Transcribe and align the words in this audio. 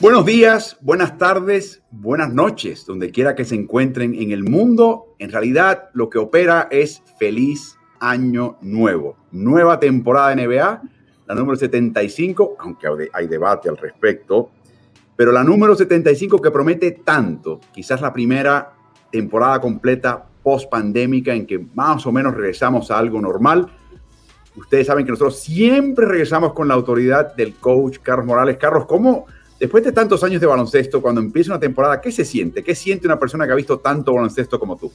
Buenos 0.00 0.24
días, 0.24 0.78
buenas 0.80 1.18
tardes, 1.18 1.82
buenas 1.90 2.32
noches, 2.32 2.86
donde 2.86 3.10
quiera 3.10 3.34
que 3.34 3.44
se 3.44 3.54
encuentren 3.54 4.14
en 4.14 4.30
el 4.30 4.44
mundo. 4.44 5.14
En 5.18 5.30
realidad, 5.30 5.90
lo 5.92 6.08
que 6.08 6.16
opera 6.16 6.68
es 6.70 7.02
feliz 7.18 7.76
año 7.98 8.56
nuevo. 8.62 9.18
Nueva 9.30 9.78
temporada 9.78 10.34
de 10.34 10.46
NBA, 10.46 10.82
la 11.26 11.34
número 11.34 11.54
75, 11.54 12.56
aunque 12.60 12.88
hay 13.12 13.26
debate 13.26 13.68
al 13.68 13.76
respecto, 13.76 14.48
pero 15.16 15.32
la 15.32 15.44
número 15.44 15.74
75 15.74 16.40
que 16.40 16.50
promete 16.50 16.92
tanto, 16.92 17.60
quizás 17.70 18.00
la 18.00 18.10
primera 18.10 18.72
temporada 19.12 19.60
completa 19.60 20.24
post 20.42 20.70
pandémica 20.70 21.34
en 21.34 21.44
que 21.44 21.58
más 21.74 22.06
o 22.06 22.12
menos 22.12 22.34
regresamos 22.34 22.90
a 22.90 22.96
algo 22.96 23.20
normal. 23.20 23.66
Ustedes 24.56 24.86
saben 24.86 25.04
que 25.04 25.10
nosotros 25.10 25.40
siempre 25.40 26.06
regresamos 26.06 26.54
con 26.54 26.68
la 26.68 26.72
autoridad 26.74 27.36
del 27.36 27.56
coach 27.56 27.98
Carlos 28.02 28.24
Morales. 28.24 28.56
Carlos, 28.56 28.86
¿cómo? 28.86 29.26
Después 29.60 29.84
de 29.84 29.92
tantos 29.92 30.24
años 30.24 30.40
de 30.40 30.46
baloncesto, 30.46 31.02
cuando 31.02 31.20
empieza 31.20 31.52
una 31.52 31.60
temporada, 31.60 32.00
¿qué 32.00 32.10
se 32.10 32.24
siente? 32.24 32.62
¿Qué 32.64 32.74
siente 32.74 33.06
una 33.06 33.18
persona 33.18 33.46
que 33.46 33.52
ha 33.52 33.56
visto 33.56 33.78
tanto 33.78 34.14
baloncesto 34.14 34.58
como 34.58 34.74
tú? 34.78 34.90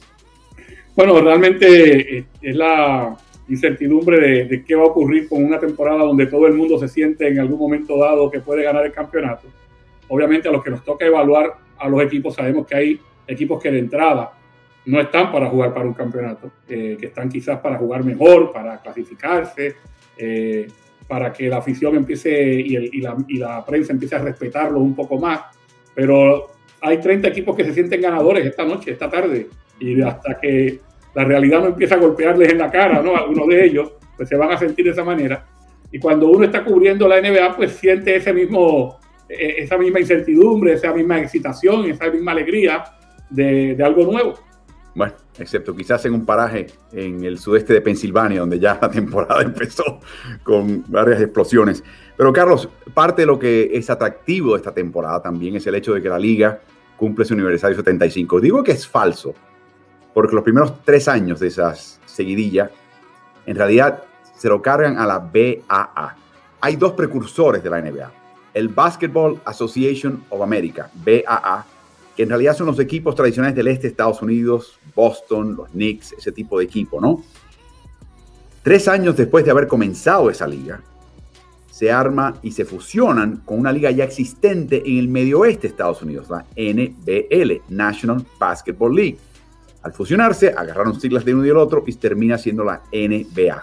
Bueno, 0.96 1.20
realmente 1.20 2.18
eh, 2.18 2.26
es 2.42 2.56
la 2.56 3.16
incertidumbre 3.48 4.44
de, 4.44 4.64
qué 4.64 4.74
va 4.74 4.82
a 4.82 4.86
ocurrir 4.86 5.28
con 5.28 5.44
una 5.44 5.60
temporada 5.60 6.00
donde 6.00 6.26
todo 6.26 6.48
el 6.48 6.54
mundo 6.54 6.80
se 6.80 6.88
siente 6.88 7.28
en 7.28 7.38
algún 7.38 7.60
momento 7.60 7.96
dado 7.96 8.28
que 8.28 8.40
puede 8.40 8.64
ganar 8.64 8.84
el 8.84 8.92
campeonato. 8.92 9.46
Obviamente 10.08 10.48
a 10.48 10.52
los 10.52 10.64
que 10.64 10.70
nos 10.70 10.82
toca 10.82 11.06
evaluar 11.06 11.54
a 11.78 11.88
los 11.88 12.02
equipos 12.02 12.34
sabemos 12.34 12.66
que 12.66 12.74
hay 12.74 13.00
equipos 13.28 13.62
que 13.62 13.70
de 13.70 13.78
entrada 13.78 14.32
no 14.86 15.00
están 15.00 15.30
para 15.30 15.48
jugar 15.48 15.72
para 15.74 15.86
un 15.86 15.94
campeonato, 15.94 16.50
eh, 16.68 16.96
que 16.98 17.06
están 17.06 17.28
quizás 17.28 17.60
para 17.60 17.78
jugar 17.78 18.02
mejor, 18.02 18.52
para 18.52 18.80
clasificarse. 18.82 19.76
Eh, 20.18 20.66
para 21.08 21.32
que 21.32 21.48
la 21.48 21.58
afición 21.58 21.96
empiece 21.96 22.30
y, 22.30 23.00
la, 23.00 23.64
prensa 23.64 23.92
empiece 23.92 24.16
a 24.16 24.18
respetarlo 24.18 24.80
un 24.80 24.94
poco 24.94 25.18
más. 25.18 25.40
Pero 25.94 26.48
hay 26.80 26.98
30 26.98 27.28
equipos 27.28 27.56
que 27.56 27.64
se 27.64 27.74
sienten 27.74 28.00
ganadores 28.00 28.46
esta 28.46 28.64
noche, 28.64 28.92
esta 28.92 29.08
tarde, 29.08 29.48
y 29.78 30.00
hasta 30.02 30.38
que 30.40 30.80
la 31.14 31.24
realidad 31.24 31.60
no 31.60 31.66
empieza 31.68 31.94
a 31.94 31.98
golpearles 31.98 32.52
en 32.52 32.58
la 32.58 32.70
cara, 32.70 33.00
¿no? 33.02 33.16
Algunos 33.16 33.48
de 33.48 33.64
ellos, 33.64 33.92
pues 34.16 34.28
se 34.28 34.36
van 34.36 34.50
a 34.50 34.58
sentir 34.58 34.84
de 34.84 34.90
esa 34.90 35.04
manera. 35.04 35.46
Y 35.90 35.98
cuando 35.98 36.28
uno 36.28 36.44
está 36.44 36.64
cubriendo 36.64 37.08
la 37.08 37.20
NBA, 37.20 37.56
pues 37.56 37.72
siente 37.72 38.16
ese 38.16 38.32
mismo, 38.32 38.98
e, 39.28 39.62
esa 39.62 39.78
misma 39.78 40.00
incertidumbre, 40.00 40.74
esa 40.74 40.92
misma 40.92 41.20
excitación, 41.20 41.86
esa 41.86 42.10
misma 42.10 42.32
alegría 42.32 42.84
de, 43.30 43.74
de 43.74 43.84
algo 43.84 44.04
nuevo. 44.04 44.34
Bueno, 44.94 45.14
excepto 45.38 45.74
quizás 45.74 46.04
en 46.06 46.14
un 46.14 46.24
paraje 46.24 46.66
en 46.92 47.24
el 47.24 47.38
sudeste 47.38 47.72
de 47.72 47.80
Pensilvania, 47.80 48.40
donde 48.40 48.58
ya 48.58 48.78
la 48.82 48.90
temporada 48.90 49.42
empezó 49.42 50.00
con 50.42 50.84
varias 50.88 51.20
explosiones. 51.20 51.82
Pero 52.16 52.32
Carlos, 52.32 52.68
parte 52.94 53.22
de 53.22 53.26
lo 53.26 53.38
que 53.38 53.70
es 53.72 53.90
atractivo 53.90 54.52
de 54.52 54.58
esta 54.58 54.72
temporada 54.72 55.20
también 55.20 55.56
es 55.56 55.66
el 55.66 55.74
hecho 55.74 55.94
de 55.94 56.02
que 56.02 56.08
la 56.08 56.18
liga 56.18 56.60
cumple 56.96 57.24
su 57.24 57.34
aniversario 57.34 57.76
75. 57.76 58.40
Digo 58.40 58.62
que 58.62 58.72
es 58.72 58.86
falso, 58.86 59.34
porque 60.14 60.34
los 60.34 60.44
primeros 60.44 60.82
tres 60.84 61.08
años 61.08 61.40
de 61.40 61.48
esas 61.48 62.00
seguidillas, 62.06 62.70
en 63.44 63.56
realidad 63.56 64.02
se 64.34 64.48
lo 64.48 64.62
cargan 64.62 64.98
a 64.98 65.06
la 65.06 65.18
BAA. 65.18 66.16
Hay 66.60 66.76
dos 66.76 66.92
precursores 66.92 67.62
de 67.62 67.70
la 67.70 67.80
NBA. 67.80 68.10
El 68.54 68.68
Basketball 68.68 69.38
Association 69.44 70.24
of 70.30 70.40
America, 70.40 70.90
BAA, 70.94 71.66
que 72.16 72.22
en 72.22 72.30
realidad 72.30 72.56
son 72.56 72.66
los 72.66 72.80
equipos 72.80 73.14
tradicionales 73.14 73.54
del 73.54 73.68
este 73.68 73.82
de 73.82 73.88
Estados 73.88 74.22
Unidos, 74.22 74.78
Boston, 74.94 75.54
los 75.54 75.68
Knicks, 75.70 76.14
ese 76.14 76.32
tipo 76.32 76.58
de 76.58 76.64
equipo, 76.64 77.00
¿no? 77.00 77.22
Tres 78.62 78.88
años 78.88 79.16
después 79.16 79.44
de 79.44 79.50
haber 79.50 79.68
comenzado 79.68 80.30
esa 80.30 80.46
liga, 80.46 80.80
se 81.70 81.92
arma 81.92 82.38
y 82.42 82.52
se 82.52 82.64
fusionan 82.64 83.42
con 83.44 83.60
una 83.60 83.70
liga 83.70 83.90
ya 83.90 84.04
existente 84.04 84.82
en 84.86 84.96
el 84.96 85.08
medio 85.08 85.40
oeste 85.40 85.62
de 85.62 85.68
Estados 85.68 86.00
Unidos, 86.00 86.30
la 86.30 86.46
NBL, 86.56 87.62
National 87.68 88.24
Basketball 88.40 88.94
League. 88.94 89.18
Al 89.82 89.92
fusionarse, 89.92 90.54
agarraron 90.56 90.98
siglas 90.98 91.24
de 91.24 91.34
uno 91.34 91.44
y 91.44 91.48
del 91.48 91.58
otro 91.58 91.84
y 91.86 91.92
termina 91.92 92.38
siendo 92.38 92.64
la 92.64 92.82
NBA. 92.90 93.62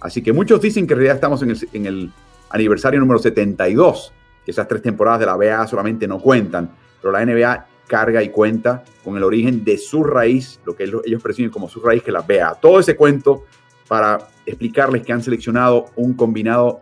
Así 0.00 0.22
que 0.22 0.32
muchos 0.32 0.60
dicen 0.60 0.86
que 0.86 0.94
en 0.94 0.98
realidad 0.98 1.16
estamos 1.16 1.42
en 1.42 1.50
el, 1.50 1.68
en 1.72 1.86
el 1.86 2.12
aniversario 2.50 3.00
número 3.00 3.18
72, 3.18 4.12
que 4.44 4.52
esas 4.52 4.68
tres 4.68 4.80
temporadas 4.80 5.18
de 5.18 5.26
la 5.26 5.36
NBA 5.36 5.66
solamente 5.66 6.06
no 6.06 6.20
cuentan, 6.20 6.70
pero 7.02 7.12
la 7.12 7.26
NBA 7.26 7.66
carga 7.88 8.22
y 8.22 8.28
cuenta 8.28 8.84
con 9.02 9.16
el 9.16 9.24
origen 9.24 9.64
de 9.64 9.78
su 9.78 10.04
raíz, 10.04 10.60
lo 10.64 10.76
que 10.76 10.84
ellos 10.84 11.22
perciben 11.22 11.50
como 11.50 11.68
su 11.68 11.80
raíz, 11.80 12.04
que 12.04 12.12
la 12.12 12.22
vea. 12.22 12.54
Todo 12.54 12.78
ese 12.78 12.94
cuento 12.94 13.46
para 13.88 14.28
explicarles 14.46 15.02
que 15.02 15.12
han 15.12 15.22
seleccionado 15.22 15.86
un 15.96 16.14
combinado 16.14 16.80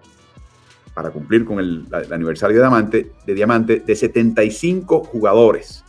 para 0.92 1.10
cumplir 1.10 1.44
con 1.44 1.58
el, 1.60 1.86
aniversario 2.10 2.56
de 2.56 2.62
Diamante, 2.62 3.12
de 3.26 3.34
Diamante 3.34 3.80
de 3.80 3.94
75 3.94 5.04
jugadores 5.04 5.84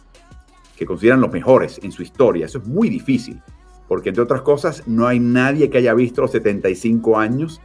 que 0.77 0.85
consideran 0.85 1.21
los 1.21 1.31
mejores 1.31 1.79
en 1.81 1.91
su 1.91 2.03
historia. 2.03 2.45
Eso 2.45 2.59
es 2.59 2.67
muy 2.67 2.89
difícil, 2.89 3.41
porque 3.87 4.09
entre 4.09 4.23
otras 4.23 4.41
cosas 4.41 4.83
no 4.85 5.07
hay 5.07 5.19
nadie 5.19 5.69
que 5.69 5.79
haya 5.79 5.93
visto 5.93 6.21
los 6.21 6.31
75 6.31 7.17
años 7.17 7.59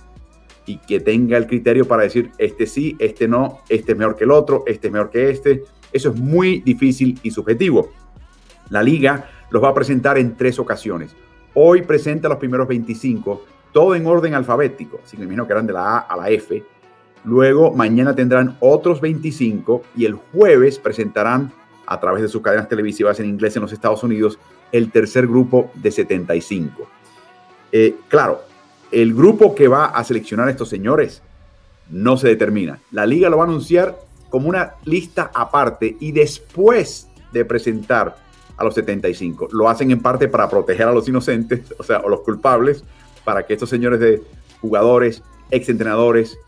y 0.66 0.78
que 0.78 1.00
tenga 1.00 1.36
el 1.36 1.46
criterio 1.46 1.86
para 1.86 2.04
decir, 2.04 2.30
este 2.38 2.66
sí, 2.66 2.96
este 2.98 3.26
no, 3.26 3.60
este 3.68 3.92
es 3.92 3.98
mejor 3.98 4.16
que 4.16 4.24
el 4.24 4.30
otro, 4.30 4.64
este 4.66 4.88
es 4.88 4.92
mejor 4.92 5.10
que 5.10 5.30
este 5.30 5.64
eso 5.92 6.10
es 6.10 6.16
muy 6.16 6.60
difícil 6.60 7.18
y 7.22 7.30
subjetivo. 7.30 7.90
La 8.70 8.82
liga 8.82 9.28
los 9.50 9.62
va 9.62 9.68
a 9.68 9.74
presentar 9.74 10.16
en 10.16 10.36
tres 10.36 10.58
ocasiones. 10.58 11.14
Hoy 11.54 11.82
presenta 11.82 12.28
los 12.28 12.38
primeros 12.38 12.66
25, 12.66 13.44
todo 13.72 13.94
en 13.94 14.06
orden 14.06 14.34
alfabético, 14.34 15.00
así 15.04 15.16
que 15.16 15.20
me 15.20 15.24
imagino 15.26 15.46
que 15.46 15.52
eran 15.52 15.66
de 15.66 15.74
la 15.74 15.96
A 15.96 15.98
a 15.98 16.16
la 16.16 16.30
F. 16.30 16.64
Luego, 17.24 17.72
mañana 17.72 18.14
tendrán 18.14 18.56
otros 18.60 19.00
25 19.00 19.82
y 19.96 20.06
el 20.06 20.14
jueves 20.14 20.78
presentarán 20.78 21.52
a 21.86 22.00
través 22.00 22.22
de 22.22 22.28
sus 22.28 22.40
cadenas 22.40 22.68
televisivas 22.68 23.20
en 23.20 23.26
inglés 23.26 23.54
en 23.56 23.62
los 23.62 23.72
Estados 23.72 24.02
Unidos 24.02 24.38
el 24.72 24.90
tercer 24.90 25.26
grupo 25.26 25.70
de 25.74 25.90
75. 25.90 26.88
Eh, 27.70 27.96
claro, 28.08 28.42
el 28.92 29.14
grupo 29.14 29.54
que 29.54 29.68
va 29.68 29.86
a 29.86 30.04
seleccionar 30.04 30.48
a 30.48 30.50
estos 30.50 30.68
señores 30.68 31.22
no 31.90 32.16
se 32.16 32.28
determina. 32.28 32.78
La 32.90 33.06
liga 33.06 33.28
lo 33.28 33.38
va 33.38 33.44
a 33.44 33.46
anunciar 33.46 33.98
como 34.28 34.48
una 34.48 34.74
lista 34.84 35.30
aparte 35.34 35.96
y 35.98 36.12
después 36.12 37.08
de 37.32 37.44
presentar 37.44 38.16
a 38.56 38.64
los 38.64 38.74
75. 38.74 39.48
Lo 39.52 39.68
hacen 39.68 39.90
en 39.90 40.00
parte 40.00 40.28
para 40.28 40.48
proteger 40.48 40.86
a 40.86 40.92
los 40.92 41.08
inocentes, 41.08 41.74
o 41.78 41.82
sea, 41.82 41.96
a 41.96 42.08
los 42.08 42.20
culpables, 42.20 42.84
para 43.24 43.46
que 43.46 43.54
estos 43.54 43.68
señores 43.68 44.00
de 44.00 44.22
jugadores, 44.60 45.22
exentrenadores, 45.50 46.38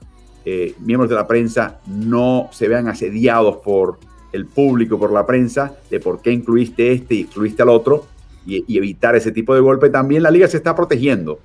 eh, 0.45 0.75
miembros 0.81 1.09
de 1.09 1.17
la 1.17 1.27
prensa 1.27 1.81
no 1.87 2.49
se 2.53 2.69
vean 2.69 2.89
asediados 2.89 3.57
por 3.59 3.99
el 4.33 4.47
público, 4.47 4.99
por 4.99 5.13
la 5.13 5.27
prensa, 5.27 5.77
de 5.91 6.01
por 6.01 6.21
qué 6.21 6.33
incluiste 6.33 6.93
este 6.93 7.15
y 7.15 7.21
excluiste 7.23 7.63
al 7.63 7.69
otro, 7.71 8.07
y, 8.47 8.65
y 8.67 8.77
evitar 8.77 9.17
ese 9.17 9.33
tipo 9.33 9.55
de 9.55 9.61
golpe. 9.61 9.89
También 9.89 10.23
la 10.23 10.31
liga 10.31 10.49
se 10.49 10.59
está 10.59 10.75
protegiendo. 10.75 11.39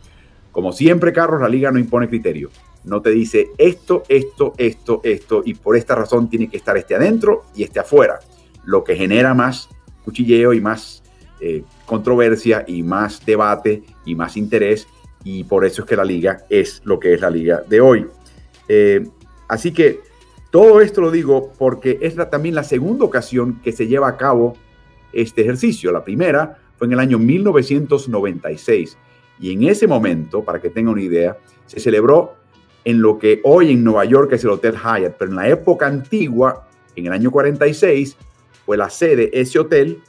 Como 0.51 0.71
siempre, 0.71 1.13
Carlos, 1.13 1.41
la 1.41 1.49
liga 1.49 1.71
no 1.71 1.79
impone 1.79 2.09
criterio 2.09 2.49
no 2.83 3.01
te 3.01 3.11
dice 3.11 3.51
esto, 3.57 4.03
esto, 4.07 4.53
esto, 4.57 5.01
esto, 5.03 5.41
y 5.45 5.53
por 5.53 5.75
esta 5.75 5.95
razón 5.95 6.29
tiene 6.29 6.49
que 6.49 6.57
estar 6.57 6.77
este 6.77 6.95
adentro 6.95 7.45
y 7.55 7.63
este 7.63 7.79
afuera, 7.79 8.19
lo 8.65 8.83
que 8.83 8.95
genera 8.95 9.33
más 9.33 9.69
cuchilleo 10.03 10.53
y 10.53 10.61
más 10.61 11.03
eh, 11.41 11.63
controversia 11.85 12.63
y 12.67 12.83
más 12.83 13.25
debate 13.25 13.83
y 14.05 14.15
más 14.15 14.37
interés, 14.37 14.87
y 15.23 15.43
por 15.43 15.65
eso 15.65 15.81
es 15.81 15.87
que 15.87 15.95
la 15.95 16.05
liga 16.05 16.45
es 16.49 16.81
lo 16.85 16.99
que 16.99 17.13
es 17.13 17.21
la 17.21 17.29
liga 17.29 17.61
de 17.67 17.81
hoy. 17.81 18.07
Eh, 18.67 19.05
así 19.47 19.71
que 19.71 19.99
todo 20.51 20.81
esto 20.81 21.01
lo 21.01 21.11
digo 21.11 21.51
porque 21.57 21.99
es 22.01 22.15
también 22.29 22.55
la 22.55 22.63
segunda 22.63 23.05
ocasión 23.05 23.59
que 23.61 23.71
se 23.71 23.87
lleva 23.87 24.07
a 24.07 24.17
cabo 24.17 24.55
este 25.11 25.41
ejercicio. 25.41 25.91
La 25.91 26.03
primera 26.03 26.57
fue 26.77 26.87
en 26.87 26.93
el 26.93 26.99
año 26.99 27.19
1996 27.19 28.97
y 29.39 29.53
en 29.53 29.63
ese 29.63 29.88
momento, 29.88 30.44
para 30.44 30.59
que 30.59 30.69
tenga 30.69 30.91
una 30.91 31.01
idea, 31.01 31.38
se 31.65 31.80
celebró 31.80 32.36
en 32.83 33.01
lo 33.01 33.18
que 33.18 33.41
hoy 33.44 33.71
en 33.71 33.83
Nueva 33.83 34.06
York 34.06 34.33
es 34.33 34.44
el 34.44 34.50
Hotel 34.50 34.75
Hyatt, 34.75 35.15
pero 35.18 35.31
en 35.31 35.38
la 35.38 35.47
época 35.47 35.88
antigua, 35.88 36.68
en 36.95 37.07
el 37.07 37.13
año 37.13 37.31
46, 37.31 38.18
fue 38.65 38.77
la 38.77 38.89
sede 38.89 39.30
ese 39.33 39.59
hotel 39.59 40.00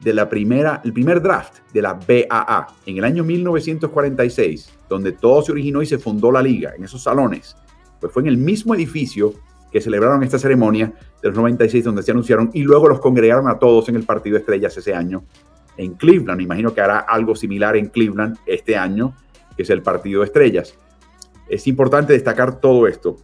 de 0.00 0.12
la 0.12 0.28
primera, 0.28 0.80
el 0.84 0.92
primer 0.92 1.22
draft 1.22 1.58
de 1.72 1.82
la 1.82 1.94
BAA 1.94 2.66
en 2.86 2.98
el 2.98 3.04
año 3.04 3.24
1946, 3.24 4.72
donde 4.88 5.12
todo 5.12 5.42
se 5.42 5.52
originó 5.52 5.82
y 5.82 5.86
se 5.86 5.98
fundó 5.98 6.30
la 6.30 6.42
liga, 6.42 6.74
en 6.76 6.84
esos 6.84 7.02
salones, 7.02 7.56
pues 8.00 8.12
fue 8.12 8.22
en 8.22 8.28
el 8.28 8.36
mismo 8.36 8.74
edificio 8.74 9.32
que 9.72 9.80
celebraron 9.80 10.22
esta 10.22 10.38
ceremonia 10.38 10.92
de 11.22 11.28
los 11.28 11.36
96 11.36 11.84
donde 11.84 12.02
se 12.02 12.12
anunciaron 12.12 12.50
y 12.52 12.62
luego 12.62 12.88
los 12.88 13.00
congregaron 13.00 13.48
a 13.48 13.58
todos 13.58 13.88
en 13.88 13.96
el 13.96 14.04
partido 14.04 14.36
Estrellas 14.36 14.76
ese 14.76 14.94
año 14.94 15.24
en 15.76 15.94
Cleveland. 15.94 16.40
Imagino 16.40 16.74
que 16.74 16.80
hará 16.80 16.98
algo 16.98 17.34
similar 17.34 17.76
en 17.76 17.88
Cleveland 17.88 18.38
este 18.46 18.76
año, 18.76 19.14
que 19.56 19.62
es 19.62 19.70
el 19.70 19.82
partido 19.82 20.22
Estrellas. 20.22 20.76
Es 21.48 21.66
importante 21.66 22.12
destacar 22.12 22.60
todo 22.60 22.86
esto. 22.86 23.16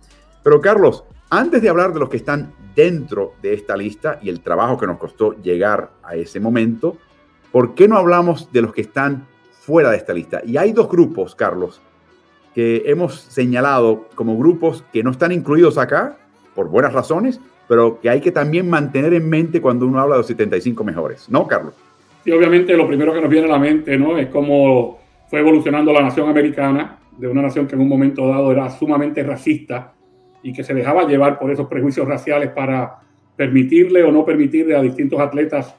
Pero 0.42 0.60
Carlos, 0.60 1.04
antes 1.30 1.62
de 1.62 1.68
hablar 1.68 1.92
de 1.92 2.00
los 2.00 2.08
que 2.08 2.16
están 2.16 2.52
dentro 2.74 3.34
de 3.42 3.54
esta 3.54 3.76
lista 3.76 4.18
y 4.22 4.28
el 4.28 4.40
trabajo 4.40 4.78
que 4.78 4.86
nos 4.86 4.98
costó 4.98 5.32
llegar 5.42 5.92
a 6.02 6.14
ese 6.14 6.40
momento, 6.40 6.96
¿por 7.50 7.74
qué 7.74 7.88
no 7.88 7.96
hablamos 7.96 8.52
de 8.52 8.62
los 8.62 8.72
que 8.72 8.82
están 8.82 9.26
fuera 9.50 9.90
de 9.90 9.96
esta 9.96 10.12
lista? 10.12 10.42
Y 10.44 10.56
hay 10.56 10.72
dos 10.72 10.88
grupos, 10.88 11.34
Carlos, 11.34 11.80
que 12.54 12.82
hemos 12.86 13.20
señalado 13.20 14.08
como 14.14 14.36
grupos 14.36 14.84
que 14.92 15.02
no 15.02 15.10
están 15.10 15.32
incluidos 15.32 15.78
acá 15.78 16.18
por 16.54 16.68
buenas 16.68 16.92
razones, 16.92 17.40
pero 17.68 18.00
que 18.00 18.10
hay 18.10 18.20
que 18.20 18.32
también 18.32 18.68
mantener 18.68 19.14
en 19.14 19.28
mente 19.28 19.60
cuando 19.62 19.86
uno 19.86 20.00
habla 20.00 20.16
de 20.16 20.20
los 20.20 20.26
75 20.26 20.84
mejores, 20.84 21.28
¿no, 21.30 21.46
Carlos? 21.46 21.74
Sí, 22.24 22.30
obviamente 22.30 22.76
lo 22.76 22.86
primero 22.86 23.12
que 23.12 23.20
nos 23.20 23.30
viene 23.30 23.46
a 23.46 23.50
la 23.50 23.58
mente, 23.58 23.98
¿no? 23.98 24.16
Es 24.16 24.28
cómo 24.28 24.98
fue 25.28 25.40
evolucionando 25.40 25.92
la 25.92 26.02
nación 26.02 26.28
americana, 26.28 26.98
de 27.16 27.28
una 27.28 27.42
nación 27.42 27.66
que 27.66 27.74
en 27.74 27.80
un 27.80 27.88
momento 27.88 28.26
dado 28.28 28.52
era 28.52 28.70
sumamente 28.70 29.22
racista 29.22 29.92
y 30.42 30.52
que 30.52 30.64
se 30.64 30.74
dejaba 30.74 31.06
llevar 31.06 31.38
por 31.38 31.50
esos 31.50 31.66
prejuicios 31.66 32.06
raciales 32.06 32.50
para 32.50 33.00
permitirle 33.36 34.02
o 34.02 34.12
no 34.12 34.24
permitirle 34.24 34.76
a 34.76 34.82
distintos 34.82 35.20
atletas 35.20 35.74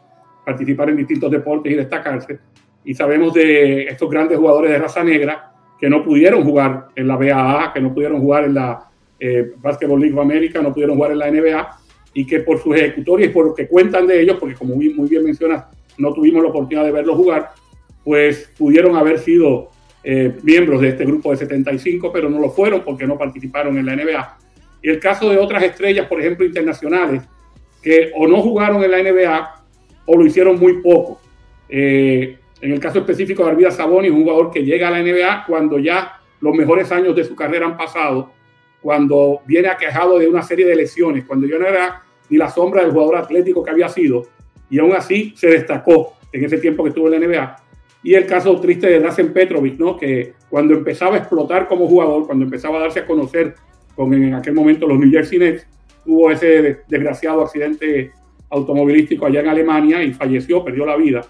participar 0.45 0.89
en 0.89 0.97
distintos 0.97 1.31
deportes 1.31 1.71
y 1.71 1.75
destacarse. 1.75 2.39
Y 2.83 2.93
sabemos 2.93 3.33
de 3.33 3.83
estos 3.83 4.09
grandes 4.09 4.37
jugadores 4.37 4.71
de 4.71 4.79
raza 4.79 5.03
negra 5.03 5.53
que 5.79 5.89
no 5.89 6.03
pudieron 6.03 6.43
jugar 6.43 6.87
en 6.95 7.07
la 7.07 7.15
BAA, 7.15 7.71
que 7.73 7.81
no 7.81 7.93
pudieron 7.93 8.19
jugar 8.19 8.45
en 8.45 8.53
la 8.53 8.89
eh, 9.19 9.51
Basketball 9.57 9.99
League 9.99 10.13
of 10.13 10.21
America, 10.21 10.61
no 10.61 10.73
pudieron 10.73 10.95
jugar 10.95 11.11
en 11.11 11.19
la 11.19 11.31
NBA 11.31 11.79
y 12.13 12.25
que 12.25 12.41
por 12.41 12.59
sus 12.59 12.75
ejecutorias 12.75 13.29
y 13.29 13.33
por 13.33 13.47
lo 13.47 13.55
que 13.55 13.67
cuentan 13.67 14.05
de 14.05 14.21
ellos, 14.21 14.37
porque 14.39 14.55
como 14.55 14.75
muy, 14.75 14.89
bien 15.09 15.23
mencionas, 15.23 15.65
no 15.97 16.13
tuvimos 16.13 16.43
la 16.43 16.49
oportunidad 16.49 16.85
de 16.85 16.91
verlos 16.91 17.15
jugar, 17.15 17.51
pues 18.03 18.51
pudieron 18.57 18.95
haber 18.95 19.19
sido 19.19 19.69
eh, 20.03 20.35
miembros 20.43 20.81
de 20.81 20.89
este 20.89 21.05
grupo 21.05 21.31
de 21.31 21.37
75, 21.37 22.11
pero 22.11 22.29
no 22.29 22.39
lo 22.39 22.49
fueron 22.49 22.81
porque 22.81 23.07
no 23.07 23.17
participaron 23.17 23.77
en 23.77 23.85
la 23.85 23.95
NBA. 23.95 24.37
Y 24.81 24.89
el 24.89 24.99
caso 24.99 25.29
de 25.29 25.37
otras 25.37 25.63
estrellas, 25.63 26.07
por 26.07 26.19
ejemplo, 26.19 26.45
internacionales, 26.45 27.23
que 27.81 28.11
o 28.15 28.27
no 28.27 28.41
jugaron 28.41 28.83
en 28.83 28.91
la 28.91 29.01
NBA 29.01 29.65
o 30.05 30.17
lo 30.17 30.25
hicieron 30.25 30.59
muy 30.59 30.81
poco. 30.81 31.21
Eh, 31.69 32.37
en 32.61 32.71
el 32.71 32.79
caso 32.79 32.99
específico 32.99 33.43
de 33.43 33.51
Arvida 33.51 33.71
Saboni, 33.71 34.09
un 34.09 34.23
jugador 34.23 34.51
que 34.51 34.63
llega 34.63 34.87
a 34.87 34.91
la 34.91 35.01
NBA 35.01 35.45
cuando 35.47 35.79
ya 35.79 36.19
los 36.39 36.53
mejores 36.55 36.91
años 36.91 37.15
de 37.15 37.23
su 37.23 37.35
carrera 37.35 37.65
han 37.65 37.77
pasado, 37.77 38.31
cuando 38.81 39.41
viene 39.45 39.69
aquejado 39.69 40.19
de 40.19 40.27
una 40.27 40.41
serie 40.41 40.65
de 40.65 40.75
lesiones, 40.75 41.23
cuando 41.25 41.47
ya 41.47 41.57
no 41.57 41.65
era 41.65 42.03
ni 42.29 42.37
la 42.37 42.49
sombra 42.49 42.81
del 42.81 42.91
jugador 42.91 43.17
atlético 43.17 43.63
que 43.63 43.71
había 43.71 43.87
sido, 43.87 44.27
y 44.73 44.79
aún 44.79 44.93
así 44.93 45.35
se 45.35 45.49
destacó 45.49 46.13
en 46.31 46.45
ese 46.45 46.57
tiempo 46.57 46.81
que 46.81 46.89
estuvo 46.89 47.07
en 47.07 47.21
la 47.21 47.27
NBA. 47.27 47.55
Y 48.01 48.15
el 48.15 48.25
caso 48.25 48.59
triste 48.59 48.87
de 48.87 48.99
Drazen 48.99 49.31
Petrovic, 49.31 49.77
¿no? 49.77 49.95
que 49.95 50.33
cuando 50.49 50.73
empezaba 50.73 51.13
a 51.13 51.19
explotar 51.19 51.67
como 51.67 51.87
jugador, 51.87 52.25
cuando 52.25 52.45
empezaba 52.45 52.79
a 52.79 52.81
darse 52.81 53.01
a 53.01 53.05
conocer 53.05 53.53
con 53.95 54.11
en 54.15 54.33
aquel 54.33 54.55
momento 54.55 54.87
los 54.87 54.97
New 54.97 55.11
Jersey 55.11 55.37
Nets, 55.37 55.67
tuvo 56.03 56.31
ese 56.31 56.79
desgraciado 56.87 57.43
accidente 57.43 58.13
automovilístico 58.49 59.27
allá 59.27 59.41
en 59.41 59.49
Alemania 59.49 60.01
y 60.01 60.11
falleció, 60.11 60.63
perdió 60.63 60.87
la 60.87 60.97
vida. 60.97 61.21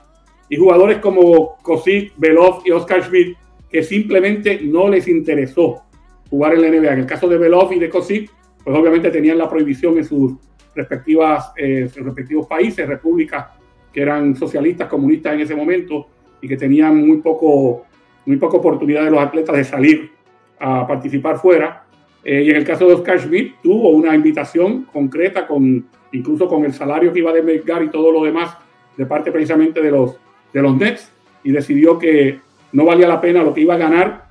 Y 0.47 0.55
jugadores 0.55 0.99
como 0.99 1.57
Kosik, 1.57 2.13
Belov 2.15 2.61
y 2.63 2.71
Oscar 2.71 3.03
Schmidt, 3.03 3.35
que 3.69 3.83
simplemente 3.83 4.61
no 4.63 4.87
les 4.87 5.09
interesó 5.09 5.83
jugar 6.29 6.53
en 6.53 6.61
la 6.61 6.69
NBA. 6.69 6.93
En 6.93 6.99
el 6.99 7.05
caso 7.05 7.27
de 7.27 7.37
Belov 7.37 7.73
y 7.73 7.79
de 7.79 7.89
Kosik, 7.89 8.31
pues 8.63 8.73
obviamente 8.73 9.11
tenían 9.11 9.37
la 9.37 9.49
prohibición 9.49 9.97
en 9.97 10.05
sus 10.05 10.31
respectivas, 10.75 11.51
eh, 11.57 11.89
respectivos 11.95 12.47
países, 12.47 12.87
repúblicas 12.87 13.45
que 13.91 14.01
eran 14.01 14.35
socialistas, 14.35 14.87
comunistas 14.87 15.33
en 15.33 15.41
ese 15.41 15.55
momento 15.55 16.07
y 16.41 16.47
que 16.47 16.57
tenían 16.57 16.97
muy 16.97 17.17
poco, 17.17 17.85
muy 18.25 18.37
poca 18.37 18.57
oportunidad 18.57 19.03
de 19.05 19.11
los 19.11 19.19
atletas 19.19 19.55
de 19.55 19.63
salir 19.63 20.11
a 20.59 20.87
participar 20.87 21.37
fuera. 21.37 21.85
Eh, 22.23 22.43
y 22.43 22.49
en 22.49 22.55
el 22.55 22.63
caso 22.63 22.87
de 22.87 22.95
Oscar 22.95 23.19
Schmidt, 23.19 23.55
tuvo 23.61 23.89
una 23.89 24.15
invitación 24.15 24.85
concreta, 24.85 25.45
con, 25.45 25.85
incluso 26.11 26.47
con 26.47 26.65
el 26.65 26.73
salario 26.73 27.13
que 27.13 27.19
iba 27.19 27.31
a 27.31 27.33
devengar 27.33 27.83
y 27.83 27.89
todo 27.89 28.11
lo 28.11 28.23
demás, 28.23 28.57
de 28.97 29.05
parte 29.05 29.31
precisamente 29.31 29.81
de 29.81 29.91
los, 29.91 30.17
de 30.51 30.61
los 30.61 30.75
Nets, 30.75 31.11
y 31.43 31.51
decidió 31.51 31.99
que 31.99 32.39
no 32.71 32.85
valía 32.85 33.07
la 33.07 33.21
pena 33.21 33.43
lo 33.43 33.53
que 33.53 33.61
iba 33.61 33.75
a 33.75 33.77
ganar 33.77 34.23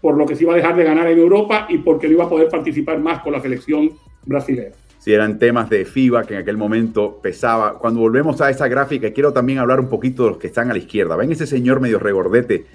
por 0.00 0.16
lo 0.16 0.26
que 0.26 0.34
se 0.34 0.44
iba 0.44 0.54
a 0.54 0.56
dejar 0.56 0.76
de 0.76 0.84
ganar 0.84 1.06
en 1.08 1.18
Europa 1.18 1.66
y 1.68 1.78
porque 1.78 2.06
no 2.06 2.14
iba 2.14 2.24
a 2.24 2.28
poder 2.28 2.48
participar 2.48 2.98
más 2.98 3.20
con 3.20 3.32
la 3.32 3.40
selección 3.40 3.90
brasileña. 4.24 4.72
Si 5.00 5.14
eran 5.14 5.38
temas 5.38 5.70
de 5.70 5.86
FIBA 5.86 6.24
que 6.24 6.34
en 6.34 6.40
aquel 6.40 6.58
momento 6.58 7.20
pesaba. 7.22 7.78
Cuando 7.78 8.00
volvemos 8.00 8.38
a 8.42 8.50
esa 8.50 8.68
gráfica, 8.68 9.14
quiero 9.14 9.32
también 9.32 9.58
hablar 9.58 9.80
un 9.80 9.88
poquito 9.88 10.24
de 10.24 10.30
los 10.32 10.38
que 10.38 10.48
están 10.48 10.68
a 10.70 10.74
la 10.74 10.78
izquierda. 10.78 11.16
Ven 11.16 11.32
ese 11.32 11.46
señor 11.46 11.80
medio 11.80 11.98
regordete 11.98 12.66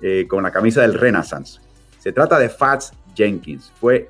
eh, 0.00 0.26
con 0.26 0.42
la 0.42 0.50
camisa 0.50 0.80
del 0.80 0.94
Renaissance. 0.94 1.60
Se 1.98 2.10
trata 2.10 2.38
de 2.38 2.48
Fats 2.48 2.94
Jenkins. 3.14 3.70
Fue 3.78 4.08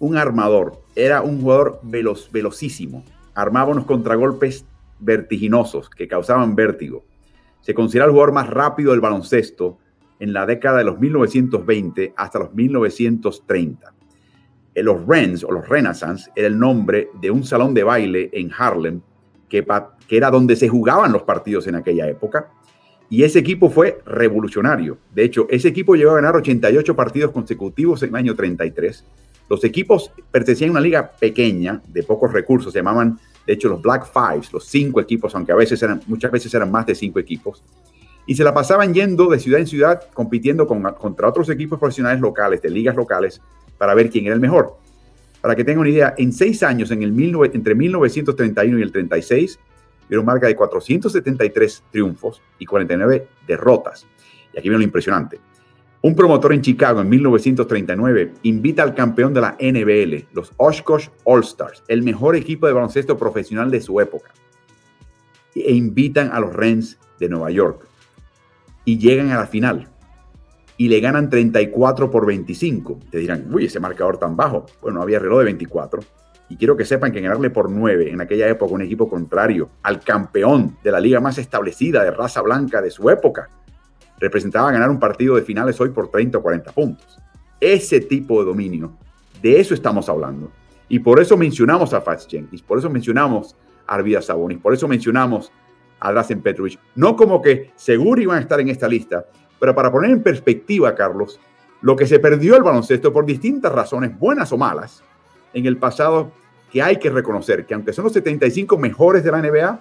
un 0.00 0.16
armador. 0.16 0.82
Era 0.96 1.22
un 1.22 1.40
jugador 1.40 1.78
veloz, 1.84 2.32
velocísimo. 2.32 3.04
Armaba 3.34 3.70
unos 3.70 3.84
contragolpes 3.84 4.64
vertiginosos 4.98 5.88
que 5.88 6.08
causaban 6.08 6.56
vértigo. 6.56 7.04
Se 7.60 7.74
considera 7.74 8.06
el 8.06 8.10
jugador 8.10 8.32
más 8.32 8.50
rápido 8.50 8.90
del 8.90 9.00
baloncesto 9.00 9.78
en 10.18 10.32
la 10.32 10.46
década 10.46 10.78
de 10.78 10.84
los 10.84 10.98
1920 10.98 12.12
hasta 12.16 12.40
los 12.40 12.52
1930. 12.54 13.99
Eh, 14.80 14.82
los 14.82 15.06
Rens 15.06 15.44
o 15.44 15.52
los 15.52 15.68
Renaissance 15.68 16.30
era 16.34 16.48
el 16.48 16.58
nombre 16.58 17.10
de 17.20 17.30
un 17.30 17.44
salón 17.44 17.74
de 17.74 17.84
baile 17.84 18.30
en 18.32 18.50
Harlem 18.56 19.00
que, 19.48 19.66
era 20.08 20.30
donde 20.30 20.56
se 20.56 20.68
jugaban 20.68 21.12
los 21.12 21.22
partidos 21.22 21.66
en 21.66 21.74
aquella 21.74 22.08
época. 22.08 22.50
Y 23.10 23.24
ese 23.24 23.40
equipo 23.40 23.68
fue 23.68 24.00
revolucionario. 24.06 24.98
De 25.12 25.24
hecho, 25.24 25.46
ese 25.50 25.68
equipo 25.68 25.96
llegó 25.96 26.12
a 26.12 26.16
ganar 26.16 26.36
88 26.36 26.94
partidos 26.94 27.32
consecutivos 27.32 28.02
en 28.04 28.10
el 28.10 28.16
año 28.16 28.36
33. 28.36 29.04
Los 29.48 29.64
equipos 29.64 30.12
pertenecían 30.30 30.70
a 30.70 30.72
una 30.72 30.80
liga 30.80 31.10
pequeña, 31.10 31.82
de 31.88 32.04
pocos 32.04 32.32
recursos, 32.32 32.72
se 32.72 32.78
llamaban, 32.78 33.18
de 33.46 33.52
hecho, 33.52 33.68
los 33.68 33.82
Black 33.82 34.08
Fives, 34.12 34.52
los 34.52 34.64
cinco 34.64 35.00
equipos, 35.00 35.34
aunque 35.34 35.50
a 35.50 35.56
veces 35.56 35.82
eran, 35.82 36.00
muchas 36.06 36.30
veces 36.30 36.54
eran 36.54 36.70
más 36.70 36.86
de 36.86 36.94
cinco 36.94 37.18
equipos 37.18 37.64
y 38.26 38.36
se 38.36 38.44
la 38.44 38.54
pasaban 38.54 38.94
yendo 38.94 39.28
de 39.28 39.40
ciudad 39.40 39.58
en 39.58 39.66
ciudad 39.66 40.02
compitiendo 40.14 40.66
con, 40.66 40.82
contra 40.94 41.28
otros 41.28 41.48
equipos 41.48 41.80
profesionales 41.80 42.20
locales, 42.20 42.62
de 42.62 42.70
ligas 42.70 42.94
locales, 42.94 43.42
para 43.80 43.94
ver 43.94 44.10
quién 44.10 44.26
era 44.26 44.34
el 44.34 44.42
mejor. 44.42 44.76
Para 45.40 45.56
que 45.56 45.64
tengan 45.64 45.80
una 45.80 45.88
idea, 45.88 46.14
en 46.18 46.34
seis 46.34 46.62
años, 46.62 46.90
entre 46.90 47.74
1931 47.74 48.78
y 48.78 48.82
el 48.82 48.92
36, 48.92 49.58
dieron 50.06 50.26
marca 50.26 50.46
de 50.46 50.54
473 50.54 51.84
triunfos 51.90 52.42
y 52.58 52.66
49 52.66 53.26
derrotas. 53.46 54.06
Y 54.52 54.58
aquí 54.58 54.68
viene 54.68 54.76
lo 54.76 54.84
impresionante. 54.84 55.40
Un 56.02 56.14
promotor 56.14 56.52
en 56.52 56.60
Chicago 56.60 57.00
en 57.00 57.08
1939 57.08 58.34
invita 58.42 58.82
al 58.82 58.94
campeón 58.94 59.32
de 59.32 59.40
la 59.40 59.56
NBL, 59.58 60.26
los 60.34 60.52
Oshkosh 60.58 61.08
All 61.24 61.40
Stars, 61.40 61.82
el 61.88 62.02
mejor 62.02 62.36
equipo 62.36 62.66
de 62.66 62.74
baloncesto 62.74 63.16
profesional 63.16 63.70
de 63.70 63.80
su 63.80 63.98
época, 63.98 64.30
e 65.54 65.72
invitan 65.72 66.30
a 66.32 66.40
los 66.40 66.52
Rens 66.54 66.98
de 67.18 67.30
Nueva 67.30 67.50
York 67.50 67.86
y 68.84 68.98
llegan 68.98 69.30
a 69.30 69.36
la 69.36 69.46
final 69.46 69.88
y 70.80 70.88
le 70.88 70.98
ganan 71.00 71.28
34 71.28 72.10
por 72.10 72.24
25. 72.24 73.00
Te 73.10 73.18
dirán, 73.18 73.52
uy, 73.52 73.66
ese 73.66 73.78
marcador 73.78 74.16
tan 74.16 74.34
bajo. 74.34 74.64
Bueno, 74.80 75.02
había 75.02 75.18
reloj 75.18 75.40
de 75.40 75.44
24. 75.44 76.00
Y 76.48 76.56
quiero 76.56 76.74
que 76.74 76.86
sepan 76.86 77.12
que 77.12 77.20
ganarle 77.20 77.50
por 77.50 77.68
9 77.68 78.10
en 78.10 78.22
aquella 78.22 78.48
época 78.48 78.72
un 78.72 78.80
equipo 78.80 79.06
contrario 79.06 79.68
al 79.82 80.00
campeón 80.00 80.78
de 80.82 80.90
la 80.90 80.98
liga 80.98 81.20
más 81.20 81.36
establecida 81.36 82.02
de 82.02 82.12
raza 82.12 82.40
blanca 82.40 82.80
de 82.80 82.90
su 82.90 83.10
época 83.10 83.50
representaba 84.18 84.72
ganar 84.72 84.88
un 84.88 84.98
partido 84.98 85.36
de 85.36 85.42
finales 85.42 85.78
hoy 85.82 85.90
por 85.90 86.10
30 86.10 86.38
o 86.38 86.42
40 86.42 86.72
puntos. 86.72 87.18
Ese 87.60 88.00
tipo 88.00 88.40
de 88.40 88.46
dominio, 88.46 88.96
de 89.42 89.60
eso 89.60 89.74
estamos 89.74 90.08
hablando. 90.08 90.50
Y 90.88 91.00
por 91.00 91.20
eso 91.20 91.36
mencionamos 91.36 91.92
a 91.92 92.00
Fats 92.00 92.26
Jenkins, 92.26 92.62
por 92.62 92.78
eso 92.78 92.88
mencionamos 92.88 93.54
a 93.86 93.96
Arvidas 93.96 94.24
Sabonis, 94.24 94.58
por 94.58 94.72
eso 94.72 94.88
mencionamos 94.88 95.52
a 96.00 96.10
Drazen 96.10 96.40
Petrovic. 96.40 96.80
No 96.94 97.16
como 97.16 97.42
que 97.42 97.70
seguro 97.76 98.22
iban 98.22 98.38
a 98.38 98.40
estar 98.40 98.60
en 98.60 98.70
esta 98.70 98.88
lista, 98.88 99.26
pero 99.60 99.74
para 99.74 99.92
poner 99.92 100.10
en 100.10 100.22
perspectiva, 100.22 100.94
Carlos, 100.94 101.38
lo 101.82 101.94
que 101.94 102.06
se 102.06 102.18
perdió 102.18 102.56
el 102.56 102.62
baloncesto 102.62 103.12
por 103.12 103.26
distintas 103.26 103.70
razones, 103.70 104.18
buenas 104.18 104.52
o 104.52 104.58
malas, 104.58 105.04
en 105.52 105.66
el 105.66 105.76
pasado, 105.76 106.32
que 106.72 106.82
hay 106.82 106.96
que 106.96 107.10
reconocer 107.10 107.66
que 107.66 107.74
aunque 107.74 107.92
son 107.92 108.04
los 108.04 108.12
75 108.12 108.78
mejores 108.78 109.22
de 109.22 109.30
la 109.30 109.42
NBA, 109.42 109.80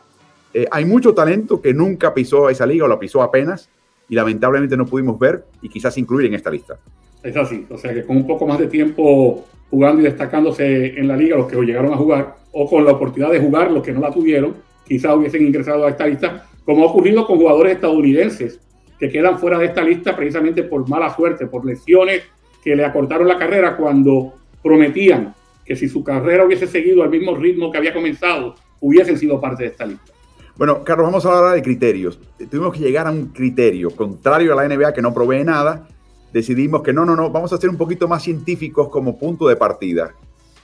eh, 0.53 0.65
hay 0.71 0.86
mucho 0.86 1.13
talento 1.13 1.62
que 1.62 1.74
nunca 1.74 2.13
pisó 2.13 2.50
esa 2.50 2.65
liga 2.65 2.86
o 2.86 2.88
la 2.88 3.00
pisó 3.00 3.21
apenas 3.21 3.69
y 4.09 4.15
lamentablemente 4.15 4.75
no 4.75 4.86
pudimos 4.86 5.17
ver 5.19 5.45
y 5.62 5.69
quizás 5.69 5.98
incluir 5.98 6.27
en 6.27 6.33
esta 6.33 6.50
lista. 6.50 6.77
Es 7.21 7.36
así, 7.38 7.65
o 7.69 7.77
sea 7.77 7.93
que 7.93 8.03
con 8.03 8.17
un 8.17 8.25
poco 8.25 8.48
más 8.48 8.57
de 8.57 8.67
tiempo 8.67 9.45
jugando 9.69 10.01
y 10.01 10.05
destacándose 10.05 11.00
en 11.00 11.07
la 11.07 11.15
liga 11.15 11.38
los 11.38 11.48
que 11.48 11.55
llegaron 11.57 11.93
a 11.93 11.98
jugar 11.98 12.36
o 12.51 12.67
con 12.67 12.83
la 12.83 12.93
oportunidad 12.93 13.31
de 13.31 13.39
jugar 13.39 13.71
los 13.71 13.83
que 13.83 13.91
no 13.91 14.01
la 14.01 14.12
tuvieron, 14.12 14.55
quizás 14.88 15.15
hubiesen 15.15 15.45
ingresado 15.45 15.86
a 15.86 15.89
esta 15.91 16.07
lista, 16.07 16.48
como 16.65 16.83
ha 16.83 16.88
ocurrido 16.88 17.27
con 17.27 17.38
jugadores 17.38 17.75
estadounidenses 17.75 18.59
que 19.00 19.10
quedan 19.10 19.39
fuera 19.39 19.58
de 19.58 19.65
esta 19.65 19.82
lista 19.82 20.15
precisamente 20.15 20.63
por 20.63 20.88
mala 20.89 21.15
suerte, 21.15 21.48
por 21.48 21.65
lesiones 21.65 22.24
que 22.63 22.75
le 22.75 22.84
acortaron 22.84 23.27
la 23.27 23.38
carrera 23.38 23.77
cuando 23.77 24.34
prometían 24.62 25.34
que 25.65 25.75
si 25.75 25.88
su 25.88 26.03
carrera 26.03 26.46
hubiese 26.46 26.68
seguido 26.68 27.03
al 27.03 27.10
mismo 27.10 27.36
ritmo 27.36 27.72
que 27.72 27.77
había 27.77 27.94
comenzado, 27.94 28.56
hubiesen 28.82 29.18
sido 29.18 29.39
parte 29.39 29.63
de 29.63 29.70
esta 29.70 29.86
lista. 29.86 30.12
Bueno, 30.58 30.84
Carlos, 30.84 31.06
vamos 31.06 31.25
a 31.25 31.38
hablar 31.38 31.56
de 31.56 31.62
criterios. 31.62 32.20
Tuvimos 32.50 32.74
que 32.74 32.79
llegar 32.79 33.08
a 33.08 33.12
un 33.12 33.27
criterio 33.27 33.91
contrario 33.91 34.51
a 34.51 34.62
la 34.62 34.68
NBA 34.68 34.94
que 34.94 35.01
no 35.01 35.13
provee 35.13 35.44
nada. 35.46 35.88
Decidimos 36.34 36.82
que 36.82 36.91
no, 36.91 37.06
no, 37.06 37.15
no, 37.15 37.29
vamos 37.29 37.53
a 37.53 37.58
ser 37.58 37.70
un 37.70 37.77
poquito 37.77 38.08
más 38.08 38.24
científicos 38.24 38.89
como 38.89 39.18
punto 39.18 39.48
de 39.48 39.56
partida. 39.56 40.13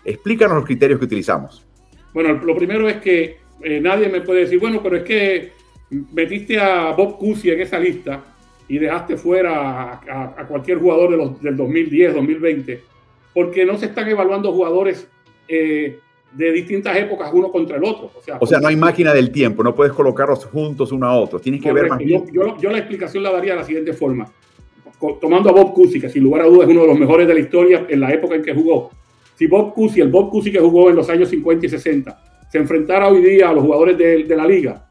Explícanos 0.04 0.58
los 0.58 0.66
criterios 0.66 1.00
que 1.00 1.06
utilizamos. 1.06 1.66
Bueno, 2.14 2.34
lo 2.34 2.56
primero 2.56 2.90
es 2.90 2.98
que 2.98 3.38
eh, 3.62 3.80
nadie 3.80 4.10
me 4.10 4.22
puede 4.22 4.42
decir, 4.42 4.60
bueno, 4.60 4.82
pero 4.84 4.98
es 4.98 5.04
que 5.04 5.54
metiste 5.90 6.60
a 6.60 6.92
Bob 6.92 7.18
Cousy 7.18 7.52
en 7.52 7.62
esa 7.62 7.80
lista 7.80 8.24
y 8.68 8.78
dejaste 8.78 9.18
fuera 9.18 10.02
a, 10.08 10.46
cualquier 10.48 10.80
jugador 10.80 11.12
de 11.12 11.18
los, 11.18 11.42
del 11.42 11.56
2010, 11.56 12.16
2020, 12.16 12.82
porque 13.34 13.66
no 13.66 13.78
se 13.78 13.88
están 13.88 14.10
evaluando 14.10 14.52
jugadores 14.52 15.08
eh, 15.48 16.00
de 16.34 16.52
distintas 16.52 16.98
épocas 16.98 17.30
uno 17.34 17.52
contra 17.52 17.78
el 17.78 17.84
otro. 17.84 18.12
O 18.18 18.22
sea, 18.22 18.38
o 18.40 18.46
sea, 18.46 18.60
no 18.60 18.68
hay 18.68 18.76
máquina 18.76 19.14
del 19.14 19.32
tiempo, 19.32 19.64
no 19.64 19.76
puedes 19.76 19.94
colocarlos 19.94 20.46
juntos 20.46 20.92
uno 20.92 21.08
a 21.08 21.18
otro, 21.18 21.40
tienes 21.40 21.62
que 21.62 21.72
ver 21.72 21.90
más 21.90 22.00
yo, 22.00 22.26
yo, 22.60 22.70
la 22.72 22.80
explicación 22.80 23.24
la 23.24 23.32
daría 23.32 23.54
de 23.54 23.60
la 23.60 23.66
siguiente 23.66 23.94
forma. 23.94 24.28
Tomando 25.22 25.50
a 25.50 25.52
Bob 25.52 25.74
Cousy, 25.74 26.00
que 26.00 26.10
sin 26.10 26.24
lugar 26.24 26.42
a 26.42 26.46
dudas 26.46 26.68
es 26.68 26.72
uno 26.72 26.82
de 26.82 26.88
los 26.88 26.98
mejores 26.98 27.28
de 27.28 27.34
la 27.34 27.40
historia 27.40 27.86
en 27.88 28.00
la 28.00 28.12
época 28.12 28.36
en 28.36 28.42
que 28.42 28.54
jugó. 28.54 28.90
Si 29.36 29.46
Bob 29.46 29.74
Cousy, 29.74 30.02
el 30.02 30.08
Bob 30.08 30.32
Cousy 30.32 30.52
que 30.52 30.60
jugó 30.60 30.90
en 30.90 30.96
los 30.96 31.10
años 31.10 31.30
50 31.30 31.66
y 31.66 31.70
60, 31.70 32.24
se 32.50 32.58
enfrentara 32.58 33.10
hoy 33.10 33.22
día 33.22 33.50
a 33.50 33.54
los 33.54 33.64
jugadores 33.64 33.98
de, 33.98 34.24
de 34.24 34.36
la 34.36 34.48
liga, 34.48 34.85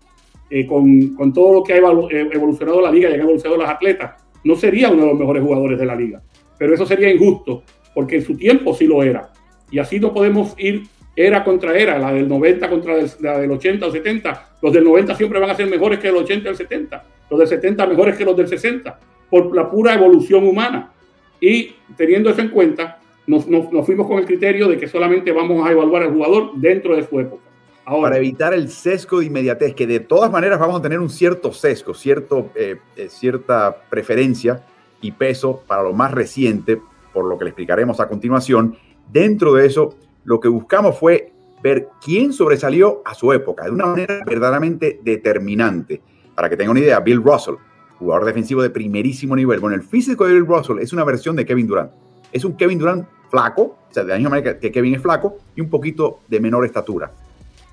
eh, 0.56 0.68
con, 0.68 1.32
todo 1.32 1.54
lo 1.54 1.64
que 1.64 1.72
ha 1.72 1.78
eh, 1.78 2.28
evolucionado 2.32 2.80
la 2.80 2.92
liga 2.92 3.10
y 3.10 3.14
han 3.14 3.22
evolucionado 3.22 3.60
las 3.60 3.70
atletas, 3.70 4.22
no 4.44 4.54
sería 4.54 4.88
uno 4.88 5.02
de 5.02 5.08
los 5.08 5.18
mejores 5.18 5.42
jugadores 5.42 5.76
de 5.76 5.84
la 5.84 5.96
liga. 5.96 6.22
Pero 6.56 6.72
eso 6.72 6.86
sería 6.86 7.12
injusto, 7.12 7.64
porque 7.92 8.14
en 8.18 8.22
su 8.22 8.36
tiempo 8.36 8.72
sí 8.72 8.86
lo 8.86 9.02
era. 9.02 9.32
Y 9.72 9.80
así 9.80 9.98
no 9.98 10.14
podemos 10.14 10.54
ir 10.56 10.84
era 11.16 11.42
contra 11.42 11.76
era, 11.76 11.98
la 11.98 12.12
del 12.12 12.28
90 12.28 12.70
contra 12.70 12.94
la 13.20 13.38
del 13.40 13.50
80 13.50 13.84
o 13.84 13.90
70. 13.90 14.58
Los 14.62 14.72
del 14.72 14.84
90 14.84 15.16
siempre 15.16 15.40
van 15.40 15.50
a 15.50 15.56
ser 15.56 15.68
mejores 15.68 15.98
que 15.98 16.06
el 16.06 16.16
80 16.18 16.46
y 16.46 16.50
el 16.50 16.56
70. 16.56 17.04
Los 17.30 17.40
del 17.40 17.48
70 17.48 17.86
mejores 17.88 18.16
que 18.16 18.24
los 18.24 18.36
del 18.36 18.46
60, 18.46 19.00
por 19.28 19.56
la 19.56 19.68
pura 19.68 19.94
evolución 19.94 20.46
humana. 20.46 20.92
Y 21.40 21.74
teniendo 21.96 22.30
eso 22.30 22.42
en 22.42 22.50
cuenta, 22.50 23.00
nos, 23.26 23.48
nos 23.48 23.84
fuimos 23.84 24.06
con 24.06 24.20
el 24.20 24.24
criterio 24.24 24.68
de 24.68 24.78
que 24.78 24.86
solamente 24.86 25.32
vamos 25.32 25.66
a 25.66 25.72
evaluar 25.72 26.04
al 26.04 26.12
jugador 26.12 26.52
dentro 26.54 26.94
de 26.94 27.02
su 27.02 27.18
época 27.18 27.53
para 27.84 28.16
evitar 28.16 28.54
el 28.54 28.70
sesgo 28.70 29.20
de 29.20 29.26
inmediatez, 29.26 29.74
que 29.74 29.86
de 29.86 30.00
todas 30.00 30.30
maneras 30.30 30.58
vamos 30.58 30.78
a 30.78 30.82
tener 30.82 30.98
un 30.98 31.10
cierto 31.10 31.52
sesgo, 31.52 31.94
cierto, 31.94 32.50
eh, 32.54 32.78
eh, 32.96 33.08
cierta 33.10 33.76
preferencia 33.88 34.64
y 35.00 35.12
peso 35.12 35.62
para 35.66 35.82
lo 35.82 35.92
más 35.92 36.12
reciente, 36.12 36.80
por 37.12 37.26
lo 37.26 37.38
que 37.38 37.44
le 37.44 37.50
explicaremos 37.50 38.00
a 38.00 38.08
continuación. 38.08 38.76
Dentro 39.12 39.52
de 39.54 39.66
eso, 39.66 39.96
lo 40.24 40.40
que 40.40 40.48
buscamos 40.48 40.98
fue 40.98 41.32
ver 41.62 41.88
quién 42.02 42.32
sobresalió 42.32 43.02
a 43.04 43.14
su 43.14 43.32
época 43.32 43.64
de 43.64 43.70
una 43.70 43.86
manera 43.86 44.20
verdaderamente 44.26 45.00
determinante. 45.02 46.00
Para 46.34 46.48
que 46.48 46.56
tengan 46.56 46.72
una 46.72 46.80
idea, 46.80 47.00
Bill 47.00 47.22
Russell, 47.22 47.54
jugador 47.98 48.24
defensivo 48.24 48.62
de 48.62 48.70
primerísimo 48.70 49.36
nivel. 49.36 49.60
Bueno, 49.60 49.76
el 49.76 49.82
físico 49.82 50.26
de 50.26 50.34
Bill 50.34 50.46
Russell 50.46 50.78
es 50.78 50.92
una 50.92 51.04
versión 51.04 51.36
de 51.36 51.44
Kevin 51.44 51.66
Durant. 51.66 51.92
Es 52.32 52.44
un 52.44 52.56
Kevin 52.56 52.78
Durant 52.78 53.06
flaco, 53.30 53.62
o 53.62 53.92
sea, 53.92 54.04
de 54.04 54.10
la 54.10 54.16
misma 54.16 54.30
manera 54.30 54.58
que 54.58 54.72
Kevin 54.72 54.94
es 54.94 55.02
flaco, 55.02 55.36
y 55.54 55.60
un 55.60 55.68
poquito 55.68 56.20
de 56.28 56.40
menor 56.40 56.64
estatura 56.64 57.12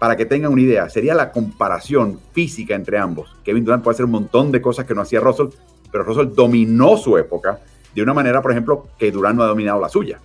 para 0.01 0.17
que 0.17 0.25
tengan 0.25 0.51
una 0.51 0.63
idea, 0.63 0.89
sería 0.89 1.13
la 1.13 1.31
comparación 1.31 2.19
física 2.31 2.73
entre 2.73 2.97
ambos. 2.97 3.37
Kevin 3.43 3.63
Durant 3.63 3.83
puede 3.83 3.93
hacer 3.93 4.05
un 4.05 4.13
montón 4.13 4.51
de 4.51 4.59
cosas 4.59 4.87
que 4.87 4.95
no 4.95 5.01
hacía 5.01 5.19
Russell, 5.19 5.49
pero 5.91 6.03
Russell 6.03 6.29
dominó 6.33 6.97
su 6.97 7.19
época 7.19 7.59
de 7.93 8.01
una 8.01 8.11
manera, 8.11 8.41
por 8.41 8.49
ejemplo, 8.49 8.87
que 8.97 9.11
Durant 9.11 9.37
no 9.37 9.43
ha 9.43 9.45
dominado 9.45 9.79
la 9.79 9.89
suya. 9.89 10.19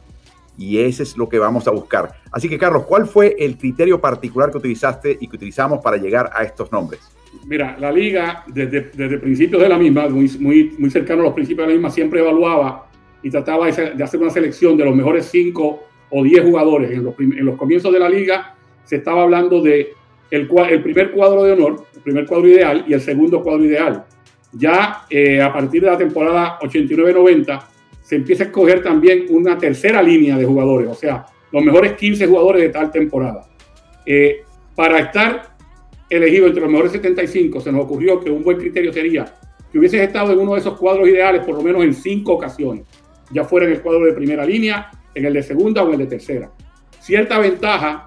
Y 0.56 0.78
ese 0.78 1.02
es 1.02 1.18
lo 1.18 1.28
que 1.28 1.38
vamos 1.38 1.68
a 1.68 1.72
buscar. 1.72 2.10
Así 2.32 2.48
que, 2.48 2.56
Carlos, 2.56 2.84
¿cuál 2.86 3.06
fue 3.06 3.36
el 3.38 3.58
criterio 3.58 4.00
particular 4.00 4.50
que 4.50 4.56
utilizaste 4.56 5.18
y 5.20 5.28
que 5.28 5.36
utilizamos 5.36 5.80
para 5.84 5.98
llegar 5.98 6.30
a 6.34 6.42
estos 6.42 6.72
nombres? 6.72 7.02
Mira, 7.44 7.76
la 7.78 7.92
liga, 7.92 8.44
desde, 8.46 8.80
desde 8.94 9.18
principios 9.18 9.60
de 9.60 9.68
la 9.68 9.76
misma, 9.76 10.08
muy, 10.08 10.26
muy, 10.40 10.74
muy 10.78 10.88
cercano 10.88 11.20
a 11.20 11.24
los 11.24 11.34
principios 11.34 11.66
de 11.66 11.74
la 11.74 11.76
misma, 11.78 11.90
siempre 11.90 12.20
evaluaba 12.20 12.88
y 13.22 13.28
trataba 13.28 13.66
de 13.66 14.02
hacer 14.02 14.20
una 14.20 14.30
selección 14.30 14.74
de 14.78 14.86
los 14.86 14.96
mejores 14.96 15.26
5 15.26 15.80
o 16.08 16.24
10 16.24 16.44
jugadores 16.46 16.92
en 16.92 17.04
los, 17.04 17.14
en 17.18 17.44
los 17.44 17.58
comienzos 17.58 17.92
de 17.92 17.98
la 17.98 18.08
liga 18.08 18.55
se 18.86 18.96
estaba 18.96 19.22
hablando 19.22 19.60
de 19.60 19.92
el, 20.30 20.48
el, 20.70 20.82
primer 20.82 21.10
cuadro 21.10 21.44
de 21.44 21.52
honor, 21.52 21.84
el 21.94 22.00
primer 22.00 22.26
cuadro 22.26 22.48
ideal 22.48 22.84
y 22.88 22.94
el 22.94 23.00
segundo 23.00 23.42
cuadro 23.42 23.64
ideal. 23.64 24.04
Ya 24.52 25.02
eh, 25.10 25.42
a 25.42 25.52
partir 25.52 25.82
de 25.82 25.90
la 25.90 25.98
temporada 25.98 26.58
89-90 26.60 27.62
se 28.00 28.16
empieza 28.16 28.44
a 28.44 28.46
escoger 28.46 28.82
también 28.82 29.26
una 29.28 29.58
tercera 29.58 30.02
línea 30.02 30.38
de 30.38 30.44
jugadores, 30.44 30.88
o 30.88 30.94
sea, 30.94 31.26
los 31.52 31.62
mejores 31.62 31.92
15 31.92 32.26
jugadores 32.26 32.62
de 32.62 32.68
tal 32.70 32.90
temporada. 32.90 33.46
Eh, 34.06 34.44
para 34.74 35.00
estar 35.00 35.56
elegido 36.08 36.46
entre 36.46 36.62
los 36.62 36.70
mejores 36.70 36.92
75, 36.92 37.60
se 37.60 37.72
nos 37.72 37.84
ocurrió 37.84 38.20
que 38.20 38.30
un 38.30 38.42
buen 38.42 38.56
criterio 38.56 38.92
sería 38.92 39.34
que 39.70 39.78
hubieses 39.78 40.00
estado 40.00 40.32
en 40.32 40.38
uno 40.38 40.54
de 40.54 40.60
esos 40.60 40.78
cuadros 40.78 41.08
ideales 41.08 41.44
por 41.44 41.56
lo 41.56 41.62
menos 41.62 41.82
en 41.82 41.92
cinco 41.92 42.34
ocasiones, 42.34 42.86
ya 43.32 43.44
fuera 43.44 43.66
en 43.66 43.72
el 43.72 43.82
cuadro 43.82 44.04
de 44.04 44.12
primera 44.12 44.44
línea, 44.44 44.90
en 45.14 45.24
el 45.24 45.32
de 45.32 45.42
segunda 45.42 45.82
o 45.82 45.88
en 45.88 45.94
el 45.94 45.98
de 46.00 46.06
tercera. 46.06 46.50
Cierta 47.00 47.38
ventaja 47.38 48.05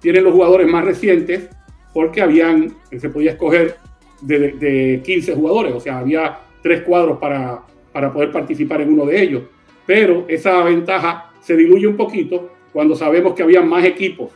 tienen 0.00 0.24
los 0.24 0.32
jugadores 0.32 0.68
más 0.68 0.84
recientes 0.84 1.48
porque 1.92 2.20
habían, 2.20 2.74
se 2.96 3.08
podía 3.08 3.32
escoger 3.32 3.76
de, 4.20 5.00
15 5.04 5.34
jugadores, 5.34 5.74
o 5.74 5.80
sea, 5.80 5.98
había 5.98 6.38
tres 6.62 6.82
cuadros 6.82 7.18
para, 7.18 7.62
para 7.92 8.12
poder 8.12 8.30
participar 8.30 8.80
en 8.80 8.92
uno 8.92 9.06
de 9.06 9.22
ellos. 9.22 9.42
Pero 9.86 10.24
esa 10.28 10.62
ventaja 10.62 11.32
se 11.40 11.56
diluye 11.56 11.86
un 11.86 11.96
poquito 11.96 12.50
cuando 12.72 12.94
sabemos 12.94 13.34
que 13.34 13.42
había 13.42 13.62
más 13.62 13.84
equipos. 13.84 14.30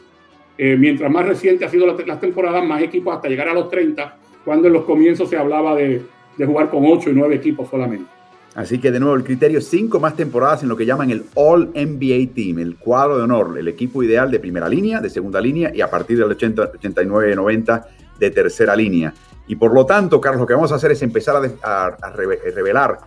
Eh, 0.57 0.77
mientras 0.79 1.11
más 1.11 1.27
reciente 1.27 1.65
ha 1.65 1.69
sido 1.69 1.87
las 1.87 2.21
temporadas, 2.21 2.65
más 2.65 2.83
equipos 2.83 3.15
hasta 3.15 3.29
llegar 3.29 3.49
a 3.49 3.55
los 3.55 3.69
30, 3.69 4.19
cuando 4.45 4.69
en 4.69 4.75
los 4.75 4.85
comienzos 4.85 5.29
se 5.29 5.37
hablaba 5.37 5.75
de, 5.75 6.03
de 6.37 6.47
jugar 6.47 6.71
con 6.71 6.85
8 6.85 7.11
y 7.11 7.15
9 7.15 7.35
equipos 7.35 7.69
solamente. 7.69 8.22
Así 8.55 8.79
que 8.79 8.91
de 8.91 9.01
nuevo 9.01 9.15
el 9.15 9.25
criterio 9.25 9.63
cinco 9.63 9.99
más 9.99 10.15
temporadas 10.15 10.63
en 10.63 10.69
lo 10.69 10.77
que 10.77 10.85
llaman 10.85 11.11
el 11.11 11.25
All 11.35 11.71
NBA 11.75 12.35
Team, 12.35 12.59
el 12.59 12.77
cuadro 12.77 13.17
de 13.17 13.23
honor, 13.23 13.57
el 13.59 13.67
equipo 13.67 14.03
ideal 14.03 14.31
de 14.31 14.39
primera 14.41 14.69
línea, 14.69 15.01
de 15.01 15.09
segunda 15.09 15.41
línea 15.41 15.71
y 15.75 15.81
a 15.81 15.89
partir 15.89 16.19
del 16.19 16.31
80, 16.31 16.63
89, 16.75 17.35
90 17.35 17.89
de 18.19 18.31
tercera 18.31 18.77
línea. 18.77 19.15
Y 19.47 19.57
por 19.57 19.73
lo 19.73 19.87
tanto, 19.87 20.21
Carlos, 20.21 20.41
lo 20.41 20.47
que 20.47 20.55
vamos 20.55 20.71
a 20.71 20.75
hacer 20.75 20.93
es 20.93 21.01
empezar 21.03 21.37
a, 21.63 22.13
revelar 22.55 22.99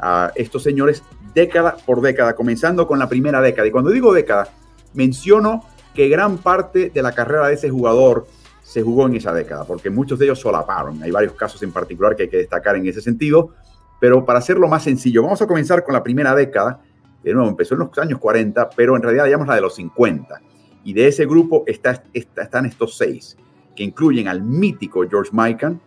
a 0.00 0.32
estos 0.34 0.64
señores 0.64 1.04
década 1.32 1.76
por 1.86 2.00
década, 2.00 2.34
comenzando 2.34 2.88
con 2.88 2.98
la 2.98 3.08
primera 3.08 3.40
década. 3.40 3.68
Y 3.68 3.70
cuando 3.70 3.90
digo 3.90 4.12
década, 4.12 4.48
menciono 4.94 5.64
que 5.94 6.08
gran 6.08 6.38
parte 6.38 6.90
de 6.90 7.02
la 7.02 7.12
carrera 7.12 7.46
de 7.46 7.54
ese 7.54 7.70
jugador 7.70 8.26
se 8.62 8.82
jugó 8.82 9.06
en 9.06 9.14
esa 9.14 9.32
década, 9.32 9.64
porque 9.64 9.90
muchos 9.90 10.18
de 10.18 10.26
ellos 10.26 10.40
solaparon. 10.40 11.02
Hay 11.02 11.10
varios 11.10 11.34
casos 11.34 11.62
en 11.62 11.72
particular 11.72 12.16
que 12.16 12.24
hay 12.24 12.28
que 12.28 12.38
destacar 12.38 12.76
en 12.76 12.86
ese 12.86 13.00
sentido 13.00 13.54
pero 14.00 14.24
para 14.24 14.38
hacerlo 14.38 14.68
más 14.68 14.84
sencillo, 14.84 15.22
vamos 15.22 15.42
a 15.42 15.46
comenzar 15.46 15.84
con 15.84 15.94
la 15.94 16.02
primera 16.02 16.34
década. 16.34 16.80
De 17.22 17.32
nuevo, 17.32 17.48
empezó 17.48 17.74
en 17.74 17.80
los 17.80 17.98
años 17.98 18.18
40, 18.18 18.70
pero 18.70 18.96
en 18.96 19.02
realidad 19.02 19.26
llamamos 19.26 19.48
la 19.48 19.56
de 19.56 19.60
los 19.60 19.74
50. 19.74 20.40
Y 20.84 20.92
de 20.92 21.08
ese 21.08 21.26
grupo 21.26 21.64
está, 21.66 22.02
están 22.12 22.66
estos 22.66 22.96
seis, 22.96 23.36
que 23.74 23.82
incluyen 23.82 24.28
al 24.28 24.42
mítico 24.42 25.04
George 25.08 25.30
Mikan, 25.32 25.80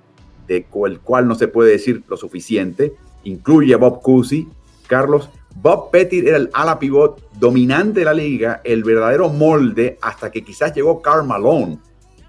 de 0.48 0.66
el 0.86 1.00
cual 1.00 1.28
no 1.28 1.36
se 1.36 1.48
puede 1.48 1.72
decir 1.72 2.04
lo 2.08 2.18
suficiente. 2.18 2.94
Incluye 3.24 3.74
a 3.74 3.78
Bob 3.78 4.02
Cousy, 4.02 4.50
Carlos. 4.88 5.30
Bob 5.56 5.92
Pettit 5.92 6.26
era 6.26 6.38
el 6.38 6.50
ala 6.54 6.80
pivot 6.80 7.32
dominante 7.34 8.02
de 8.02 8.06
la 8.06 8.14
liga, 8.14 8.62
el 8.64 8.84
verdadero 8.84 9.30
molde, 9.30 9.98
hasta 10.02 10.32
que 10.32 10.44
quizás 10.44 10.74
llegó 10.74 11.02
Karl 11.02 11.26
Malone 11.26 11.80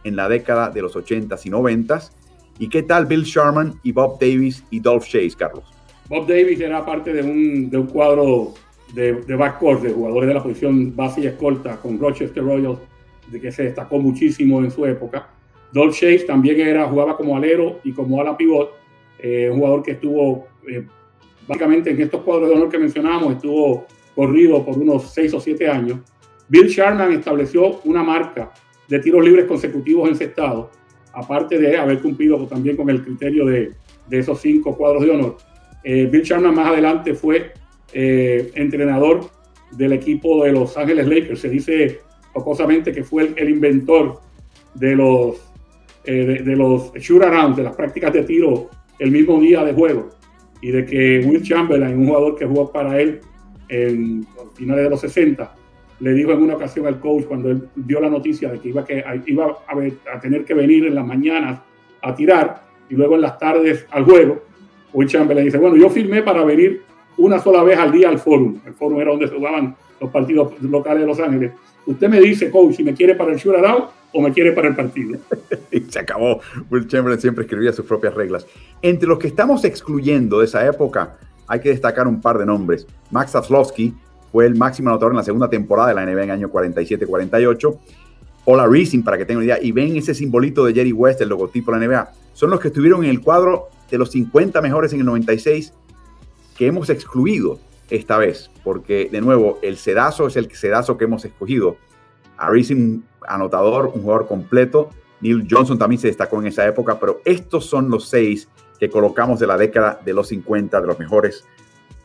en 0.04 0.16
la 0.16 0.28
década 0.28 0.70
de 0.70 0.82
los 0.82 0.94
80s 0.94 1.46
y 1.46 1.50
90s. 1.50 2.10
¿Y 2.58 2.68
qué 2.68 2.82
tal 2.82 3.06
Bill 3.06 3.24
Sharman 3.24 3.80
y 3.82 3.92
Bob 3.92 4.18
Davis 4.20 4.64
y 4.70 4.80
Dolph 4.80 5.04
Chase, 5.04 5.32
Carlos? 5.36 5.71
Bob 6.08 6.26
Davis 6.26 6.60
era 6.60 6.84
parte 6.84 7.12
de 7.12 7.22
un, 7.22 7.70
de 7.70 7.78
un 7.78 7.86
cuadro 7.86 8.54
de, 8.94 9.12
backcourt, 9.36 9.82
de 9.82 9.92
jugadores 9.92 10.28
de 10.28 10.34
la 10.34 10.42
posición 10.42 10.94
base 10.94 11.22
y 11.22 11.26
escolta 11.26 11.76
con 11.76 11.98
Rochester 11.98 12.44
Royals, 12.44 12.78
de 13.28 13.40
que 13.40 13.50
se 13.50 13.64
destacó 13.64 13.98
muchísimo 13.98 14.62
en 14.62 14.70
su 14.70 14.84
época. 14.86 15.28
Dolph 15.72 15.94
Chase 15.94 16.24
también 16.26 16.60
era, 16.60 16.86
jugaba 16.86 17.16
como 17.16 17.36
alero 17.36 17.80
y 17.82 17.92
como 17.92 18.20
ala 18.20 18.36
pivot, 18.36 18.72
eh, 19.18 19.48
un 19.50 19.58
jugador 19.58 19.82
que 19.82 19.92
estuvo 19.92 20.46
eh, 20.68 20.86
básicamente 21.46 21.90
en 21.90 22.00
estos 22.00 22.22
cuadros 22.22 22.48
de 22.50 22.56
honor 22.56 22.68
que 22.68 22.78
mencionamos, 22.78 23.34
estuvo 23.34 23.86
corrido 24.14 24.64
por 24.64 24.76
unos 24.76 25.10
6 25.12 25.34
o 25.34 25.40
7 25.40 25.68
años. 25.68 25.98
Bill 26.48 26.68
Sharman 26.68 27.12
estableció 27.12 27.80
una 27.84 28.02
marca 28.02 28.52
de 28.88 28.98
tiros 28.98 29.24
libres 29.24 29.46
consecutivos 29.46 30.10
encestados, 30.10 30.66
aparte 31.14 31.58
de 31.58 31.78
haber 31.78 32.00
cumplido 32.00 32.46
también 32.46 32.76
con 32.76 32.90
el 32.90 33.02
criterio 33.02 33.46
de, 33.46 33.72
de 34.08 34.18
esos 34.18 34.40
cinco 34.40 34.76
cuadros 34.76 35.04
de 35.04 35.10
honor. 35.10 35.36
Eh, 35.84 36.08
Bill 36.10 36.22
Sharman 36.22 36.54
más 36.54 36.68
adelante 36.68 37.14
fue 37.14 37.52
eh, 37.92 38.50
entrenador 38.54 39.30
del 39.72 39.92
equipo 39.92 40.44
de 40.44 40.52
Los 40.52 40.76
Ángeles 40.76 41.06
Lakers. 41.06 41.40
Se 41.40 41.48
dice 41.48 42.00
jocosamente 42.32 42.92
que 42.92 43.04
fue 43.04 43.32
el, 43.36 43.48
inventor 43.48 44.20
de 44.74 44.96
los, 44.96 45.36
eh, 46.04 46.42
de, 46.44 46.56
los 46.56 46.92
shoot 46.94 47.22
around, 47.22 47.56
de 47.56 47.64
las 47.64 47.76
prácticas 47.76 48.12
de 48.12 48.22
tiro 48.22 48.70
el 48.98 49.10
mismo 49.10 49.40
día 49.40 49.64
de 49.64 49.72
juego, 49.72 50.10
y 50.60 50.70
de 50.70 50.84
que 50.84 51.20
Will 51.26 51.42
Chamberlain, 51.42 51.98
un 51.98 52.06
jugador 52.06 52.36
que 52.36 52.46
jugó 52.46 52.70
para 52.70 53.00
él 53.00 53.20
en 53.68 54.26
finales 54.54 54.84
de 54.84 54.90
los 54.90 55.00
60, 55.00 55.54
le 56.00 56.12
dijo 56.14 56.32
en 56.32 56.42
una 56.42 56.54
ocasión 56.54 56.86
al 56.86 56.98
coach 56.98 57.24
cuando 57.24 57.50
él 57.50 57.68
dio 57.74 58.00
la 58.00 58.10
noticia 58.10 58.50
de 58.50 58.58
que 58.58 58.68
iba, 58.68 58.84
que, 58.84 59.04
iba 59.26 59.58
a, 60.12 60.20
tener 60.20 60.44
que 60.44 60.54
venir 60.54 60.86
en 60.86 60.94
las 60.94 61.06
mañanas 61.06 61.60
a 62.02 62.14
tirar 62.14 62.64
y 62.88 62.94
luego 62.94 63.14
en 63.14 63.22
las 63.22 63.38
tardes 63.38 63.86
al 63.90 64.04
juego, 64.04 64.42
Will 64.92 65.08
Chamberlain 65.08 65.46
dice, 65.46 65.58
bueno, 65.58 65.76
yo 65.76 65.88
firmé 65.90 66.22
para 66.22 66.44
venir 66.44 66.82
una 67.16 67.38
sola 67.38 67.62
vez 67.62 67.78
al 67.78 67.92
día 67.92 68.08
al 68.08 68.18
forum. 68.18 68.58
El 68.66 68.74
forum 68.74 69.00
era 69.00 69.10
donde 69.10 69.28
se 69.28 69.34
jugaban 69.34 69.74
los 70.00 70.10
partidos 70.10 70.52
locales 70.62 71.00
de 71.02 71.06
Los 71.06 71.20
Ángeles. 71.20 71.52
Usted 71.86 72.08
me 72.08 72.20
dice, 72.20 72.50
coach, 72.50 72.74
si 72.74 72.84
me 72.84 72.94
quiere 72.94 73.14
para 73.14 73.32
el 73.32 73.38
shootout 73.38 73.90
o 74.12 74.20
me 74.20 74.32
quiere 74.32 74.52
para 74.52 74.68
el 74.68 74.76
partido. 74.76 75.18
y 75.70 75.80
se 75.80 75.98
acabó. 75.98 76.40
Will 76.70 76.86
Chamberlain 76.86 77.20
siempre 77.20 77.44
escribía 77.44 77.72
sus 77.72 77.86
propias 77.86 78.14
reglas. 78.14 78.46
Entre 78.82 79.08
los 79.08 79.18
que 79.18 79.26
estamos 79.26 79.64
excluyendo 79.64 80.40
de 80.40 80.44
esa 80.44 80.66
época, 80.66 81.16
hay 81.46 81.60
que 81.60 81.70
destacar 81.70 82.06
un 82.06 82.20
par 82.20 82.38
de 82.38 82.46
nombres. 82.46 82.86
Max 83.10 83.32
Zaslowski 83.32 83.94
fue 84.30 84.46
el 84.46 84.56
máximo 84.56 84.90
anotador 84.90 85.12
en 85.12 85.18
la 85.18 85.24
segunda 85.24 85.50
temporada 85.50 85.88
de 85.88 85.94
la 85.94 86.06
NBA 86.06 86.22
en 86.22 86.30
el 86.30 86.30
año 86.30 86.50
47-48. 86.50 87.78
Ola 88.44 88.66
Racing, 88.66 89.02
para 89.02 89.18
que 89.18 89.24
tengan 89.24 89.44
una 89.44 89.52
idea, 89.52 89.62
y 89.62 89.70
ven 89.70 89.96
ese 89.96 90.14
simbolito 90.14 90.64
de 90.64 90.74
Jerry 90.74 90.92
West, 90.92 91.20
el 91.20 91.28
logotipo 91.28 91.72
de 91.72 91.78
la 91.78 91.86
NBA, 91.86 92.12
son 92.32 92.50
los 92.50 92.58
que 92.58 92.68
estuvieron 92.68 93.04
en 93.04 93.10
el 93.10 93.20
cuadro 93.20 93.68
de 93.92 93.98
los 93.98 94.10
50 94.10 94.60
mejores 94.62 94.92
en 94.94 95.00
el 95.00 95.06
96 95.06 95.74
que 96.56 96.66
hemos 96.66 96.90
excluido 96.90 97.60
esta 97.90 98.16
vez, 98.16 98.50
porque 98.64 99.10
de 99.12 99.20
nuevo, 99.20 99.58
el 99.62 99.76
sedazo 99.76 100.26
es 100.26 100.36
el 100.36 100.50
sedazo 100.50 100.96
que 100.96 101.04
hemos 101.04 101.26
escogido. 101.26 101.76
A 102.38 102.48
Racing, 102.48 103.02
anotador, 103.28 103.92
un 103.94 104.00
jugador 104.00 104.26
completo. 104.26 104.88
Neil 105.20 105.46
Johnson 105.48 105.78
también 105.78 106.00
se 106.00 106.08
destacó 106.08 106.40
en 106.40 106.46
esa 106.46 106.66
época, 106.66 106.98
pero 106.98 107.20
estos 107.26 107.66
son 107.66 107.90
los 107.90 108.08
seis 108.08 108.48
que 108.80 108.88
colocamos 108.88 109.38
de 109.38 109.46
la 109.46 109.58
década 109.58 110.00
de 110.02 110.14
los 110.14 110.28
50, 110.28 110.80
de 110.80 110.86
los 110.86 110.98
mejores 110.98 111.44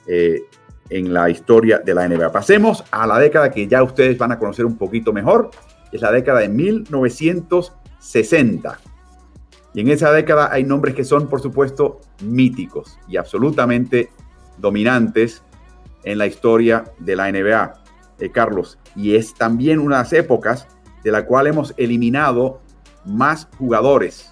eh, 0.06 0.44
en 0.90 1.14
la 1.14 1.30
historia 1.30 1.80
de 1.80 1.94
la 1.94 2.06
NBA. 2.08 2.34
Pasemos 2.34 2.84
a 2.92 3.08
la 3.08 3.18
década 3.18 3.50
que 3.50 3.66
ya 3.66 3.82
ustedes 3.82 4.18
van 4.18 4.34
a 4.34 4.40
conocer 4.40 4.66
un 4.66 4.78
poquito 4.78 5.14
mejor, 5.14 5.52
es 5.92 6.02
la 6.02 6.12
década 6.12 6.42
de 6.42 6.50
1960. 6.50 8.78
Y 9.74 9.82
en 9.82 9.90
esa 9.90 10.12
década 10.12 10.50
hay 10.52 10.64
nombres 10.64 10.96
que 10.96 11.04
son, 11.04 11.28
por 11.28 11.42
supuesto, 11.42 12.00
míticos 12.24 12.98
y 13.08 13.18
absolutamente 13.18 14.10
dominantes 14.58 15.44
en 16.04 16.18
la 16.18 16.28
historia 16.28 16.86
de 17.00 17.16
la 17.16 17.32
NBA, 17.32 17.74
eh, 18.20 18.32
Carlos. 18.32 18.80
Y 18.96 19.16
es 19.16 19.34
también 19.34 19.80
unas 19.80 20.14
épocas 20.14 20.68
de 21.04 21.12
la 21.12 21.26
cual 21.26 21.48
hemos 21.48 21.74
eliminado 21.78 22.62
más 23.06 23.48
jugadores 23.58 24.32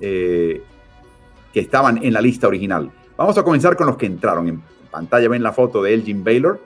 eh, 0.00 0.62
que 1.52 1.60
estaban 1.60 2.02
en 2.02 2.12
la 2.12 2.20
lista 2.20 2.48
original. 2.48 2.90
Vamos 3.16 3.38
a 3.38 3.42
comenzar 3.42 3.76
con 3.76 3.86
los 3.86 3.96
que 3.96 4.06
entraron. 4.06 4.48
En 4.48 4.62
pantalla 4.90 5.28
ven 5.28 5.42
la 5.42 5.52
foto 5.52 5.82
de 5.82 5.94
Elgin 5.94 6.24
Baylor, 6.24 6.60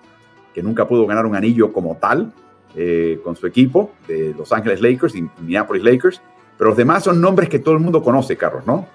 que 0.55 0.63
nunca 0.63 0.89
pudo 0.89 1.07
ganar 1.07 1.27
un 1.27 1.37
anillo 1.37 1.73
como 1.73 1.97
tal 1.97 2.33
eh, 2.75 3.21
con 3.23 3.37
su 3.37 3.47
equipo 3.47 3.93
de 4.07 4.35
Los 4.37 4.53
Ángeles 4.53 4.81
Lakers 4.81 5.15
y 5.15 5.23
Minneapolis 5.41 5.83
Lakers. 5.83 6.23
Pero 6.59 6.71
los 6.71 6.77
demás 6.77 7.05
son 7.05 7.21
nombres 7.21 7.49
que 7.49 7.61
todo 7.61 7.75
el 7.75 7.81
mundo 7.81 8.03
conoce, 8.03 8.37
Carlos, 8.37 8.67
¿no? 8.67 8.87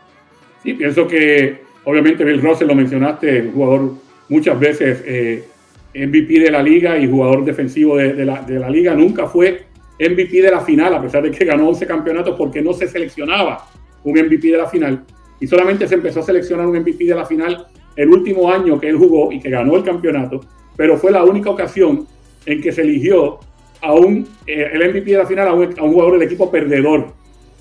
Sí, 0.62 0.74
pienso 0.74 1.08
que 1.08 1.62
obviamente 1.86 2.24
Bill 2.24 2.42
Russell 2.42 2.68
lo 2.68 2.76
mencionaste, 2.76 3.52
jugador 3.54 3.94
muchas 4.30 4.60
veces 4.60 5.02
eh, 5.06 5.48
MVP 5.96 6.40
de 6.40 6.52
la 6.52 6.62
liga 6.62 6.98
y 6.98 7.10
jugador 7.10 7.44
defensivo 7.44 7.98
de, 7.98 8.26
la, 8.26 8.42
de 8.42 8.60
la 8.60 8.70
liga. 8.70 8.94
Nunca 8.94 9.28
fue 9.28 9.66
MVP 10.00 10.42
de 10.42 10.52
la 10.52 10.60
final, 10.60 10.94
a 10.94 11.02
pesar 11.02 11.24
de 11.24 11.32
que 11.32 11.46
ganó 11.46 11.70
11 11.70 11.88
campeonatos, 11.88 12.36
porque 12.38 12.62
no 12.62 12.74
se 12.74 12.88
seleccionaba 12.88 13.66
un 14.04 14.14
MVP 14.14 14.52
de 14.52 14.58
la 14.58 14.68
final 14.68 15.04
y 15.40 15.48
solamente 15.48 15.88
se 15.88 15.96
empezó 15.96 16.22
a 16.22 16.24
seleccionar 16.24 16.66
un 16.68 16.78
MVP 16.80 17.04
de 17.04 17.16
la 17.16 17.26
final 17.26 17.68
el 17.98 18.10
último 18.10 18.50
año 18.50 18.80
que 18.80 18.88
él 18.88 18.96
jugó 18.96 19.32
y 19.32 19.42
que 19.42 19.50
ganó 19.50 19.76
el 19.76 19.84
campeonato, 19.84 20.40
pero 20.78 20.98
fue 20.98 21.12
la 21.12 21.24
única 21.24 21.50
ocasión 21.50 22.08
en 22.46 22.62
que 22.62 22.72
se 22.72 22.82
eligió 22.82 23.40
a 23.82 23.94
un, 23.94 24.26
eh, 24.48 24.70
el 24.72 24.90
MVP 24.90 25.12
de 25.12 25.18
la 25.18 25.26
final 25.26 25.48
a 25.50 25.54
un, 25.54 25.74
jugador 25.76 26.14
del 26.14 26.22
equipo 26.24 26.50
perdedor, 26.50 27.08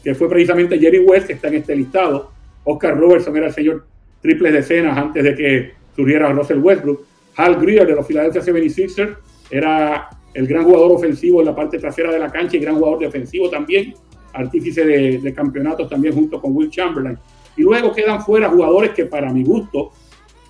que 0.03 0.15
fue 0.15 0.29
precisamente 0.29 0.79
Jerry 0.79 1.01
West, 1.01 1.27
que 1.27 1.35
está 1.35 1.49
en 1.49 1.55
este 1.55 1.77
listado. 1.77 2.31
Oscar 2.65 2.99
Robertson 2.99 3.37
era 3.37 3.47
el 3.47 3.53
señor 3.53 3.87
triple 4.21 4.51
decenas 4.53 4.97
antes 4.97 5.23
de 5.23 5.35
que 5.35 5.73
surgiera 5.95 6.33
Russell 6.33 6.59
Westbrook. 6.59 7.05
Hal 7.37 7.61
Greer 7.61 7.87
de 7.87 7.95
los 7.95 8.07
Philadelphia 8.07 8.43
76ers 8.43 9.17
era 9.51 10.09
el 10.35 10.47
gran 10.47 10.65
jugador 10.65 10.93
ofensivo 10.93 11.41
en 11.41 11.47
la 11.47 11.55
parte 11.55 11.79
trasera 11.79 12.13
de 12.13 12.19
la 12.19 12.31
cancha 12.31 12.57
y 12.57 12.61
gran 12.61 12.77
jugador 12.77 13.01
defensivo 13.01 13.51
también, 13.51 13.95
artífice 14.33 14.85
de, 14.85 15.19
de 15.19 15.35
campeonatos 15.35 15.89
también 15.89 16.15
junto 16.15 16.41
con 16.41 16.57
Will 16.57 16.71
Chamberlain 16.71 17.19
y 17.57 17.63
luego 17.63 17.93
quedan 17.93 18.23
fuera 18.23 18.49
jugadores 18.49 18.91
que 18.93 19.07
para 19.07 19.33
mi 19.33 19.45
gusto 19.45 19.93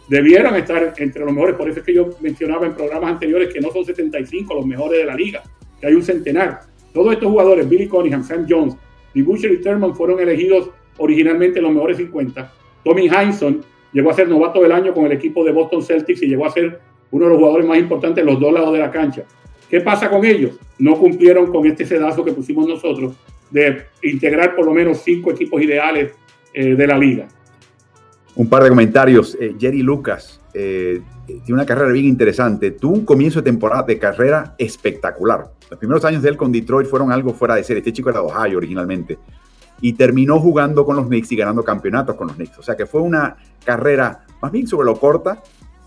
debieran 0.08 0.54
estar 0.56 0.94
entre 0.98 1.24
los 1.24 1.32
mejores. 1.32 1.56
Por 1.56 1.68
eso 1.68 1.80
es 1.80 1.86
que 1.86 1.94
yo 1.94 2.10
mencionaba 2.20 2.66
en 2.66 2.74
programas 2.74 3.12
anteriores 3.12 3.52
que 3.52 3.60
no 3.60 3.70
son 3.72 3.84
75 3.84 4.54
los 4.54 4.66
mejores 4.66 5.00
de 5.00 5.04
la 5.04 5.14
liga, 5.14 5.42
que 5.80 5.86
hay 5.86 5.94
un 5.94 6.02
centenar. 6.02 6.60
Todos 6.92 7.14
estos 7.14 7.28
jugadores, 7.28 7.68
Billy 7.68 7.88
Cunningham, 7.88 8.22
Sam 8.22 8.46
Jones, 8.48 8.76
Butcher 9.20 9.52
y 9.52 9.60
Thurman 9.60 9.94
fueron 9.94 10.18
elegidos 10.20 10.70
originalmente 10.96 11.60
los 11.60 11.72
mejores 11.72 11.98
50. 11.98 12.52
Tommy 12.82 13.08
Heinsohn 13.08 13.60
llegó 13.92 14.10
a 14.10 14.14
ser 14.14 14.28
novato 14.28 14.62
del 14.62 14.72
año 14.72 14.94
con 14.94 15.04
el 15.04 15.12
equipo 15.12 15.44
de 15.44 15.52
Boston 15.52 15.82
Celtics 15.82 16.22
y 16.22 16.28
llegó 16.28 16.46
a 16.46 16.50
ser 16.50 16.80
uno 17.10 17.26
de 17.26 17.30
los 17.30 17.38
jugadores 17.38 17.66
más 17.66 17.78
importantes 17.78 18.22
en 18.22 18.26
los 18.26 18.40
dos 18.40 18.52
lados 18.52 18.72
de 18.72 18.78
la 18.78 18.90
cancha. 18.90 19.24
¿Qué 19.68 19.80
pasa 19.80 20.08
con 20.08 20.24
ellos? 20.24 20.58
No 20.78 20.96
cumplieron 20.96 21.52
con 21.52 21.66
este 21.66 21.84
sedazo 21.84 22.24
que 22.24 22.32
pusimos 22.32 22.66
nosotros 22.66 23.14
de 23.50 23.84
integrar 24.02 24.56
por 24.56 24.64
lo 24.64 24.72
menos 24.72 25.02
cinco 25.02 25.30
equipos 25.30 25.60
ideales 25.62 26.12
eh, 26.54 26.74
de 26.74 26.86
la 26.86 26.96
liga. 26.96 27.28
Un 28.34 28.48
par 28.48 28.62
de 28.62 28.70
comentarios. 28.70 29.36
Eh, 29.38 29.54
Jerry 29.58 29.82
Lucas 29.82 30.41
eh, 30.54 31.02
tiene 31.26 31.54
una 31.54 31.66
carrera 31.66 31.92
bien 31.92 32.06
interesante. 32.06 32.72
Tuvo 32.72 32.94
un 32.94 33.04
comienzo 33.04 33.40
de 33.40 33.50
temporada 33.50 33.82
de 33.84 33.98
carrera 33.98 34.54
espectacular. 34.58 35.50
Los 35.70 35.78
primeros 35.78 36.04
años 36.04 36.22
de 36.22 36.28
él 36.28 36.36
con 36.36 36.52
Detroit 36.52 36.88
fueron 36.88 37.10
algo 37.12 37.32
fuera 37.32 37.54
de 37.54 37.64
serie. 37.64 37.78
Este 37.78 37.92
chico 37.92 38.10
era 38.10 38.20
de 38.20 38.26
Ohio 38.26 38.58
originalmente. 38.58 39.18
Y 39.80 39.94
terminó 39.94 40.38
jugando 40.38 40.84
con 40.84 40.96
los 40.96 41.06
Knicks 41.06 41.32
y 41.32 41.36
ganando 41.36 41.64
campeonatos 41.64 42.16
con 42.16 42.28
los 42.28 42.36
Knicks. 42.36 42.58
O 42.58 42.62
sea 42.62 42.76
que 42.76 42.86
fue 42.86 43.00
una 43.00 43.36
carrera 43.64 44.26
más 44.40 44.52
bien 44.52 44.66
sobre 44.66 44.86
lo 44.86 44.98
corta, 44.98 45.42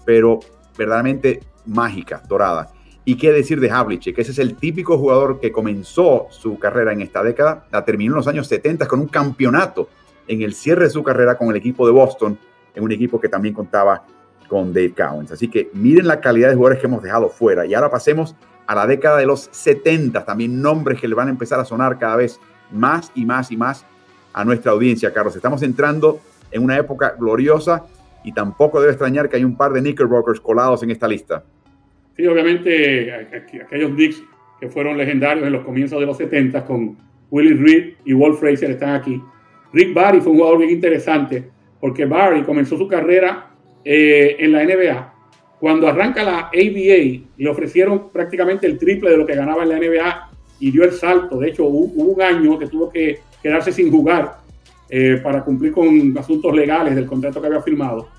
pero 0.06 0.39
verdaderamente 0.78 1.41
mágica, 1.65 2.21
dorada. 2.28 2.71
Y 3.08 3.15
qué 3.17 3.32
decir 3.32 3.60
de 3.60 3.69
Havlicek, 3.69 4.17
ese 4.17 4.32
es 4.32 4.39
el 4.39 4.56
típico 4.56 4.97
jugador 4.97 5.39
que 5.39 5.51
comenzó 5.51 6.25
su 6.32 6.58
carrera 6.58 6.91
en 6.91 7.01
esta 7.01 7.21
década, 7.21 7.67
la 7.71 7.86
terminó 7.86 8.13
en 8.13 8.17
los 8.17 8.28
años 8.28 8.47
70 8.47 8.88
con 8.88 8.99
un 8.99 9.08
campeonato 9.08 9.89
en 10.28 10.41
el 10.41 10.56
cierre 10.56 10.86
de 10.86 10.89
su 10.89 11.04
carrera 11.04 11.38
con 11.38 11.49
el 11.49 11.56
equipo 11.56 11.86
de 11.86 11.93
Boston, 11.93 12.38
en 12.73 12.84
un 12.84 12.91
equipo 12.91 13.19
que 13.19 13.30
también 13.30 13.54
contaba 13.54 14.04
con 14.47 14.73
Dave 14.73 14.93
Cowens. 14.93 15.31
Así 15.31 15.47
que 15.47 15.69
miren 15.73 16.08
la 16.08 16.19
calidad 16.19 16.49
de 16.49 16.55
jugadores 16.55 16.79
que 16.79 16.88
hemos 16.88 17.03
dejado 17.03 17.29
fuera. 17.29 17.65
Y 17.65 17.73
ahora 17.73 17.89
pasemos 17.89 18.36
a 18.67 18.75
la 18.75 18.88
década 18.88 19.17
de 19.17 19.25
los 19.25 19.49
70, 19.51 20.25
también 20.25 20.62
nombres 20.62 20.99
que 20.99 21.08
le 21.08 21.15
van 21.15 21.27
a 21.27 21.31
empezar 21.31 21.60
a 21.60 21.65
sonar 21.65 21.99
cada 21.99 22.15
vez 22.15 22.39
más 22.71 23.12
y 23.15 23.25
más 23.25 23.51
y 23.51 23.58
más 23.58 23.86
a 24.34 24.43
nuestra 24.43 24.71
audiencia, 24.71 25.13
Carlos. 25.13 25.36
Estamos 25.36 25.62
entrando 25.63 26.19
en 26.51 26.63
una 26.63 26.77
época 26.77 27.15
gloriosa 27.17 27.86
y 28.23 28.31
tampoco 28.31 28.79
debe 28.79 28.93
extrañar 28.93 29.29
que 29.29 29.38
hay 29.38 29.43
un 29.43 29.55
par 29.55 29.71
de 29.71 29.81
Knickerbockers 29.81 30.39
colados 30.39 30.81
en 30.84 30.91
esta 30.91 31.08
lista. 31.08 31.43
Sí, 32.17 32.25
obviamente 32.27 33.13
aquellos 33.13 33.91
Knicks 33.91 34.23
que 34.60 34.69
fueron 34.69 34.97
legendarios 34.97 35.45
en 35.45 35.53
los 35.53 35.63
comienzos 35.63 35.99
de 35.99 36.05
los 36.05 36.17
70 36.17 36.65
con 36.65 36.97
Willie 37.29 37.55
Reed 37.55 37.93
y 38.05 38.13
Walt 38.13 38.39
Frazier 38.39 38.71
están 38.71 38.95
aquí. 38.95 39.21
Rick 39.73 39.93
Barry 39.93 40.21
fue 40.21 40.31
un 40.31 40.38
jugador 40.38 40.60
bien 40.60 40.71
interesante 40.71 41.49
porque 41.79 42.05
Barry 42.05 42.43
comenzó 42.43 42.77
su 42.77 42.88
carrera 42.88 43.54
eh, 43.85 44.35
en 44.39 44.51
la 44.51 44.63
NBA. 44.63 45.13
Cuando 45.59 45.87
arranca 45.87 46.23
la 46.23 46.39
ABA, 46.47 47.23
le 47.37 47.49
ofrecieron 47.49 48.09
prácticamente 48.09 48.65
el 48.67 48.77
triple 48.77 49.11
de 49.11 49.17
lo 49.17 49.25
que 49.25 49.35
ganaba 49.35 49.63
en 49.63 49.69
la 49.69 49.77
NBA 49.77 50.29
y 50.59 50.71
dio 50.71 50.83
el 50.83 50.91
salto. 50.91 51.37
De 51.37 51.49
hecho, 51.49 51.65
hubo, 51.65 52.03
un 52.03 52.21
año 52.21 52.57
que 52.57 52.67
tuvo 52.67 52.89
que 52.89 53.19
quedarse 53.41 53.71
sin 53.71 53.91
jugar 53.91 54.37
eh, 54.89 55.19
para 55.23 55.43
cumplir 55.43 55.71
con 55.71 56.17
asuntos 56.17 56.53
legales 56.53 56.95
del 56.95 57.05
contrato 57.05 57.39
que 57.39 57.47
había 57.47 57.61
firmado. 57.61 58.09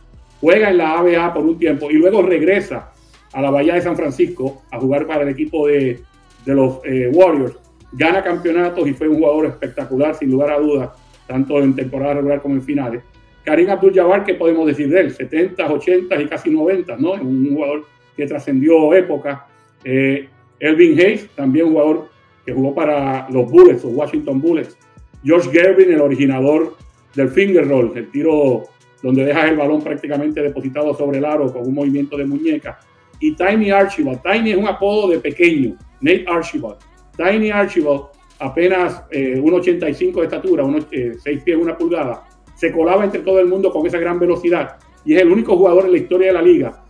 Juega 0.41 0.71
en 0.71 0.79
la 0.79 0.99
ABA 0.99 1.35
por 1.35 1.45
un 1.45 1.59
tiempo 1.59 1.91
y 1.91 1.95
luego 1.95 2.23
regresa 2.23 2.93
a 3.33 3.43
la 3.43 3.51
Bahía 3.51 3.75
de 3.75 3.83
San 3.83 3.97
Francisco 3.97 4.63
a 4.71 4.79
jugar 4.79 5.07
para 5.07 5.23
el 5.23 5.29
equipo 5.29 5.67
de, 5.67 6.01
los 6.47 6.79
eh, 6.85 7.11
Warriors. 7.13 7.57
Gana 7.93 8.23
campeonatos 8.23 8.87
y 8.87 8.93
fue 8.93 9.09
un 9.09 9.17
jugador 9.17 9.47
espectacular, 9.47 10.15
sin 10.15 10.31
lugar 10.31 10.53
a 10.53 10.59
dudas 10.59 10.91
tanto 11.27 11.61
en 11.61 11.75
temporada 11.75 12.15
regular 12.15 12.41
como 12.41 12.55
en 12.55 12.63
finales. 12.63 13.03
Karim 13.47 13.71
Abdul-Jabbar, 13.71 14.25
¿qué 14.25 14.35
podemos 14.35 14.67
decir 14.67 14.89
de 14.89 15.03
él? 15.03 15.13
70, 15.13 15.73
80 15.73 16.21
y 16.21 16.27
casi 16.27 16.51
90, 16.51 16.97
¿no? 16.97 17.13
Un 17.13 17.55
jugador 17.55 17.85
que 18.17 18.27
trascendió 18.27 18.93
época. 18.93 19.47
Eh, 19.85 20.29
Elvin 20.59 20.99
Hayes, 20.99 21.29
también 21.37 21.69
jugador 21.69 22.09
que 22.45 22.53
jugó 22.53 22.75
para 22.75 23.31
los 23.31 23.49
Bullets, 23.49 23.85
los 23.85 23.95
Washington 23.95 24.41
Bullets. 24.41 24.77
George 25.23 25.49
Gervin, 25.53 25.93
el 25.93 26.01
originador 26.01 26.77
del 27.15 27.29
finger 27.29 27.69
roll, 27.69 27.93
el 27.95 28.11
tiro 28.11 28.65
donde 29.01 29.25
dejas 29.25 29.49
el 29.49 29.57
balón 29.57 29.81
prácticamente 29.81 30.43
depositado 30.43 30.93
sobre 30.95 31.19
el 31.19 31.25
aro 31.25 31.53
con 31.53 31.69
un 31.69 31.75
movimiento 31.75 32.17
de 32.17 32.25
muñeca. 32.25 32.81
Y 33.21 33.37
Tiny 33.37 33.71
Archibald. 33.71 34.23
Tiny 34.23 34.51
es 34.51 34.57
un 34.57 34.67
apodo 34.67 35.09
de 35.09 35.21
pequeño, 35.21 35.77
Nate 36.01 36.25
Archibald. 36.27 36.79
Tiny 37.17 37.51
Archibald 37.51 38.07
apenas 38.41 39.09
1,85 39.11 40.09
eh, 40.09 40.13
de 40.13 40.23
estatura, 40.25 40.65
unos, 40.65 40.87
6 40.91 41.17
eh, 41.25 41.43
pies, 41.45 41.57
una 41.57 41.79
pulgada, 41.79 42.25
se 42.57 42.73
colaba 42.73 43.05
entre 43.05 43.21
todo 43.21 43.39
el 43.39 43.47
mundo 43.47 43.71
con 43.71 43.87
esa 43.87 43.99
gran 43.99 44.19
velocidad 44.19 44.77
y 45.05 45.15
es 45.15 45.23
el 45.23 45.31
único 45.31 45.57
jugador 45.57 45.85
en 45.85 45.93
la 45.93 45.99
historia 45.99 46.29
de 46.29 46.33
la 46.33 46.43
liga 46.43 46.83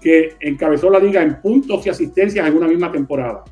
que 0.00 0.34
encabezó 0.40 0.90
la 0.90 0.98
liga 0.98 1.22
en 1.22 1.40
puntos 1.40 1.86
y 1.86 1.88
asistencias 1.88 2.46
en 2.46 2.56
una 2.56 2.66
misma 2.66 2.90
temporada. 2.90 3.44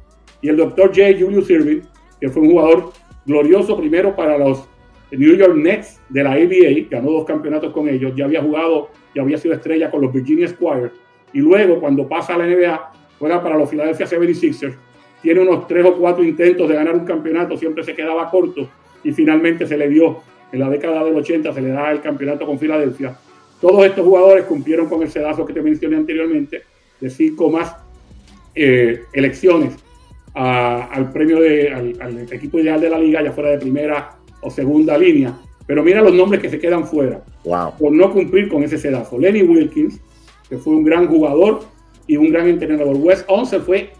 Y 0.42 0.48
el 0.48 0.56
doctor 0.56 0.88
J. 0.88 1.18
Julius 1.18 1.48
Irving, 1.48 1.80
que 2.20 2.28
fue 2.28 2.42
un 2.42 2.50
jugador 2.50 2.92
glorioso 3.24 3.76
primero 3.76 4.16
para 4.16 4.36
los 4.36 4.68
New 5.12 5.36
York 5.36 5.54
Nets 5.56 6.00
de 6.08 6.22
la 6.22 6.32
ABA, 6.32 6.88
ganó 6.90 7.12
dos 7.12 7.24
campeonatos 7.24 7.72
con 7.72 7.88
ellos, 7.88 8.12
ya 8.16 8.24
había 8.24 8.42
jugado, 8.42 8.90
ya 9.14 9.22
había 9.22 9.38
sido 9.38 9.54
estrella 9.54 9.90
con 9.90 10.00
los 10.00 10.12
Virginia 10.12 10.48
Squires, 10.48 10.92
y 11.32 11.40
luego 11.40 11.80
cuando 11.80 12.08
pasa 12.08 12.34
a 12.34 12.38
la 12.38 12.46
NBA, 12.46 12.92
fuera 13.18 13.42
para 13.42 13.56
los 13.56 13.68
Philadelphia 13.68 14.06
76ers, 14.06 14.74
tiene 15.22 15.40
unos 15.40 15.66
tres 15.66 15.84
o 15.84 15.96
cuatro 15.96 16.24
intentos 16.24 16.68
de 16.68 16.74
ganar 16.74 16.94
un 16.94 17.04
campeonato, 17.04 17.56
siempre 17.56 17.84
se 17.84 17.94
quedaba 17.94 18.30
corto, 18.30 18.68
y 19.02 19.12
finalmente 19.12 19.66
se 19.66 19.76
le 19.76 19.88
dio, 19.88 20.22
en 20.52 20.58
la 20.60 20.68
década 20.68 21.04
del 21.04 21.14
80, 21.16 21.52
se 21.52 21.60
le 21.60 21.68
da 21.68 21.90
el 21.90 22.00
campeonato 22.00 22.46
con 22.46 22.58
Filadelfia, 22.58 23.16
todos 23.60 23.84
estos 23.84 24.04
jugadores 24.04 24.44
cumplieron 24.44 24.88
con 24.88 25.02
el 25.02 25.10
sedazo 25.10 25.44
que 25.44 25.52
te 25.52 25.60
mencioné 25.60 25.96
anteriormente, 25.96 26.62
de 27.00 27.10
cinco 27.10 27.50
más 27.50 27.76
eh, 28.54 29.02
elecciones 29.12 29.74
al 30.34 31.10
premio 31.12 31.40
de, 31.40 31.70
al, 32.00 32.32
equipo 32.32 32.58
ideal 32.58 32.80
de 32.80 32.88
la 32.88 32.98
liga, 32.98 33.22
ya 33.22 33.32
fuera 33.32 33.50
de 33.50 33.58
primera 33.58 34.16
o 34.40 34.50
segunda 34.50 34.96
línea. 34.96 35.36
Pero 35.66 35.82
mira 35.82 36.00
los 36.00 36.14
nombres 36.14 36.40
que 36.40 36.48
se 36.48 36.58
quedan 36.58 36.86
fuera 36.86 37.22
por 37.78 37.92
no 37.92 38.12
cumplir 38.12 38.48
con 38.48 38.62
ese 38.62 38.78
sedazo. 38.78 39.18
Lenny 39.18 39.42
Wilkins, 39.42 40.00
que 40.48 40.56
fue 40.56 40.74
un 40.74 40.84
gran 40.84 41.06
jugador 41.06 41.60
y 42.06 42.16
un 42.16 42.30
gran 42.30 42.48
entrenador. 42.48 42.96
Wes 42.96 43.24
11 43.28 43.60
fue 43.60 43.90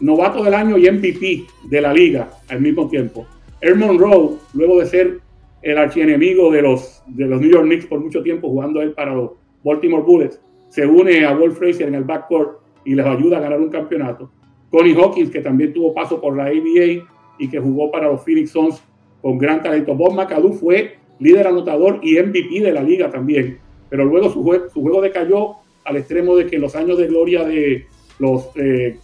novato 0.00 0.42
del 0.42 0.54
año 0.54 0.76
y 0.76 0.90
MVP 0.90 1.44
de 1.64 1.80
la 1.80 1.92
liga 1.92 2.30
al 2.48 2.60
mismo 2.60 2.88
tiempo. 2.88 3.26
Earl 3.60 3.78
Monroe, 3.78 4.36
luego 4.52 4.80
de 4.80 4.86
ser 4.86 5.20
el 5.64 5.78
archienemigo 5.78 6.52
de 6.52 6.60
los, 6.60 7.02
de 7.06 7.24
los 7.24 7.40
New 7.40 7.50
York 7.50 7.64
Knicks 7.64 7.86
por 7.86 7.98
mucho 7.98 8.22
tiempo, 8.22 8.48
jugando 8.50 8.82
él 8.82 8.92
para 8.92 9.14
los 9.14 9.30
Baltimore 9.64 10.02
Bullets, 10.02 10.40
se 10.68 10.86
une 10.86 11.24
a 11.24 11.34
Wolf 11.34 11.58
Frazier 11.58 11.88
en 11.88 11.94
el 11.94 12.04
backcourt 12.04 12.58
y 12.84 12.94
les 12.94 13.06
ayuda 13.06 13.38
a 13.38 13.40
ganar 13.40 13.60
un 13.60 13.70
campeonato. 13.70 14.30
Connie 14.70 14.94
Hawkins, 14.94 15.30
que 15.30 15.40
también 15.40 15.72
tuvo 15.72 15.94
paso 15.94 16.20
por 16.20 16.36
la 16.36 16.44
ABA 16.44 17.06
y 17.38 17.48
que 17.48 17.58
jugó 17.58 17.90
para 17.90 18.08
los 18.08 18.22
Phoenix 18.22 18.50
Suns 18.50 18.82
con 19.22 19.38
gran 19.38 19.62
talento. 19.62 19.94
Bob 19.94 20.12
McAdoo 20.14 20.52
fue 20.52 20.96
líder 21.18 21.46
anotador 21.46 21.98
y 22.02 22.20
MVP 22.20 22.60
de 22.60 22.72
la 22.72 22.82
liga 22.82 23.10
también, 23.10 23.58
pero 23.88 24.04
luego 24.04 24.28
su, 24.28 24.42
juego, 24.42 24.68
su 24.68 24.82
juego 24.82 25.00
decayó 25.00 25.54
al 25.84 25.96
extremo 25.96 26.36
de 26.36 26.46
que 26.46 26.56
en 26.56 26.62
los 26.62 26.76
años 26.76 26.98
de 26.98 27.06
gloria 27.06 27.42
de 27.42 27.86
los, 28.18 28.50
eh, 28.56 28.98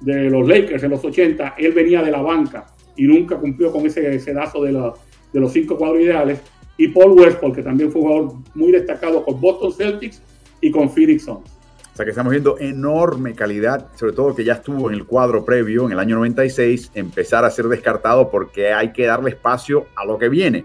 de 0.00 0.30
los 0.30 0.48
Lakers 0.48 0.82
en 0.82 0.90
los 0.92 1.04
80, 1.04 1.56
él 1.58 1.72
venía 1.72 2.02
de 2.02 2.10
la 2.10 2.22
banca 2.22 2.68
y 2.96 3.02
nunca 3.02 3.36
cumplió 3.36 3.70
con 3.70 3.84
ese 3.84 4.18
sedazo 4.18 4.62
de 4.62 4.72
la, 4.72 4.94
de 5.32 5.40
los 5.40 5.52
cinco 5.52 5.76
cuadros 5.76 6.02
ideales, 6.02 6.40
y 6.76 6.88
Paul 6.88 7.12
Westphal, 7.12 7.52
que 7.52 7.62
también 7.62 7.92
fue 7.92 8.00
un 8.00 8.08
jugador 8.08 8.32
muy 8.54 8.72
destacado 8.72 9.22
con 9.24 9.40
Boston 9.40 9.72
Celtics 9.72 10.22
y 10.60 10.70
con 10.70 10.90
Phoenix 10.90 11.24
Suns. 11.24 11.60
O 11.92 11.96
sea 11.96 12.04
que 12.04 12.10
estamos 12.10 12.30
viendo 12.30 12.58
enorme 12.58 13.34
calidad, 13.34 13.88
sobre 13.96 14.14
todo 14.14 14.34
que 14.34 14.44
ya 14.44 14.54
estuvo 14.54 14.88
en 14.88 14.96
el 14.96 15.04
cuadro 15.04 15.44
previo, 15.44 15.84
en 15.84 15.92
el 15.92 15.98
año 15.98 16.16
96, 16.16 16.92
empezar 16.94 17.44
a 17.44 17.50
ser 17.50 17.66
descartado 17.66 18.30
porque 18.30 18.72
hay 18.72 18.92
que 18.92 19.04
darle 19.04 19.30
espacio 19.30 19.86
a 19.94 20.06
lo 20.06 20.16
que 20.16 20.30
viene. 20.30 20.64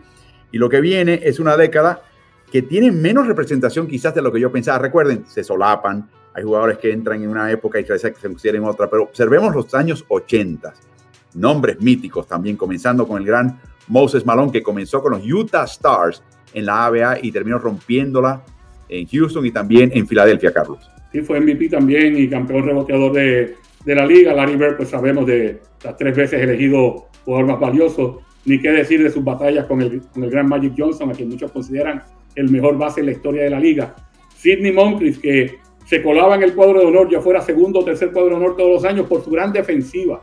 Y 0.51 0.57
lo 0.57 0.69
que 0.69 0.79
viene 0.79 1.19
es 1.23 1.39
una 1.39 1.57
década 1.57 2.01
que 2.49 2.61
tiene 2.61 2.91
menos 2.91 3.27
representación 3.27 3.87
quizás 3.87 4.15
de 4.15 4.21
lo 4.21 4.31
que 4.31 4.39
yo 4.39 4.51
pensaba. 4.51 4.77
Recuerden, 4.77 5.25
se 5.27 5.43
solapan, 5.43 6.07
hay 6.33 6.43
jugadores 6.43 6.77
que 6.77 6.91
entran 6.93 7.21
en 7.21 7.29
una 7.29 7.51
época 7.51 7.79
y 7.79 7.83
que 7.83 7.99
se 7.99 8.13
consideran 8.13 8.63
en 8.63 8.69
otra, 8.69 8.89
pero 8.89 9.03
observemos 9.03 9.53
los 9.53 9.73
años 9.73 10.05
80, 10.07 10.73
nombres 11.33 11.81
míticos 11.81 12.27
también, 12.27 12.55
comenzando 12.55 13.07
con 13.07 13.21
el 13.21 13.25
gran 13.27 13.59
Moses 13.87 14.25
Malone, 14.25 14.51
que 14.51 14.63
comenzó 14.63 15.01
con 15.01 15.13
los 15.13 15.23
Utah 15.23 15.65
Stars 15.65 16.23
en 16.53 16.65
la 16.65 16.85
ABA 16.85 17.19
y 17.21 17.31
terminó 17.31 17.59
rompiéndola 17.59 18.43
en 18.89 19.07
Houston 19.07 19.45
y 19.45 19.51
también 19.51 19.91
en 19.93 20.07
Filadelfia, 20.07 20.51
Carlos. 20.53 20.89
Sí, 21.11 21.21
fue 21.21 21.39
MVP 21.39 21.69
también 21.69 22.17
y 22.17 22.27
campeón 22.27 22.65
reboteador 22.65 23.13
de, 23.13 23.55
la 23.85 24.05
liga. 24.05 24.33
Larry 24.33 24.55
Bird, 24.55 24.77
pues 24.77 24.89
sabemos 24.89 25.25
de 25.25 25.61
las 25.83 25.97
tres 25.97 26.15
veces 26.15 26.41
elegido 26.41 27.07
jugador 27.23 27.47
más 27.47 27.59
valioso. 27.59 28.21
Ni 28.45 28.59
qué 28.59 28.71
decir 28.71 29.01
de 29.01 29.09
sus 29.09 29.23
batallas 29.23 29.65
con 29.65 29.81
el, 29.81 30.01
con 30.01 30.23
el 30.23 30.29
gran 30.29 30.47
Magic 30.47 30.73
Johnson, 30.77 31.09
a 31.09 31.13
quien 31.13 31.29
muchos 31.29 31.51
consideran 31.51 32.03
el 32.35 32.49
mejor 32.51 32.77
base 32.77 32.99
en 32.99 33.07
la 33.07 33.11
historia 33.13 33.43
de 33.43 33.49
la 33.49 33.59
liga. 33.59 33.95
Sidney 34.35 34.71
Moncrief, 34.71 35.19
que 35.19 35.57
se 35.85 36.03
colaba 36.03 36.35
en 36.35 36.43
el 36.43 36.53
cuadro 36.53 36.79
de 36.79 36.85
honor, 36.85 37.09
ya 37.09 37.21
fuera 37.21 37.41
segundo 37.41 37.79
o 37.79 37.85
tercer 37.85 38.11
cuadro 38.11 38.31
de 38.31 38.35
honor 38.35 38.55
todos 38.55 38.69
los 38.69 38.85
años 38.85 39.07
por 39.07 39.23
su 39.23 39.31
gran 39.31 39.51
defensiva 39.51 40.21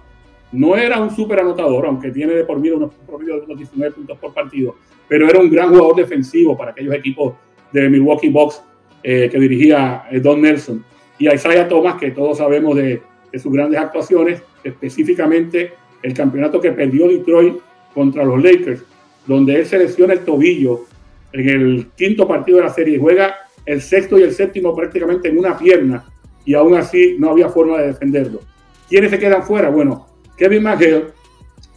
no 0.52 0.76
era 0.76 1.00
un 1.00 1.10
súper 1.10 1.40
anotador, 1.40 1.86
aunque 1.86 2.10
tiene 2.10 2.34
de 2.34 2.44
por 2.44 2.60
vida 2.60 2.76
unos 2.76 2.92
promedio 3.06 3.36
de 3.36 3.42
unos 3.42 3.58
19 3.58 3.94
puntos 3.94 4.18
por 4.18 4.34
partido, 4.34 4.76
pero 5.08 5.28
era 5.28 5.40
un 5.40 5.50
gran 5.50 5.70
jugador 5.70 5.96
defensivo 5.96 6.56
para 6.56 6.72
aquellos 6.72 6.94
equipos 6.94 7.34
de 7.72 7.88
Milwaukee 7.88 8.28
Bucks 8.28 8.62
eh, 9.02 9.28
que 9.30 9.38
dirigía 9.38 10.04
eh, 10.10 10.20
Don 10.20 10.40
Nelson. 10.40 10.84
Y 11.18 11.32
Isaiah 11.32 11.68
Thomas, 11.68 11.96
que 11.96 12.10
todos 12.10 12.38
sabemos 12.38 12.76
de, 12.76 13.02
sus 13.34 13.52
grandes 13.52 13.80
actuaciones, 13.80 14.42
específicamente 14.62 15.72
el 16.02 16.12
campeonato 16.12 16.60
que 16.60 16.72
perdió 16.72 17.08
Detroit 17.08 17.56
contra 17.94 18.24
los 18.24 18.42
Lakers, 18.42 18.84
donde 19.26 19.56
él 19.56 19.66
selecciona 19.66 20.12
el 20.12 20.20
tobillo 20.20 20.80
en 21.32 21.48
el 21.48 21.86
quinto 21.96 22.28
partido 22.28 22.58
de 22.58 22.64
la 22.64 22.70
serie 22.70 22.98
juega 22.98 23.34
el 23.64 23.80
sexto 23.80 24.18
y 24.18 24.22
el 24.22 24.32
séptimo 24.32 24.74
prácticamente 24.74 25.28
en 25.28 25.38
una 25.38 25.56
pierna 25.56 26.04
y 26.44 26.54
aún 26.54 26.74
así 26.74 27.16
no 27.18 27.30
había 27.30 27.48
forma 27.48 27.78
de 27.78 27.88
defenderlo. 27.88 28.40
¿Quiénes 28.88 29.10
se 29.10 29.18
quedan 29.18 29.42
fuera? 29.44 29.70
Bueno, 29.70 30.06
Kevin 30.42 30.64
McHale 30.64 31.04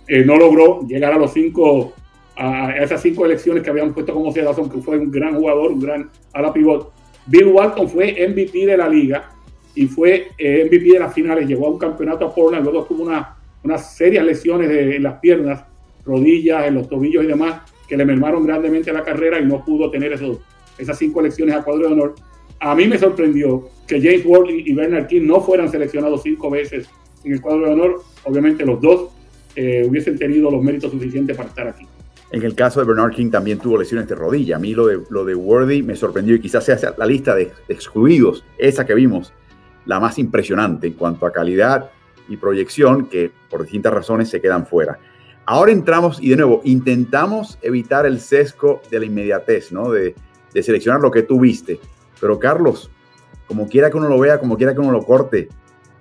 eh, 0.08 0.26
no 0.26 0.38
logró 0.38 0.82
llegar 0.88 1.14
a 1.14 1.20
los 1.20 1.32
cinco, 1.34 1.94
a 2.36 2.76
esas 2.76 3.00
cinco 3.00 3.24
elecciones 3.24 3.62
que 3.62 3.70
habían 3.70 3.94
puesto 3.94 4.12
como 4.12 4.32
ciudadano, 4.32 4.68
que 4.68 4.82
fue 4.82 4.98
un 4.98 5.12
gran 5.12 5.36
jugador, 5.36 5.72
un 5.72 5.80
gran 5.80 6.10
ala 6.34 6.52
pivot. 6.52 6.92
Bill 7.28 7.46
Walton 7.46 7.88
fue 7.88 8.28
MVP 8.28 8.66
de 8.66 8.76
la 8.76 8.90
liga 8.90 9.30
y 9.76 9.86
fue 9.86 10.30
eh, 10.40 10.66
MVP 10.66 10.94
de 10.94 11.00
las 11.00 11.14
finales, 11.14 11.48
llegó 11.48 11.68
a 11.68 11.70
un 11.70 11.78
campeonato 11.78 12.26
a 12.26 12.34
Portland, 12.34 12.64
luego 12.64 12.86
tuvo 12.86 13.04
una, 13.04 13.38
unas 13.64 13.96
serias 13.96 14.26
lesiones 14.26 14.68
en 14.72 15.04
las 15.04 15.20
piernas, 15.20 15.64
rodillas, 16.04 16.66
en 16.66 16.74
los 16.74 16.90
tobillos 16.90 17.24
y 17.24 17.28
demás, 17.28 17.72
que 17.88 17.96
le 17.96 18.04
mermaron 18.04 18.48
grandemente 18.48 18.92
la 18.92 19.04
carrera 19.04 19.40
y 19.40 19.46
no 19.46 19.64
pudo 19.64 19.92
tener 19.92 20.12
esos, 20.14 20.40
esas 20.80 20.98
cinco 20.98 21.20
elecciones 21.20 21.54
a 21.54 21.62
cuadro 21.62 21.86
de 21.88 21.94
honor. 21.94 22.16
A 22.60 22.74
mí 22.74 22.88
me 22.88 22.98
sorprendió 22.98 23.70
que 23.86 24.02
James 24.02 24.26
Ward 24.26 24.50
y 24.50 24.74
Bernard 24.74 25.06
King 25.06 25.28
no 25.28 25.40
fueran 25.40 25.70
seleccionados 25.70 26.24
cinco 26.24 26.50
veces 26.50 26.90
en 27.24 27.34
el 27.34 27.42
cuadro 27.42 27.68
de 27.68 27.74
honor, 27.74 28.02
obviamente 28.26 28.66
los 28.66 28.82
dos 28.82 29.10
eh, 29.56 29.86
hubiesen 29.88 30.18
tenido 30.18 30.52
los 30.52 30.62
méritos 30.62 30.92
suficientes 30.92 31.36
para 31.38 31.50
estar 31.50 31.68
aquí. 31.68 31.88
En 32.32 32.44
el 32.44 32.56
caso 32.56 32.80
de 32.80 32.88
Bernard 32.88 33.12
King 33.12 33.30
también 33.30 33.60
tuvo 33.60 33.78
lesiones 33.78 34.08
de 34.08 34.16
rodilla. 34.16 34.58
A 34.58 34.60
mí 34.60 34.74
lo 34.74 34.88
de, 34.88 35.00
lo 35.10 35.24
de 35.24 35.36
Worthy 35.36 35.84
me 35.84 35.96
sorprendió 35.96 36.36
y 36.36 36.42
quizás 36.42 36.66
sea 36.66 36.78
la 36.98 37.06
lista 37.06 37.36
de 37.36 37.52
excluidos, 37.70 38.44
esa 38.58 38.86
que 38.86 38.94
vimos, 38.94 39.32
la 39.86 40.00
más 40.00 40.18
impresionante 40.18 40.88
en 40.88 40.94
cuanto 40.94 41.26
a 41.26 41.32
calidad 41.32 41.92
y 42.28 42.38
proyección, 42.38 43.08
que 43.08 43.32
por 43.50 43.62
distintas 43.62 43.94
razones 43.94 44.30
se 44.30 44.42
quedan 44.42 44.66
fuera. 44.66 45.00
Ahora 45.46 45.72
entramos 45.72 46.18
y 46.22 46.30
de 46.30 46.38
nuevo 46.38 46.62
intentamos 46.66 47.60
evitar 47.62 48.08
el 48.08 48.20
sesgo 48.20 48.82
de 48.90 49.00
la 49.00 49.06
inmediatez, 49.06 49.72
¿no? 49.72 49.92
De, 49.92 50.16
de 50.54 50.64
seleccionar 50.64 51.02
lo 51.02 51.12
que 51.12 51.22
tú 51.22 51.40
viste. 51.40 51.80
Pero 52.20 52.40
Carlos, 52.40 52.90
como 53.48 53.70
quiera 53.70 53.92
que 53.92 53.98
uno 53.98 54.10
lo 54.10 54.20
vea, 54.20 54.40
como 54.40 54.58
quiera 54.58 54.74
que 54.74 54.80
uno 54.80 54.92
lo 54.92 55.04
corte, 55.04 55.50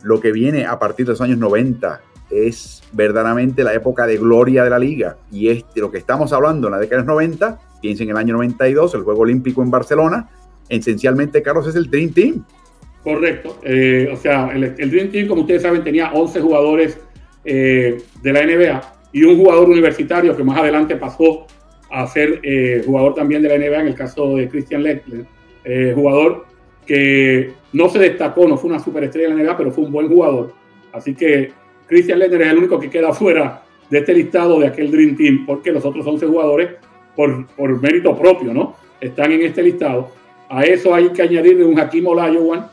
lo 0.02 0.18
que 0.18 0.32
viene 0.32 0.64
a 0.64 0.78
partir 0.78 1.04
de 1.04 1.12
los 1.12 1.20
años 1.20 1.38
90 1.38 2.00
es 2.30 2.82
verdaderamente 2.92 3.62
la 3.62 3.74
época 3.74 4.06
de 4.06 4.16
gloria 4.16 4.64
de 4.64 4.70
la 4.70 4.78
liga. 4.78 5.16
Y 5.30 5.48
es 5.48 5.64
de 5.74 5.80
lo 5.80 5.90
que 5.90 5.98
estamos 5.98 6.32
hablando 6.32 6.68
en 6.68 6.72
la 6.72 6.78
década 6.78 7.02
de 7.02 7.06
los 7.06 7.14
90, 7.14 7.58
piensen 7.80 8.08
en 8.08 8.12
el 8.12 8.16
año 8.16 8.34
92, 8.34 8.94
el 8.94 9.02
Juego 9.02 9.20
Olímpico 9.20 9.62
en 9.62 9.70
Barcelona, 9.70 10.28
esencialmente, 10.68 11.42
Carlos, 11.42 11.66
es 11.66 11.76
el 11.76 11.90
Dream 11.90 12.12
Team. 12.12 12.44
Correcto. 13.02 13.58
Eh, 13.62 14.08
o 14.10 14.16
sea, 14.16 14.50
el, 14.54 14.90
Dream 14.90 15.10
Team, 15.10 15.28
como 15.28 15.42
ustedes 15.42 15.62
saben, 15.62 15.84
tenía 15.84 16.10
11 16.12 16.40
jugadores 16.40 16.98
eh, 17.44 17.98
de 18.22 18.32
la 18.32 18.46
NBA 18.46 18.80
y 19.12 19.24
un 19.24 19.37
jugador 19.37 19.68
universitario 19.68 20.34
que 20.34 20.42
más 20.42 20.58
adelante 20.58 20.96
pasó 20.96 21.46
a 21.90 22.06
ser 22.06 22.40
eh, 22.42 22.82
jugador 22.84 23.14
también 23.14 23.42
de 23.42 23.50
la 23.50 23.58
NBA, 23.58 23.80
en 23.80 23.87
el 23.88 23.94
caso 23.94 24.37
de 24.37 24.48
Christian 24.48 24.82
Leclerc, 24.82 25.26
jugador 25.94 26.46
que 26.87 27.52
no 27.72 27.88
se 27.88 27.98
destacó, 27.98 28.48
no 28.48 28.56
fue 28.56 28.70
una 28.70 28.80
superestrella 28.80 29.28
en 29.28 29.37
la 29.37 29.44
NBA, 29.44 29.56
pero 29.56 29.70
fue 29.70 29.84
un 29.84 29.92
buen 29.92 30.08
jugador. 30.08 30.52
Así 30.92 31.14
que 31.14 31.52
Christian 31.87 32.18
Lender 32.18 32.42
es 32.42 32.49
el 32.49 32.59
único 32.59 32.79
que 32.79 32.90
queda 32.90 33.12
fuera 33.12 33.62
de 33.90 33.99
este 33.99 34.14
listado 34.14 34.59
de 34.59 34.66
aquel 34.66 34.90
Dream 34.90 35.16
Team, 35.16 35.44
porque 35.47 35.70
los 35.70 35.85
otros 35.85 36.07
11 36.07 36.27
jugadores, 36.27 36.70
por, 37.14 37.47
por 37.49 37.81
mérito 37.81 38.16
propio, 38.16 38.53
¿no? 38.53 38.77
Están 39.01 39.33
en 39.33 39.42
este 39.42 39.62
listado. 39.62 40.11
A 40.49 40.64
eso 40.64 40.94
hay 40.94 41.09
que 41.11 41.23
añadirle 41.23 41.64
un 41.64 41.79
Hakim 41.79 42.07
Olajuwon, 42.07 42.64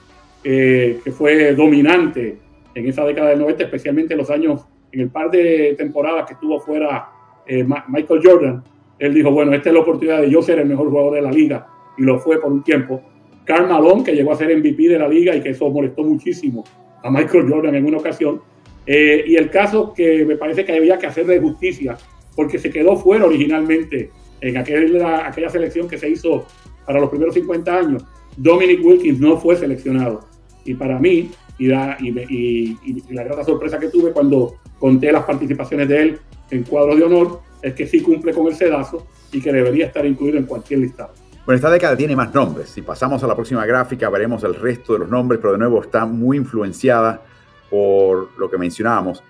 eh, 0.43 0.99
que 1.03 1.11
fue 1.11 1.53
dominante 1.53 2.37
en 2.73 2.87
esa 2.87 3.05
década 3.05 3.29
del 3.29 3.39
90, 3.39 3.63
especialmente 3.63 4.13
en 4.13 4.19
los 4.19 4.29
años, 4.29 4.65
en 4.91 5.01
el 5.01 5.09
par 5.09 5.29
de 5.29 5.75
temporadas 5.77 6.25
que 6.25 6.33
estuvo 6.33 6.59
fuera 6.59 7.09
eh, 7.45 7.63
Michael 7.63 8.21
Jordan. 8.23 8.63
Él 8.97 9.13
dijo, 9.13 9.31
bueno, 9.31 9.53
esta 9.53 9.69
es 9.69 9.75
la 9.75 9.81
oportunidad 9.81 10.21
de 10.21 10.29
yo 10.29 10.41
ser 10.41 10.59
el 10.59 10.67
mejor 10.67 10.89
jugador 10.89 11.15
de 11.15 11.21
la 11.21 11.31
liga, 11.31 11.67
y 11.97 12.03
lo 12.03 12.19
fue 12.19 12.39
por 12.39 12.51
un 12.51 12.63
tiempo. 12.63 13.01
Carl 13.45 13.67
Malone, 13.67 14.03
que 14.03 14.13
llegó 14.13 14.31
a 14.31 14.35
ser 14.35 14.55
MVP 14.55 14.87
de 14.87 14.99
la 14.99 15.07
liga 15.07 15.35
y 15.35 15.41
que 15.41 15.49
eso 15.49 15.69
molestó 15.69 16.03
muchísimo 16.03 16.63
a 17.03 17.09
Michael 17.09 17.49
Jordan 17.49 17.75
en 17.75 17.85
una 17.85 17.97
ocasión. 17.97 18.41
Eh, 18.85 19.23
y 19.27 19.35
el 19.35 19.49
caso 19.49 19.93
que 19.93 20.25
me 20.25 20.35
parece 20.35 20.65
que 20.65 20.73
había 20.73 20.97
que 20.97 21.07
hacerle 21.07 21.39
justicia, 21.39 21.97
porque 22.35 22.59
se 22.59 22.69
quedó 22.69 22.95
fuera 22.97 23.25
originalmente 23.25 24.11
en 24.39 24.57
aquella, 24.57 25.27
aquella 25.27 25.49
selección 25.49 25.87
que 25.87 25.97
se 25.97 26.09
hizo 26.09 26.45
para 26.85 26.99
los 26.99 27.09
primeros 27.09 27.33
50 27.35 27.77
años. 27.77 28.05
Dominic 28.37 28.83
Wilkins 28.83 29.19
no 29.19 29.37
fue 29.37 29.55
seleccionado. 29.55 30.27
Y 30.65 30.73
para 30.73 30.99
mí, 30.99 31.31
y 31.57 31.67
la, 31.67 31.97
y, 31.99 32.77
la 33.09 33.23
gran 33.23 33.45
sorpresa 33.45 33.79
que 33.79 33.89
tuve 33.89 34.11
cuando 34.11 34.55
conté 34.79 35.11
las 35.11 35.23
participaciones 35.23 35.87
de 35.87 36.01
él 36.01 36.19
en 36.49 36.63
cuadros 36.63 36.97
de 36.97 37.03
honor, 37.03 37.41
es 37.61 37.73
que 37.73 37.85
sí 37.85 38.01
cumple 38.01 38.33
con 38.33 38.47
el 38.47 38.55
sedazo 38.55 39.05
y 39.31 39.41
que 39.41 39.51
debería 39.51 39.85
estar 39.85 40.05
incluido 40.05 40.37
en 40.37 40.45
cualquier 40.45 40.79
listado. 40.79 41.13
Bueno, 41.45 41.55
esta 41.55 41.71
década 41.71 41.95
tiene 41.95 42.15
más 42.15 42.33
nombres. 42.33 42.69
Si 42.69 42.81
pasamos 42.81 43.23
a 43.23 43.27
la 43.27 43.35
próxima 43.35 43.65
gráfica, 43.65 44.09
veremos 44.09 44.43
el 44.43 44.55
resto 44.55 44.93
de 44.93 44.99
los 44.99 45.09
nombres, 45.09 45.39
pero 45.41 45.53
de 45.53 45.59
nuevo 45.59 45.81
está 45.81 46.05
muy 46.05 46.37
influenciada 46.37 47.23
por 47.71 48.37
lo 48.37 48.51
que 48.51 48.57
mencionábamos. 48.57 49.23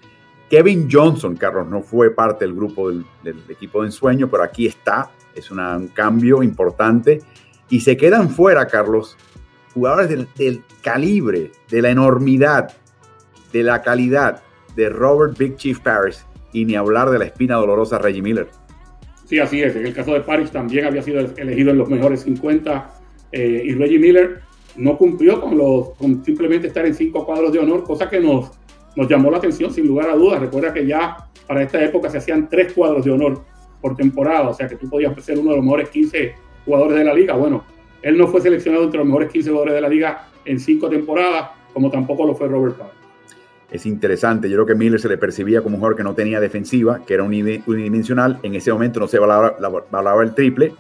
Kevin 0.50 0.90
Johnson, 0.92 1.38
Carlos, 1.38 1.68
no 1.70 1.82
fue 1.82 2.12
parte 2.12 2.44
del 2.44 2.54
grupo 2.54 2.90
del, 2.90 3.06
equipo 3.48 3.82
de 3.82 3.88
ensueño, 3.88 4.30
pero 4.30 4.44
aquí 4.44 4.68
está. 4.68 5.10
Es 5.34 5.50
un 5.50 5.88
cambio 5.94 6.44
importante. 6.44 7.22
Y 7.70 7.80
se 7.80 7.96
quedan 7.96 8.30
fuera, 8.30 8.68
Carlos, 8.68 9.16
jugadores 9.74 10.10
del, 10.10 10.64
calibre, 10.82 11.52
de 11.70 11.82
la 11.82 11.92
enormidad, 11.92 12.74
de 13.54 13.64
la 13.64 13.82
calidad 13.82 14.42
de 14.76 14.90
Robert 14.90 15.38
Big 15.38 15.56
Chief 15.56 15.80
Paris 15.80 16.26
y 16.52 16.66
ni 16.66 16.76
hablar 16.76 17.12
de 17.12 17.20
la 17.20 17.26
espina 17.26 17.56
dolorosa 17.56 17.98
Reggie 17.98 18.22
Miller. 18.22 18.50
Sí, 19.26 19.40
así 19.40 19.62
es. 19.62 19.74
En 19.78 19.86
el 19.86 19.94
caso 19.94 20.14
de 20.14 20.20
Paris 20.20 20.52
también 20.52 20.86
había 20.86 21.02
sido 21.02 21.20
elegido 21.20 21.72
en 21.72 21.78
los 21.78 21.88
mejores 21.88 22.22
50 22.22 22.90
eh, 23.32 23.62
y 23.66 23.74
Reggie 23.76 24.00
Miller 24.00 24.42
no 24.76 24.98
cumplió 24.98 25.42
con, 25.42 25.58
los, 25.58 25.92
con 25.92 26.24
simplemente 26.24 26.68
estar 26.68 26.86
en 26.86 26.94
cinco 26.94 27.26
cuadros 27.26 27.52
de 27.52 27.60
honor, 27.60 27.84
cosa 27.84 28.10
que 28.10 28.20
nos, 28.20 28.52
nos 28.96 29.08
llamó 29.08 29.32
la 29.32 29.38
atención 29.38 29.72
sin 29.72 29.88
lugar 29.88 30.10
a 30.10 30.16
dudas. 30.16 30.40
Recuerda 30.40 30.74
que 30.74 30.86
ya 30.86 31.30
para 31.48 31.64
esta 31.64 31.84
época 31.84 32.10
se 32.10 32.18
hacían 32.18 32.50
tres 32.50 32.74
cuadros 32.74 33.04
de 33.06 33.12
honor 33.12 33.42
por 33.82 33.96
temporada, 33.96 34.50
o 34.50 34.54
sea 34.54 34.68
que 34.68 34.76
tú 34.76 34.90
podías 34.90 35.14
ser 35.24 35.40
uno 35.40 35.52
de 35.52 35.58
los 35.58 35.66
mejores 35.66 35.90
15 35.90 36.36
jugadores 36.66 36.98
de 36.98 37.04
la 37.04 37.14
liga. 37.14 37.36
Bueno, 37.36 37.64
él 38.02 38.18
no 38.18 38.28
fue 38.28 38.42
seleccionado 38.42 38.84
entre 38.84 39.00
los 39.00 39.08
mejores 39.08 39.32
15 39.32 39.50
jugadores 39.50 39.76
de 39.76 39.82
la 39.82 39.90
liga 39.90 40.28
en 40.46 40.60
cinco 40.60 40.90
temporadas, 40.90 41.50
como 41.74 41.90
tampoco 41.90 42.26
lo 42.26 42.36
fue 42.36 42.48
Robert 42.48 42.78
Paris 42.78 43.02
es 43.72 43.86
interesante. 43.86 44.50
Yo 44.50 44.58
creo 44.58 44.66
que 44.68 44.76
Miller 44.76 45.00
se 45.00 45.08
le 45.08 45.18
percibía 45.18 45.62
como 45.62 45.76
un 45.76 45.80
jugador 45.80 45.98
que 45.98 46.04
no 46.04 46.14
tenía 46.14 46.40
defensiva, 46.40 47.02
que 47.06 47.14
era 47.14 47.24
unidimensional. 47.24 48.40
En 48.44 48.54
ese 48.54 48.72
momento 48.72 49.00
no 49.00 49.08
se 49.08 49.18
valoraba, 49.18 50.24
el 50.24 50.36
triple. 50.36 50.74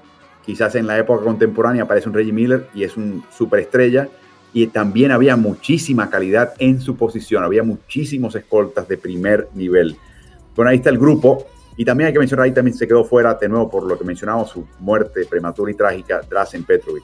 Quizás 0.46 0.76
en 0.76 0.88
la 0.88 0.98
época 0.98 1.24
contemporánea 1.24 1.84
aparece 1.84 2.10
un 2.10 2.16
Reggie 2.16 2.34
Miller 2.34 2.68
y 2.74 2.84
es 2.84 2.98
un 2.98 3.24
superestrella. 3.32 4.10
Y 4.54 4.68
también 4.68 5.12
había 5.12 5.38
muchísima 5.38 6.10
calidad 6.10 6.54
en 6.60 6.82
su 6.82 6.96
posición. 6.96 7.44
Había 7.44 7.64
muchísimos 7.64 8.36
escoltas 8.36 8.88
de 8.88 8.98
primer 8.98 9.48
nivel. 9.54 9.96
Bueno, 10.56 10.72
ahí 10.72 10.78
está 10.78 10.90
el 10.90 10.98
grupo. 10.98 11.46
Y 11.78 11.86
también 11.86 12.08
hay 12.08 12.14
que 12.14 12.20
mencionar, 12.20 12.46
ahí 12.46 12.54
también 12.54 12.76
se 12.76 12.86
quedó 12.86 13.06
fuera, 13.06 13.36
de 13.36 13.48
nuevo, 13.48 13.70
por 13.70 13.84
lo 13.84 13.98
que 13.98 14.04
mencionamos, 14.04 14.50
su 14.50 14.68
muerte 14.80 15.26
prematura 15.26 15.72
y 15.72 15.76
trágica, 15.76 16.22
Drazen 16.30 16.66
Petrovic. 16.66 17.04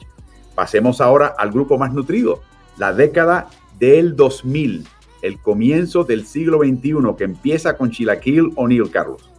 Pasemos 0.54 1.00
ahora 1.00 1.34
al 1.38 1.52
grupo 1.52 1.78
más 1.78 1.94
nutrido, 1.94 2.42
la 2.78 2.94
década 2.94 3.48
del 3.80 4.16
2000 4.16 4.86
el 5.22 5.40
comienzo 5.40 6.04
del 6.04 6.26
siglo 6.26 6.60
XXI 6.60 6.96
que 7.18 7.24
empieza 7.24 7.76
con 7.78 7.92
Chilaquil 7.92 8.52
O'Neal, 8.56 8.90
Carlos. 8.90 9.30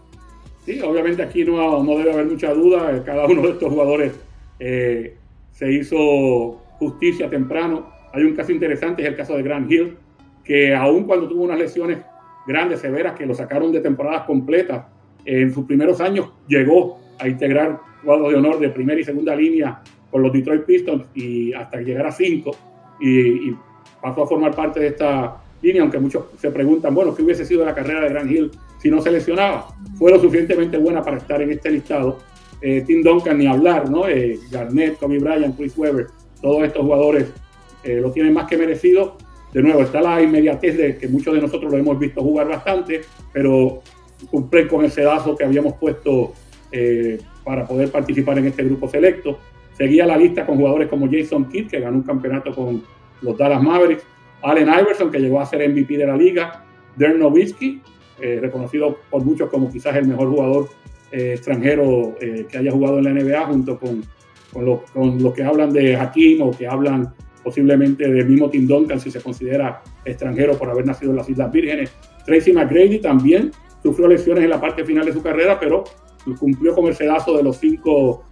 Sí, 0.69 0.83
obviamente 0.83 1.23
aquí 1.23 1.47
no, 1.47 1.83
no, 1.83 1.97
debe 1.97 2.13
haber 2.13 2.27
mucha 2.27 2.53
duda. 2.53 3.03
Cada 3.03 3.25
uno 3.25 3.41
de 3.41 3.53
estos 3.53 3.71
jugadores 3.71 4.13
eh, 4.61 5.17
se 5.51 5.73
hizo 5.73 6.61
justicia 6.79 7.31
temprano. 7.31 7.89
Hay 8.13 8.25
un 8.25 8.35
caso 8.35 8.53
interesante, 8.53 9.01
es 9.01 9.09
el 9.09 9.17
caso 9.17 9.35
de 9.35 9.45
Grant 9.45 9.73
Hill, 9.73 9.97
que 10.45 10.75
aun 10.75 11.05
cuando 11.05 11.27
tuvo 11.27 11.45
unas 11.45 11.59
lesiones 11.59 12.01
grandes, 12.47 12.81
severas, 12.81 13.15
que 13.15 13.25
lo 13.25 13.35
sacaron 13.35 13.73
de 13.73 13.81
temporadas 13.81 14.25
completas, 14.27 14.85
en 15.25 15.55
sus 15.55 15.65
primeros 15.65 16.03
años 16.03 16.33
llegó 16.47 17.01
a 17.19 17.27
integrar 17.27 17.81
cuadros 18.05 18.31
de 18.31 18.37
honor 18.37 18.59
de 18.59 18.69
primera 18.69 19.01
y 19.01 19.05
segunda 19.05 19.35
línea 19.35 19.81
con 20.11 20.21
los 20.21 20.31
Detroit 20.35 20.65
Pistons 20.67 21.07
y 21.15 21.55
hasta 21.55 21.81
llegar 21.81 22.09
a 22.09 22.13
cinco 22.13 22.51
y, 23.01 23.49
y 23.49 23.57
pasó 24.03 24.25
a 24.25 24.27
formar 24.27 24.55
parte 24.55 24.81
de 24.81 24.89
esta 24.89 25.35
línea, 25.63 25.81
aunque 25.81 25.99
muchos 25.99 26.27
se 26.37 26.51
preguntan, 26.51 26.95
bueno, 26.95 27.15
¿qué 27.15 27.23
hubiese 27.23 27.47
sido 27.47 27.65
la 27.65 27.75
carrera 27.75 28.03
de 28.03 28.11
Grant 28.11 28.31
Hill 28.31 28.51
si 28.79 28.91
no 28.91 29.01
se 29.01 29.11
lesionaba? 29.11 29.69
Fue 29.97 30.11
lo 30.11 30.21
suficientemente 30.21 30.79
buena 30.79 31.03
para 31.03 31.19
estar 31.19 31.41
en 31.43 31.51
este 31.51 31.71
listado. 31.71 32.19
Eh, 32.61 32.83
Tim 32.87 33.03
Duncan, 33.03 33.39
ni 33.39 33.47
hablar, 33.47 33.89
¿no? 33.91 34.09
Eh, 34.09 34.39
Garnett, 34.51 34.99
Kobe 34.99 35.19
Bryant, 35.19 35.57
Chris 35.57 35.77
Webber, 35.77 36.09
todos 36.41 36.65
estos 36.65 36.83
jugadores 36.83 37.33
eh, 37.85 38.01
lo 38.01 38.11
tienen 38.11 38.33
más 38.33 38.49
que 38.49 38.57
merecido. 38.57 39.17
De 39.53 39.63
nuevo, 39.63 39.83
está 39.83 40.01
la 40.01 40.21
inmediatez 40.23 40.77
de 40.77 40.97
que 40.99 41.09
muchos 41.09 41.35
de 41.35 41.41
nosotros 41.41 41.71
lo 41.71 41.79
hemos 41.79 41.99
visto 41.99 42.21
jugar 42.21 42.49
bastante, 42.49 43.03
pero 43.33 43.83
cumplen 44.31 44.69
con 44.69 44.85
el 44.85 44.91
sedazo 44.91 45.37
que 45.37 45.45
habíamos 45.45 45.75
puesto 45.75 46.33
para 47.45 47.67
poder 47.67 47.91
participar 47.91 48.39
en 48.39 48.47
este 48.47 48.63
grupo 48.63 48.89
selecto. 48.89 49.39
Seguía 49.73 50.05
la 50.05 50.19
lista 50.19 50.45
con 50.45 50.57
jugadores 50.57 50.89
como 50.89 51.09
Jason 51.11 51.49
Kidd, 51.49 51.69
que 51.69 51.81
ganó 51.81 51.97
un 51.97 52.03
campeonato 52.03 52.55
con 52.55 52.83
los 53.23 53.39
Dallas 53.39 53.63
Mavericks, 53.63 54.05
Allen 54.43 54.69
Iverson, 54.69 55.11
que 55.11 55.19
llegó 55.19 55.41
a 55.41 55.47
ser 55.47 55.67
MVP 55.67 55.97
de 55.97 56.07
la 56.07 56.17
liga, 56.17 56.65
Dirk 56.97 57.17
Nowitzki, 57.17 57.81
eh, 58.21 58.39
reconocido 58.41 58.99
por 59.11 59.25
muchos 59.25 59.49
como 59.49 59.71
quizás 59.71 59.95
el 59.97 60.09
mejor 60.09 60.29
jugador 60.29 60.69
eh, 61.13 61.35
extranjero 61.35 62.17
eh, 62.21 62.47
que 62.51 62.59
haya 62.59 62.73
jugado 62.73 62.99
en 62.99 63.05
la 63.05 63.13
NBA, 63.13 63.47
junto 63.47 63.79
con, 63.79 64.03
con, 64.93 65.23
los 65.23 65.35
que 65.35 65.45
hablan 65.45 65.73
de 65.73 65.97
Hakim 65.97 66.43
o 66.43 66.51
que 66.51 66.67
hablan 66.67 67.15
posiblemente 67.45 68.09
del 68.09 68.27
mismo 68.27 68.51
Tim 68.51 68.67
Duncan, 68.67 68.99
si 68.99 69.11
se 69.11 69.21
considera 69.21 69.83
extranjero 70.05 70.59
por 70.59 70.69
haber 70.69 70.85
nacido 70.85 71.13
en 71.13 71.19
las 71.19 71.29
Islas 71.29 71.53
Vírgenes. 71.53 71.93
Tracy 72.27 72.53
McGrady 72.53 72.99
también 72.99 73.53
sufrió 73.83 74.09
lesiones 74.09 74.45
en 74.45 74.51
la 74.51 74.61
parte 74.61 74.85
final 74.85 75.07
de 75.07 75.13
su 75.13 75.23
carrera, 75.23 75.59
pero 75.61 75.85
cumplió 76.39 76.75
con 76.75 76.87
el 76.87 76.95
sedazo 76.95 77.37
de 77.37 77.43
los 77.43 77.57
cinco, 77.57 78.25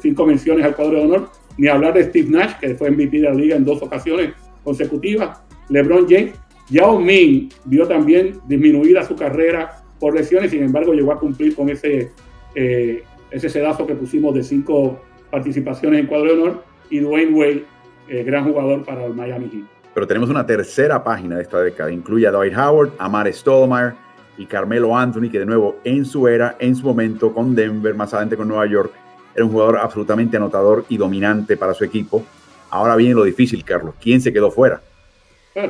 cinco 0.00 0.26
menciones 0.26 0.64
al 0.64 0.76
cuadro 0.76 0.98
de 0.98 1.04
honor. 1.04 1.30
Ni 1.58 1.68
hablar 1.68 1.94
de 1.94 2.04
Steve 2.04 2.28
Nash, 2.28 2.58
que 2.60 2.74
fue 2.74 2.90
MVP 2.90 3.16
de 3.16 3.22
la 3.22 3.34
liga 3.34 3.56
en 3.56 3.64
dos 3.64 3.82
ocasiones 3.82 4.32
consecutivas. 4.62 5.40
LeBron 5.70 6.06
James, 6.08 6.34
Yao 6.68 6.98
Ming 6.98 7.48
vio 7.64 7.86
también 7.86 8.40
disminuida 8.46 9.04
su 9.04 9.14
carrera 9.14 9.82
por 10.00 10.14
lesiones, 10.14 10.50
sin 10.50 10.62
embargo 10.62 10.92
llegó 10.92 11.12
a 11.12 11.18
cumplir 11.18 11.54
con 11.54 11.68
ese, 11.68 12.10
eh, 12.54 13.04
ese 13.30 13.48
sedazo 13.48 13.86
que 13.86 13.94
pusimos 13.94 14.34
de 14.34 14.42
cinco 14.42 15.00
participaciones 15.30 16.00
en 16.00 16.06
cuadro 16.06 16.34
de 16.34 16.42
honor 16.42 16.64
y 16.90 17.00
Dwayne 17.00 17.32
Wade, 17.32 17.64
eh, 18.08 18.22
gran 18.24 18.44
jugador 18.44 18.84
para 18.84 19.04
el 19.04 19.14
Miami 19.14 19.48
Heat. 19.50 19.64
Pero 19.94 20.06
tenemos 20.06 20.28
una 20.28 20.44
tercera 20.44 21.02
página 21.02 21.36
de 21.36 21.42
esta 21.42 21.60
década, 21.60 21.90
incluye 21.90 22.26
a 22.26 22.30
Dwight 22.30 22.56
Howard, 22.56 22.92
a 22.98 23.08
Mare 23.08 23.32
Stoudemire 23.32 23.94
y 24.36 24.44
Carmelo 24.44 24.96
Anthony, 24.96 25.30
que 25.30 25.38
de 25.38 25.46
nuevo 25.46 25.76
en 25.84 26.04
su 26.04 26.28
era, 26.28 26.56
en 26.58 26.76
su 26.76 26.84
momento 26.84 27.32
con 27.32 27.54
Denver, 27.54 27.94
más 27.94 28.12
adelante 28.12 28.36
con 28.36 28.48
Nueva 28.48 28.66
York, 28.66 28.92
era 29.34 29.44
un 29.44 29.50
jugador 29.50 29.78
absolutamente 29.78 30.36
anotador 30.36 30.84
y 30.88 30.96
dominante 30.96 31.56
para 31.56 31.74
su 31.74 31.84
equipo. 31.84 32.24
Ahora 32.70 32.96
viene 32.96 33.14
lo 33.14 33.24
difícil, 33.24 33.64
Carlos. 33.64 33.94
¿Quién 34.00 34.20
se 34.20 34.32
quedó 34.32 34.50
fuera? 34.50 34.80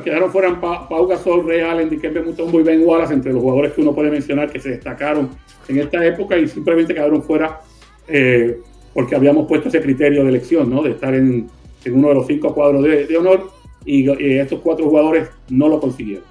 Quedaron 0.03 0.29
fuera 0.31 0.59
Pau 0.59 1.07
Gasol, 1.07 1.47
Ray 1.47 1.61
Allen, 1.61 1.89
Mutombo 2.25 2.59
y 2.59 2.63
Ben 2.63 2.85
Wallace, 2.85 3.13
entre 3.13 3.31
los 3.31 3.41
jugadores 3.41 3.71
que 3.71 3.81
uno 3.81 3.95
puede 3.95 4.11
mencionar 4.11 4.51
que 4.51 4.59
se 4.59 4.71
destacaron 4.71 5.29
en 5.69 5.79
esta 5.79 6.05
época 6.05 6.37
y 6.37 6.47
simplemente 6.47 6.93
quedaron 6.93 7.23
fuera 7.23 7.61
eh, 8.07 8.59
porque 8.93 9.15
habíamos 9.15 9.47
puesto 9.47 9.69
ese 9.69 9.81
criterio 9.81 10.23
de 10.23 10.29
elección, 10.29 10.69
¿no? 10.69 10.83
De 10.83 10.91
estar 10.91 11.13
en, 11.15 11.49
uno 11.89 12.09
de 12.09 12.15
los 12.15 12.27
cinco 12.27 12.53
cuadros 12.53 12.83
de, 12.83 13.17
honor 13.17 13.49
y 13.85 14.09
estos 14.37 14.59
cuatro 14.59 14.85
jugadores 14.89 15.29
no 15.49 15.69
lo 15.69 15.79
consiguieron. 15.79 16.25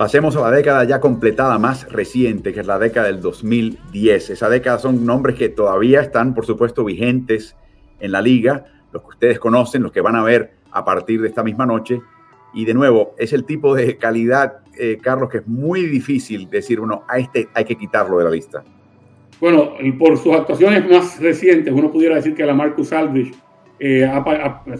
Pasemos 0.00 0.34
a 0.36 0.40
la 0.40 0.50
década 0.50 0.84
ya 0.84 0.98
completada 0.98 1.58
más 1.58 1.86
reciente, 1.92 2.54
que 2.54 2.60
es 2.60 2.66
la 2.66 2.78
década 2.78 3.08
del 3.08 3.20
2010. 3.20 4.30
Esa 4.30 4.48
década 4.48 4.78
son 4.78 5.04
nombres 5.04 5.36
que 5.36 5.50
todavía 5.50 6.00
están, 6.00 6.34
por 6.34 6.46
supuesto, 6.46 6.84
vigentes 6.84 7.54
en 7.98 8.12
la 8.12 8.22
liga, 8.22 8.64
los 8.92 9.02
que 9.02 9.08
ustedes 9.08 9.38
conocen, 9.38 9.82
los 9.82 9.92
que 9.92 10.00
van 10.00 10.16
a 10.16 10.22
ver 10.22 10.52
a 10.70 10.86
partir 10.86 11.20
de 11.20 11.28
esta 11.28 11.42
misma 11.42 11.66
noche. 11.66 12.00
Y 12.52 12.64
de 12.64 12.74
nuevo, 12.74 13.14
es 13.18 13.32
el 13.32 13.44
tipo 13.44 13.74
de 13.74 13.96
calidad, 13.96 14.58
eh, 14.78 14.98
Carlos, 15.00 15.30
que 15.30 15.38
es 15.38 15.46
muy 15.46 15.86
difícil 15.86 16.48
decir, 16.50 16.80
bueno, 16.80 17.04
a 17.08 17.18
este 17.18 17.48
hay 17.54 17.64
que 17.64 17.76
quitarlo 17.76 18.18
de 18.18 18.24
la 18.24 18.30
lista. 18.30 18.64
Bueno, 19.40 19.72
por 19.98 20.18
sus 20.18 20.34
actuaciones 20.34 20.88
más 20.88 21.18
recientes, 21.20 21.72
uno 21.72 21.90
pudiera 21.90 22.16
decir 22.16 22.34
que 22.34 22.44
la 22.44 22.52
Marcus 22.52 22.92
Aldridge, 22.92 23.34
eh, 23.78 24.06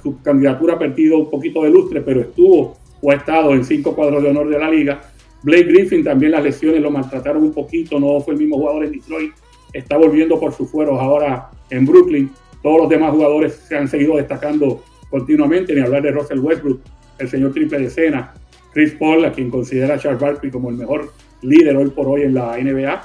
su 0.03 0.21
candidatura 0.21 0.75
ha 0.75 0.79
perdido 0.79 1.19
un 1.19 1.31
poquito 1.31 1.63
de 1.63 1.71
lustre, 1.71 2.03
pero 2.03 2.21
estuvo 2.21 2.77
o 3.01 3.11
ha 3.11 3.15
estado 3.15 3.55
en 3.55 3.65
cinco 3.65 3.95
cuadros 3.95 4.23
de 4.23 4.29
honor 4.29 4.49
de 4.51 4.59
la 4.59 4.71
liga. 4.71 5.01
Blake 5.43 5.65
Griffin 5.65 6.05
también 6.05 6.33
las 6.33 6.45
lesiones 6.45 6.83
lo 6.83 6.91
maltrataron 6.91 7.43
un 7.43 7.55
poquito, 7.55 7.99
no 7.99 8.21
fue 8.21 8.35
el 8.35 8.41
mismo 8.41 8.57
jugador 8.57 8.85
en 8.85 8.93
Detroit, 8.93 9.33
está 9.73 9.97
volviendo 9.97 10.39
por 10.39 10.53
sus 10.53 10.71
fueros 10.71 11.01
ahora 11.01 11.51
en 11.71 11.87
Brooklyn. 11.87 12.31
Todos 12.63 12.83
los 12.83 12.91
demás 12.91 13.13
jugadores 13.13 13.55
se 13.55 13.79
han 13.79 13.89
seguido 13.89 14.17
destacando 14.17 14.83
continuamente, 15.09 15.75
ni 15.75 15.81
hablar 15.81 16.03
de 16.03 16.11
Russell 16.11 16.41
Westbrook, 16.41 16.81
el 17.21 17.29
señor 17.29 17.53
triple 17.53 17.79
de 17.79 17.87
escena, 17.87 18.35
Chris 18.73 18.93
Paul, 18.93 19.25
a 19.25 19.33
quien 19.33 19.51
considera 19.51 19.99
Charles 19.99 20.21
Barkley 20.21 20.51
como 20.51 20.71
el 20.71 20.77
mejor 20.77 21.13
líder 21.43 21.77
hoy 21.77 21.91
por 21.91 22.09
hoy 22.09 22.23
en 22.23 22.35
la 22.35 22.57
NBA, 22.57 23.03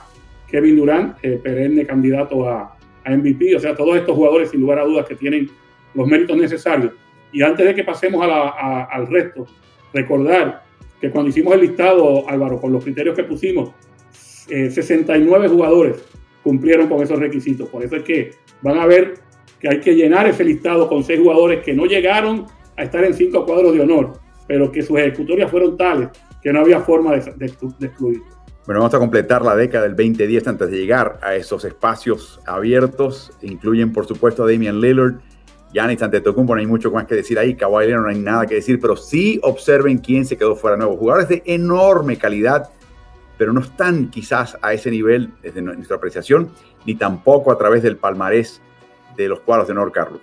Kevin 0.47 0.75
Durant, 0.75 1.17
eh, 1.23 1.39
perenne 1.41 1.85
candidato 1.85 2.47
a, 2.47 2.71
MVP, 3.07 3.55
o 3.55 3.59
sea, 3.59 3.75
todos 3.75 3.97
estos 3.97 4.15
jugadores 4.15 4.49
sin 4.49 4.61
lugar 4.61 4.79
a 4.79 4.83
dudas 4.83 5.05
que 5.05 5.13
tienen 5.13 5.47
los 5.93 6.07
méritos 6.07 6.35
necesarios. 6.37 6.91
Y 7.31 7.43
antes 7.43 7.63
de 7.63 7.75
que 7.75 7.83
pasemos 7.83 8.27
al 8.27 9.07
resto, 9.07 9.45
recordar 9.93 10.63
que 10.99 11.11
cuando 11.11 11.29
hicimos 11.29 11.53
el 11.53 11.61
listado, 11.61 12.27
Álvaro, 12.27 12.59
con 12.59 12.71
los 12.71 12.83
criterios 12.83 13.15
que 13.15 13.23
pusimos, 13.23 13.69
69 14.47 15.45
eh, 15.45 15.49
jugadores 15.49 16.03
cumplieron 16.43 16.87
con 16.87 17.03
esos 17.03 17.19
requisitos. 17.19 17.69
Por 17.69 17.83
eso 17.83 17.95
es 17.97 18.03
que 18.03 18.31
van 18.63 18.79
a 18.79 18.87
ver 18.87 19.15
que 19.59 19.69
hay 19.69 19.79
que 19.81 19.93
llenar 19.93 20.27
ese 20.27 20.43
listado 20.43 20.87
con 20.87 21.03
seis 21.03 21.19
jugadores 21.19 21.63
que 21.63 21.73
no 21.73 21.85
llegaron 21.85 22.45
a 22.77 22.83
estar 22.83 23.03
en 23.03 23.13
cinco 23.13 23.45
cuadros 23.45 23.73
de 23.73 23.81
honor, 23.81 24.13
pero 24.47 24.71
que 24.71 24.81
sus 24.81 24.97
ejecutorias 24.99 25.49
fueron 25.49 25.77
tales 25.77 26.09
que 26.41 26.53
no 26.53 26.59
había 26.59 26.79
forma 26.79 27.13
de, 27.15 27.33
de, 27.37 27.45
excluir. 27.45 28.21
Bueno, 28.65 28.81
vamos 28.81 28.93
a 28.93 28.99
completar 28.99 29.43
la 29.43 29.55
década 29.55 29.83
del 29.83 29.95
2010 29.95 30.47
antes 30.47 30.69
de 30.69 30.77
llegar 30.77 31.19
a 31.21 31.35
esos 31.35 31.65
espacios 31.65 32.39
abiertos. 32.45 33.31
Incluyen, 33.41 33.91
por 33.91 34.05
supuesto, 34.05 34.43
a 34.43 34.51
Damian 34.51 34.79
Lillard, 34.79 35.15
Giannis 35.73 36.01
Antetokounmpo, 36.01 36.55
no 36.55 36.61
hay 36.61 36.67
mucho 36.67 36.91
más 36.91 37.05
que 37.05 37.15
decir 37.15 37.37
ahí. 37.37 37.55
Kawhi 37.55 37.87
Leonard 37.87 38.03
no 38.03 38.09
hay 38.09 38.19
nada 38.19 38.45
que 38.45 38.55
decir, 38.55 38.79
pero 38.79 38.95
sí 38.95 39.39
observen 39.43 39.97
quién 39.97 40.25
se 40.25 40.37
quedó 40.37 40.55
fuera 40.55 40.77
nuevo. 40.77 40.95
Jugadores 40.97 41.29
de 41.29 41.43
enorme 41.45 42.17
calidad, 42.17 42.69
pero 43.37 43.51
no 43.51 43.59
están 43.59 44.09
quizás 44.09 44.57
a 44.61 44.73
ese 44.73 44.89
nivel 44.89 45.33
desde 45.41 45.61
nuestra 45.61 45.97
apreciación, 45.97 46.49
ni 46.85 46.95
tampoco 46.95 47.51
a 47.51 47.57
través 47.57 47.83
del 47.83 47.97
palmarés 47.97 48.61
de 49.17 49.27
los 49.27 49.41
cuadros 49.41 49.67
de 49.67 49.73
North 49.73 49.93
Carlos. 49.93 50.21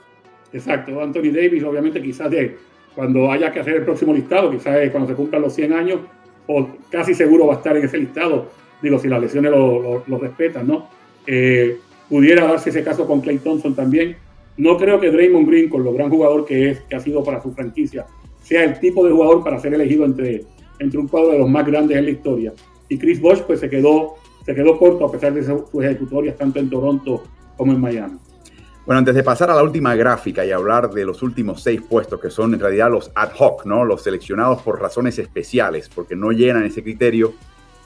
Exacto, 0.53 1.01
Anthony 1.01 1.31
Davis, 1.33 1.63
obviamente, 1.65 2.03
quizás 2.03 2.31
de 2.31 2.57
cuando 2.95 3.31
haya 3.31 3.51
que 3.51 3.61
hacer 3.61 3.77
el 3.77 3.85
próximo 3.85 4.13
listado, 4.13 4.51
quizás 4.51 4.91
cuando 4.91 5.09
se 5.09 5.15
cumplan 5.15 5.43
los 5.43 5.55
100 5.55 5.73
años, 5.73 6.01
o 6.47 6.69
casi 6.91 7.15
seguro 7.15 7.47
va 7.47 7.55
a 7.55 7.57
estar 7.57 7.77
en 7.77 7.85
ese 7.85 7.99
listado, 7.99 8.49
digo, 8.83 8.99
si 8.99 9.09
las 9.09 9.21
lesiones 9.21 9.51
lo, 9.51 10.19
respetan, 10.19 10.67
¿no? 10.67 10.89
Eh, 11.27 11.79
pudiera 12.09 12.47
darse 12.47 12.71
ese 12.71 12.83
caso 12.83 13.07
con 13.07 13.21
Clay 13.21 13.39
Thompson 13.39 13.75
también. 13.75 14.17
No 14.57 14.77
creo 14.77 15.01
que 15.01 15.11
Draymond 15.11 15.49
Green, 15.49 15.71
con 15.71 15.83
lo 15.83 15.93
gran 15.95 16.11
jugador 16.11 16.45
que 16.45 16.71
es, 16.71 16.81
que 16.81 16.97
ha 16.97 17.01
sido 17.01 17.25
para 17.25 17.41
su 17.41 17.53
franquicia, 17.53 18.07
sea 18.43 18.65
el 18.65 18.79
tipo 18.81 19.07
de 19.07 19.13
jugador 19.13 19.43
para 19.43 19.59
ser 19.59 19.73
elegido 19.73 20.05
entre, 20.05 20.45
entre 20.79 20.99
un 20.99 21.09
cuadro 21.09 21.33
de 21.33 21.39
los 21.39 21.49
más 21.49 21.67
grandes 21.67 21.97
en 21.97 22.05
la 22.05 22.11
historia. 22.11 22.53
Y 22.89 22.99
Chris 22.99 23.21
Bosh, 23.21 23.41
pues 23.43 23.61
se 23.61 23.71
quedó, 23.71 24.17
se 24.45 24.55
quedó 24.55 24.79
corto 24.79 25.07
a 25.07 25.13
pesar 25.13 25.33
de 25.33 25.43
sus 25.43 25.83
ejecutorias 25.83 26.37
tanto 26.37 26.59
en 26.59 26.69
Toronto 26.69 27.23
como 27.57 27.73
en 27.73 27.81
Miami. 27.81 28.19
Bueno, 28.85 28.99
antes 28.99 29.15
de 29.15 29.23
pasar 29.23 29.49
a 29.49 29.55
la 29.55 29.63
última 29.63 29.95
gráfica 29.95 30.45
y 30.45 30.51
hablar 30.51 30.91
de 30.91 31.05
los 31.05 31.23
últimos 31.23 31.63
seis 31.63 31.81
puestos, 31.81 32.21
que 32.21 32.31
son 32.31 32.53
en 32.53 32.59
realidad 32.59 32.91
los 32.91 33.13
ad 33.15 33.31
hoc, 33.39 33.65
¿no? 33.65 33.85
Los 33.85 34.03
seleccionados 34.03 34.61
por 34.63 34.81
razones 34.81 35.21
especiales, 35.21 35.89
porque 35.89 36.17
no 36.17 36.33
llenan 36.33 36.65
ese 36.65 36.83
criterio, 36.83 37.33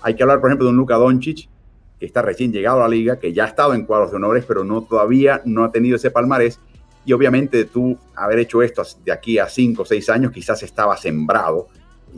hay 0.01 0.15
que 0.15 0.23
hablar, 0.23 0.41
por 0.41 0.49
ejemplo, 0.49 0.67
de 0.67 0.71
un 0.71 0.79
Luka 0.79 0.95
Doncic, 0.97 1.51
que 2.01 2.07
está 2.07 2.23
recién 2.23 2.51
llegado 2.51 2.79
a 2.79 2.83
la 2.85 2.89
liga, 2.89 3.19
que 3.19 3.35
ya 3.35 3.45
ha 3.45 3.49
estado 3.49 3.75
en 3.75 3.85
cuadros 3.85 4.11
de 4.11 4.17
honores, 4.17 4.47
pero 4.49 4.65
no 4.65 4.85
todavía 4.85 5.43
no 5.45 5.65
ha 5.65 5.71
tenido 5.71 5.97
ese 5.97 6.11
palmarés. 6.11 6.61
Y 7.05 7.13
obviamente 7.13 7.67
tú 7.67 7.99
haber 8.15 8.39
hecho 8.39 8.63
esto 8.63 8.83
de 9.05 9.13
aquí 9.13 9.39
a 9.39 9.51
cinco 9.51 9.83
o 9.83 9.85
seis 9.85 10.09
años, 10.09 10.33
quizás 10.33 10.63
estaba 10.63 10.97
sembrado, 10.97 11.69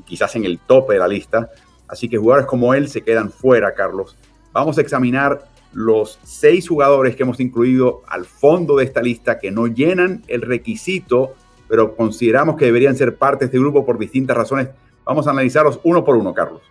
quizás 0.05 0.37
en 0.37 0.45
el 0.45 0.61
tope 0.61 0.95
de 0.95 1.01
la 1.01 1.09
lista. 1.09 1.51
Así 1.89 2.09
que 2.09 2.17
jugadores 2.17 2.47
como 2.47 2.73
él 2.75 2.89
se 2.89 3.03
quedan 3.03 3.31
fuera, 3.31 3.75
Carlos. 3.75 4.17
Vamos 4.53 4.79
a 4.79 4.83
examinar 4.83 5.49
los 5.73 6.19
seis 6.23 6.69
jugadores 6.69 7.15
que 7.15 7.23
hemos 7.23 7.41
incluido 7.41 8.03
al 8.09 8.25
fondo 8.25 8.77
de 8.77 8.85
esta 8.85 9.03
lista 9.03 9.39
que 9.39 9.51
no 9.51 9.67
llenan 9.67 10.23
el 10.29 10.43
requisito, 10.43 11.35
pero 11.69 11.95
consideramos 11.95 12.57
que 12.57 12.65
deberían 12.65 12.97
ser 12.97 13.17
parte 13.17 13.45
de 13.45 13.47
este 13.47 13.59
grupo 13.59 13.85
por 13.85 13.99
distintas 13.99 14.37
razones. 14.37 14.69
Vamos 15.05 15.27
a 15.27 15.31
analizarlos 15.31 15.81
uno 15.85 16.05
por 16.05 16.17
uno, 16.17 16.35
Carlos. 16.35 16.63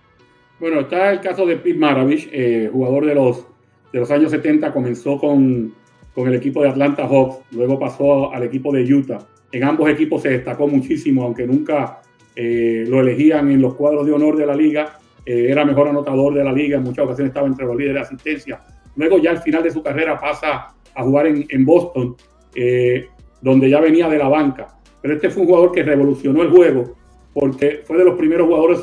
Bueno, 0.59 0.81
está 0.81 1.11
el 1.11 1.21
caso 1.21 1.45
de 1.45 1.57
Pete 1.57 1.77
Maravich, 1.77 2.29
eh, 2.31 2.69
jugador 2.71 3.05
de 3.05 3.13
los, 3.13 3.45
de 3.93 3.99
los 3.99 4.09
años 4.09 4.31
70, 4.31 4.73
comenzó 4.73 5.19
con, 5.19 5.73
con 6.15 6.27
el 6.27 6.35
equipo 6.35 6.63
de 6.63 6.69
Atlanta 6.69 7.07
Hawks, 7.07 7.37
luego 7.51 7.77
pasó 7.77 8.33
al 8.33 8.43
equipo 8.43 8.73
de 8.73 8.81
Utah. 8.91 9.19
En 9.51 9.63
ambos 9.63 9.89
equipos 9.89 10.23
se 10.23 10.29
destacó 10.29 10.67
muchísimo, 10.67 11.23
aunque 11.23 11.45
nunca 11.45 12.01
eh, 12.35 12.85
lo 12.87 12.99
elegían 12.99 13.51
en 13.51 13.61
los 13.61 13.75
cuadros 13.75 14.05
de 14.05 14.13
honor 14.13 14.35
de 14.35 14.45
la 14.45 14.55
liga. 14.55 14.97
Eh, 15.25 15.47
era 15.49 15.63
mejor 15.63 15.89
anotador 15.89 16.33
de 16.33 16.43
la 16.43 16.51
liga, 16.51 16.77
en 16.77 16.83
muchas 16.83 17.05
ocasiones 17.05 17.29
estaba 17.29 17.47
entre 17.47 17.65
los 17.65 17.75
líderes 17.75 17.95
de 17.95 18.01
asistencia 18.01 18.61
Luego 18.97 19.19
ya 19.19 19.31
al 19.31 19.41
final 19.41 19.63
de 19.63 19.71
su 19.71 19.81
carrera 19.81 20.19
pasa 20.19 20.67
a 20.93 21.03
jugar 21.03 21.27
en, 21.27 21.65
Boston, 21.65 22.15
eh, 22.55 23.07
donde 23.41 23.69
ya 23.69 23.79
venía 23.79 24.09
de 24.09 24.17
la 24.17 24.27
banca. 24.27 24.67
Pero 25.01 25.13
este 25.13 25.29
fue 25.29 25.43
un 25.43 25.47
jugador 25.47 25.71
que 25.71 25.83
revolucionó 25.83 26.41
el 26.41 26.49
juego 26.49 26.95
porque 27.33 27.81
fue 27.85 27.97
de 27.97 28.05
los 28.05 28.15
primeros 28.15 28.47
jugadores 28.47 28.79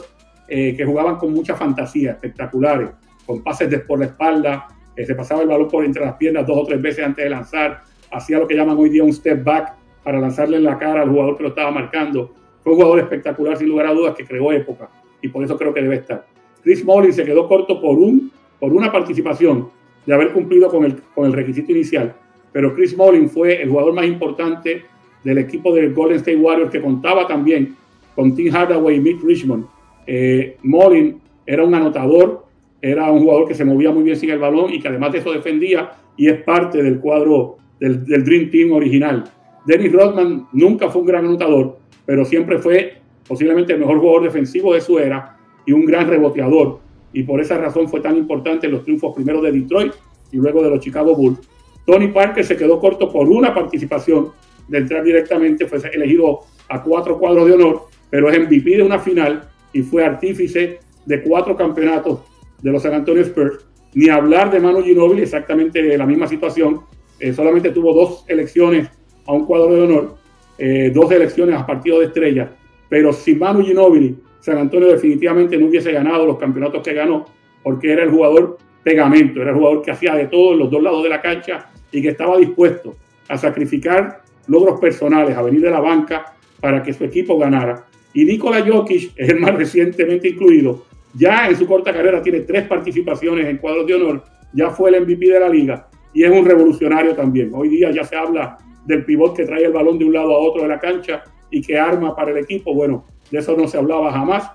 eh, 0.46 0.76
que 0.76 0.84
jugaban 0.84 1.16
con 1.16 1.32
mucha 1.32 1.56
fantasía, 1.56 2.12
espectaculares, 2.12 2.90
con 3.26 3.42
pases 3.42 3.68
de 3.68 3.80
por 3.80 3.98
la 3.98 4.06
espalda, 4.06 4.68
eh, 4.94 5.04
se 5.04 5.14
pasaba 5.16 5.42
el 5.42 5.48
balón 5.48 5.68
por 5.68 5.84
entre 5.84 6.04
las 6.04 6.14
piernas 6.14 6.46
dos 6.46 6.58
o 6.58 6.64
tres 6.64 6.80
veces 6.80 7.04
antes 7.04 7.24
de 7.24 7.30
lanzar, 7.30 7.82
hacía 8.12 8.38
lo 8.38 8.46
que 8.46 8.54
llaman 8.54 8.76
hoy 8.78 8.90
día 8.90 9.02
un 9.02 9.12
step 9.12 9.42
back 9.42 9.74
para 10.04 10.20
lanzarle 10.20 10.58
en 10.58 10.64
la 10.64 10.78
cara 10.78 11.02
al 11.02 11.10
jugador 11.10 11.36
que 11.36 11.42
lo 11.42 11.48
estaba 11.48 11.72
marcando. 11.72 12.32
Fue 12.62 12.72
un 12.72 12.78
jugador 12.78 13.00
espectacular, 13.00 13.56
sin 13.56 13.68
lugar 13.68 13.86
a 13.86 13.92
dudas, 13.92 14.14
que 14.14 14.24
creó 14.24 14.52
época 14.52 14.88
y 15.20 15.28
por 15.28 15.42
eso 15.42 15.56
creo 15.56 15.74
que 15.74 15.82
debe 15.82 15.96
estar. 15.96 16.24
Chris 16.62 16.84
Mullins 16.84 17.16
se 17.16 17.24
quedó 17.24 17.48
corto 17.48 17.80
por, 17.80 17.98
un, 17.98 18.30
por 18.60 18.72
una 18.72 18.92
participación 18.92 19.70
de 20.06 20.14
haber 20.14 20.32
cumplido 20.32 20.68
con 20.68 20.84
el, 20.84 20.96
con 21.14 21.26
el 21.26 21.32
requisito 21.32 21.72
inicial. 21.72 22.14
Pero 22.52 22.74
Chris 22.74 22.96
Mullin 22.96 23.28
fue 23.28 23.62
el 23.62 23.70
jugador 23.70 23.94
más 23.94 24.06
importante 24.06 24.84
del 25.22 25.38
equipo 25.38 25.74
del 25.74 25.92
Golden 25.92 26.18
State 26.18 26.36
Warriors 26.36 26.70
que 26.70 26.80
contaba 26.80 27.26
también 27.26 27.74
con 28.14 28.34
Tim 28.34 28.52
Hardaway 28.52 28.96
y 28.96 29.00
Mick 29.00 29.22
Richmond. 29.24 29.66
Eh, 30.06 30.56
Mullin 30.62 31.20
era 31.46 31.64
un 31.64 31.74
anotador, 31.74 32.44
era 32.80 33.10
un 33.10 33.20
jugador 33.20 33.48
que 33.48 33.54
se 33.54 33.64
movía 33.64 33.90
muy 33.90 34.04
bien 34.04 34.16
sin 34.16 34.30
el 34.30 34.38
balón 34.38 34.72
y 34.72 34.80
que 34.80 34.88
además 34.88 35.12
de 35.12 35.18
eso 35.18 35.32
defendía 35.32 35.92
y 36.16 36.28
es 36.28 36.42
parte 36.42 36.82
del 36.82 37.00
cuadro 37.00 37.56
del, 37.80 38.04
del 38.04 38.24
Dream 38.24 38.50
Team 38.50 38.72
original. 38.72 39.24
Dennis 39.66 39.92
Rodman 39.92 40.46
nunca 40.52 40.90
fue 40.90 41.00
un 41.00 41.08
gran 41.08 41.24
anotador, 41.24 41.78
pero 42.04 42.24
siempre 42.24 42.58
fue 42.58 42.98
posiblemente 43.26 43.72
el 43.72 43.80
mejor 43.80 43.98
jugador 43.98 44.24
defensivo 44.24 44.74
de 44.74 44.80
su 44.80 44.98
era 44.98 45.36
y 45.66 45.72
un 45.72 45.86
gran 45.86 46.08
reboteador 46.08 46.80
y 47.14 47.22
por 47.22 47.40
esa 47.40 47.56
razón 47.56 47.88
fue 47.88 48.00
tan 48.00 48.16
importante 48.16 48.68
los 48.68 48.82
triunfos 48.82 49.14
primero 49.14 49.40
de 49.40 49.52
Detroit 49.52 49.92
y 50.32 50.36
luego 50.36 50.62
de 50.62 50.70
los 50.70 50.80
Chicago 50.80 51.14
Bulls. 51.14 51.38
Tony 51.86 52.08
Parker 52.08 52.44
se 52.44 52.56
quedó 52.56 52.80
corto 52.80 53.10
por 53.10 53.28
una 53.28 53.54
participación 53.54 54.32
de 54.68 54.78
entrar 54.78 55.04
directamente, 55.04 55.66
fue 55.66 55.78
elegido 55.92 56.40
a 56.68 56.82
cuatro 56.82 57.18
cuadros 57.18 57.46
de 57.46 57.52
honor, 57.52 57.82
pero 58.10 58.28
es 58.28 58.38
MVP 58.38 58.76
de 58.76 58.82
una 58.82 58.98
final 58.98 59.48
y 59.72 59.82
fue 59.82 60.04
artífice 60.04 60.80
de 61.06 61.22
cuatro 61.22 61.56
campeonatos 61.56 62.20
de 62.60 62.72
los 62.72 62.82
San 62.82 62.94
Antonio 62.94 63.22
Spurs. 63.22 63.64
Ni 63.94 64.08
hablar 64.08 64.50
de 64.50 64.58
Manu 64.58 64.82
Ginobili, 64.82 65.22
exactamente 65.22 65.96
la 65.96 66.06
misma 66.06 66.26
situación, 66.26 66.80
eh, 67.20 67.32
solamente 67.32 67.70
tuvo 67.70 67.94
dos 67.94 68.24
elecciones 68.26 68.88
a 69.26 69.32
un 69.32 69.46
cuadro 69.46 69.72
de 69.72 69.82
honor, 69.82 70.16
eh, 70.58 70.90
dos 70.92 71.12
elecciones 71.12 71.54
a 71.54 71.64
partido 71.64 72.00
de 72.00 72.06
estrella, 72.06 72.56
pero 72.88 73.12
si 73.12 73.36
Manu 73.36 73.62
Ginobili 73.62 74.16
San 74.44 74.58
Antonio 74.58 74.88
definitivamente 74.88 75.56
no 75.56 75.68
hubiese 75.68 75.90
ganado 75.90 76.26
los 76.26 76.36
campeonatos 76.36 76.82
que 76.82 76.92
ganó, 76.92 77.24
porque 77.62 77.90
era 77.90 78.02
el 78.02 78.10
jugador 78.10 78.58
pegamento, 78.82 79.40
era 79.40 79.52
el 79.52 79.56
jugador 79.56 79.80
que 79.80 79.90
hacía 79.90 80.14
de 80.16 80.26
todo 80.26 80.52
en 80.52 80.58
los 80.58 80.70
dos 80.70 80.82
lados 80.82 81.02
de 81.02 81.08
la 81.08 81.22
cancha 81.22 81.70
y 81.90 82.02
que 82.02 82.10
estaba 82.10 82.36
dispuesto 82.36 82.94
a 83.26 83.38
sacrificar 83.38 84.20
logros 84.48 84.78
personales, 84.78 85.34
a 85.34 85.40
venir 85.40 85.62
de 85.62 85.70
la 85.70 85.80
banca 85.80 86.34
para 86.60 86.82
que 86.82 86.92
su 86.92 87.04
equipo 87.04 87.38
ganara. 87.38 87.86
Y 88.12 88.26
Nikola 88.26 88.60
Jokic 88.60 89.12
es 89.16 89.28
el 89.30 89.40
más 89.40 89.54
recientemente 89.54 90.28
incluido. 90.28 90.84
Ya 91.14 91.48
en 91.48 91.56
su 91.56 91.66
corta 91.66 91.94
carrera 91.94 92.20
tiene 92.20 92.40
tres 92.40 92.66
participaciones 92.66 93.46
en 93.46 93.56
cuadros 93.56 93.86
de 93.86 93.94
honor, 93.94 94.24
ya 94.52 94.68
fue 94.68 94.90
el 94.90 95.04
MVP 95.04 95.26
de 95.26 95.40
la 95.40 95.48
liga 95.48 95.88
y 96.12 96.22
es 96.22 96.30
un 96.30 96.44
revolucionario 96.44 97.14
también. 97.14 97.50
Hoy 97.54 97.70
día 97.70 97.90
ya 97.92 98.04
se 98.04 98.14
habla 98.14 98.58
del 98.84 99.06
pivot 99.06 99.34
que 99.34 99.46
trae 99.46 99.64
el 99.64 99.72
balón 99.72 99.98
de 99.98 100.04
un 100.04 100.12
lado 100.12 100.34
a 100.34 100.38
otro 100.38 100.64
de 100.64 100.68
la 100.68 100.78
cancha 100.78 101.24
y 101.54 101.62
que 101.62 101.78
arma 101.78 102.16
para 102.16 102.32
el 102.32 102.38
equipo. 102.38 102.74
Bueno, 102.74 103.04
de 103.30 103.38
eso 103.38 103.56
no 103.56 103.68
se 103.68 103.78
hablaba 103.78 104.12
jamás 104.12 104.50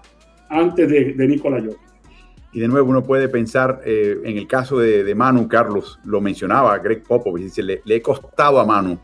antes 0.50 0.90
de, 0.90 1.14
de 1.14 1.28
Nicolás 1.28 1.64
Y 2.52 2.60
de 2.60 2.68
nuevo 2.68 2.90
uno 2.90 3.04
puede 3.04 3.30
pensar 3.30 3.82
eh, 3.86 4.18
en 4.26 4.38
el 4.38 4.48
caso 4.48 4.80
de, 4.80 5.16
Manu, 5.16 5.48
Carlos, 5.48 5.98
lo 6.04 6.20
mencionaba 6.20 6.78
Greg 6.80 7.04
Popovich, 7.04 7.58
le, 7.60 7.82
le 7.86 7.96
he 7.96 8.02
costado 8.02 8.60
a 8.60 8.66
Manu 8.66 9.00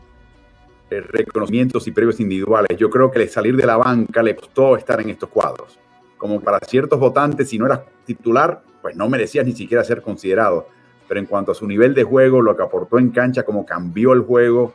eh, 0.90 1.00
reconocimientos 1.00 1.86
y 1.88 1.92
premios 1.92 2.20
individuales. 2.20 2.76
Yo 2.76 2.90
creo 2.90 3.10
que 3.10 3.26
salir 3.28 3.56
de 3.56 3.66
la 3.66 3.78
banca 3.78 4.22
le 4.22 4.36
costó 4.36 4.76
estar 4.76 5.00
en 5.00 5.08
estos 5.08 5.30
cuadros. 5.30 5.78
Como 6.18 6.40
para 6.40 6.58
ciertos 6.66 7.00
votantes, 7.00 7.48
si 7.48 7.58
no 7.58 7.64
eras 7.64 7.80
titular, 8.04 8.62
pues 8.82 8.94
no 8.94 9.08
merecías 9.08 9.46
ni 9.46 9.52
siquiera 9.52 9.82
ser 9.84 10.02
considerado. 10.02 10.68
Pero 11.08 11.18
en 11.18 11.26
cuanto 11.26 11.52
a 11.52 11.54
su 11.54 11.66
nivel 11.66 11.94
de 11.94 12.04
juego, 12.04 12.42
lo 12.42 12.54
que 12.56 12.62
aportó 12.62 12.98
en 12.98 13.08
cancha, 13.08 13.42
cómo 13.42 13.64
cambió 13.64 14.12
el 14.12 14.20
juego, 14.20 14.74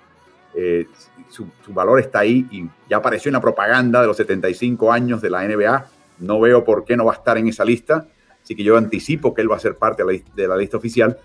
eh, 0.55 0.87
su, 1.31 1.47
valor 1.69 1.99
está 1.99 2.19
ahí 2.19 2.45
y 2.51 2.69
ya 2.89 2.97
apareció 2.97 3.29
en 3.29 3.33
la 3.33 3.41
propaganda 3.41 4.01
de 4.01 4.07
los 4.07 4.17
75 4.17 4.91
años 4.91 5.21
de 5.21 5.29
la 5.29 5.47
NBA. 5.47 5.85
No 6.19 6.39
veo 6.39 6.63
por 6.63 6.85
qué 6.85 6.95
no 6.97 7.05
va 7.05 7.13
a 7.13 7.15
estar 7.15 7.37
en 7.37 7.47
esa 7.47 7.65
lista, 7.65 8.05
así 8.43 8.55
que 8.55 8.63
yo 8.63 8.77
anticipo 8.77 9.33
que 9.33 9.41
él 9.41 9.51
va 9.51 9.55
a 9.55 9.59
ser 9.59 9.75
parte 9.75 10.03
de 10.03 10.47
la, 10.47 10.57
lista 10.57 10.77
oficial. 10.77 11.17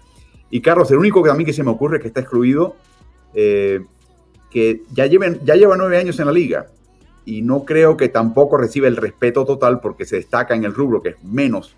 Y 0.50 0.60
Carlos, 0.60 0.90
el 0.90 0.98
único 0.98 1.22
que 1.22 1.30
a 1.30 1.34
mí 1.34 1.44
que 1.44 1.52
se 1.52 1.64
me 1.64 1.70
ocurre 1.70 2.00
que 2.00 2.08
está 2.08 2.20
excluido, 2.20 2.76
eh, 3.34 3.80
que 4.50 4.82
ya, 4.92 5.06
lleven, 5.06 5.40
ya 5.44 5.56
lleva 5.56 5.76
nueve 5.76 5.98
años 5.98 6.18
en 6.20 6.26
la 6.26 6.32
liga 6.32 6.66
y 7.24 7.42
no 7.42 7.64
creo 7.64 7.96
que 7.96 8.08
tampoco 8.08 8.56
reciba 8.56 8.86
el 8.86 8.96
respeto 8.96 9.44
total 9.44 9.80
porque 9.80 10.06
se 10.06 10.16
destaca 10.16 10.54
en 10.54 10.64
el 10.64 10.72
rubro 10.72 11.02
que 11.02 11.10
es 11.10 11.24
menos 11.24 11.76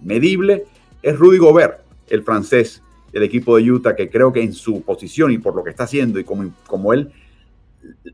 medible, 0.00 0.66
es 1.02 1.18
Rudy 1.18 1.38
Gobert, 1.38 1.80
el 2.08 2.22
francés 2.22 2.82
del 3.10 3.22
equipo 3.22 3.56
de 3.56 3.70
Utah, 3.70 3.96
que 3.96 4.10
creo 4.10 4.32
que 4.32 4.42
en 4.42 4.52
su 4.52 4.82
posición 4.82 5.32
y 5.32 5.38
por 5.38 5.56
lo 5.56 5.64
que 5.64 5.70
está 5.70 5.84
haciendo 5.84 6.20
y 6.20 6.24
como, 6.24 6.52
como 6.66 6.92
él 6.92 7.12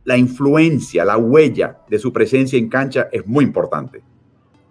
la 0.05 0.17
influencia, 0.17 1.05
la 1.05 1.17
huella 1.17 1.79
de 1.89 1.99
su 1.99 2.13
presencia 2.13 2.59
en 2.59 2.69
cancha 2.69 3.09
es 3.11 3.27
muy 3.27 3.45
importante. 3.45 4.03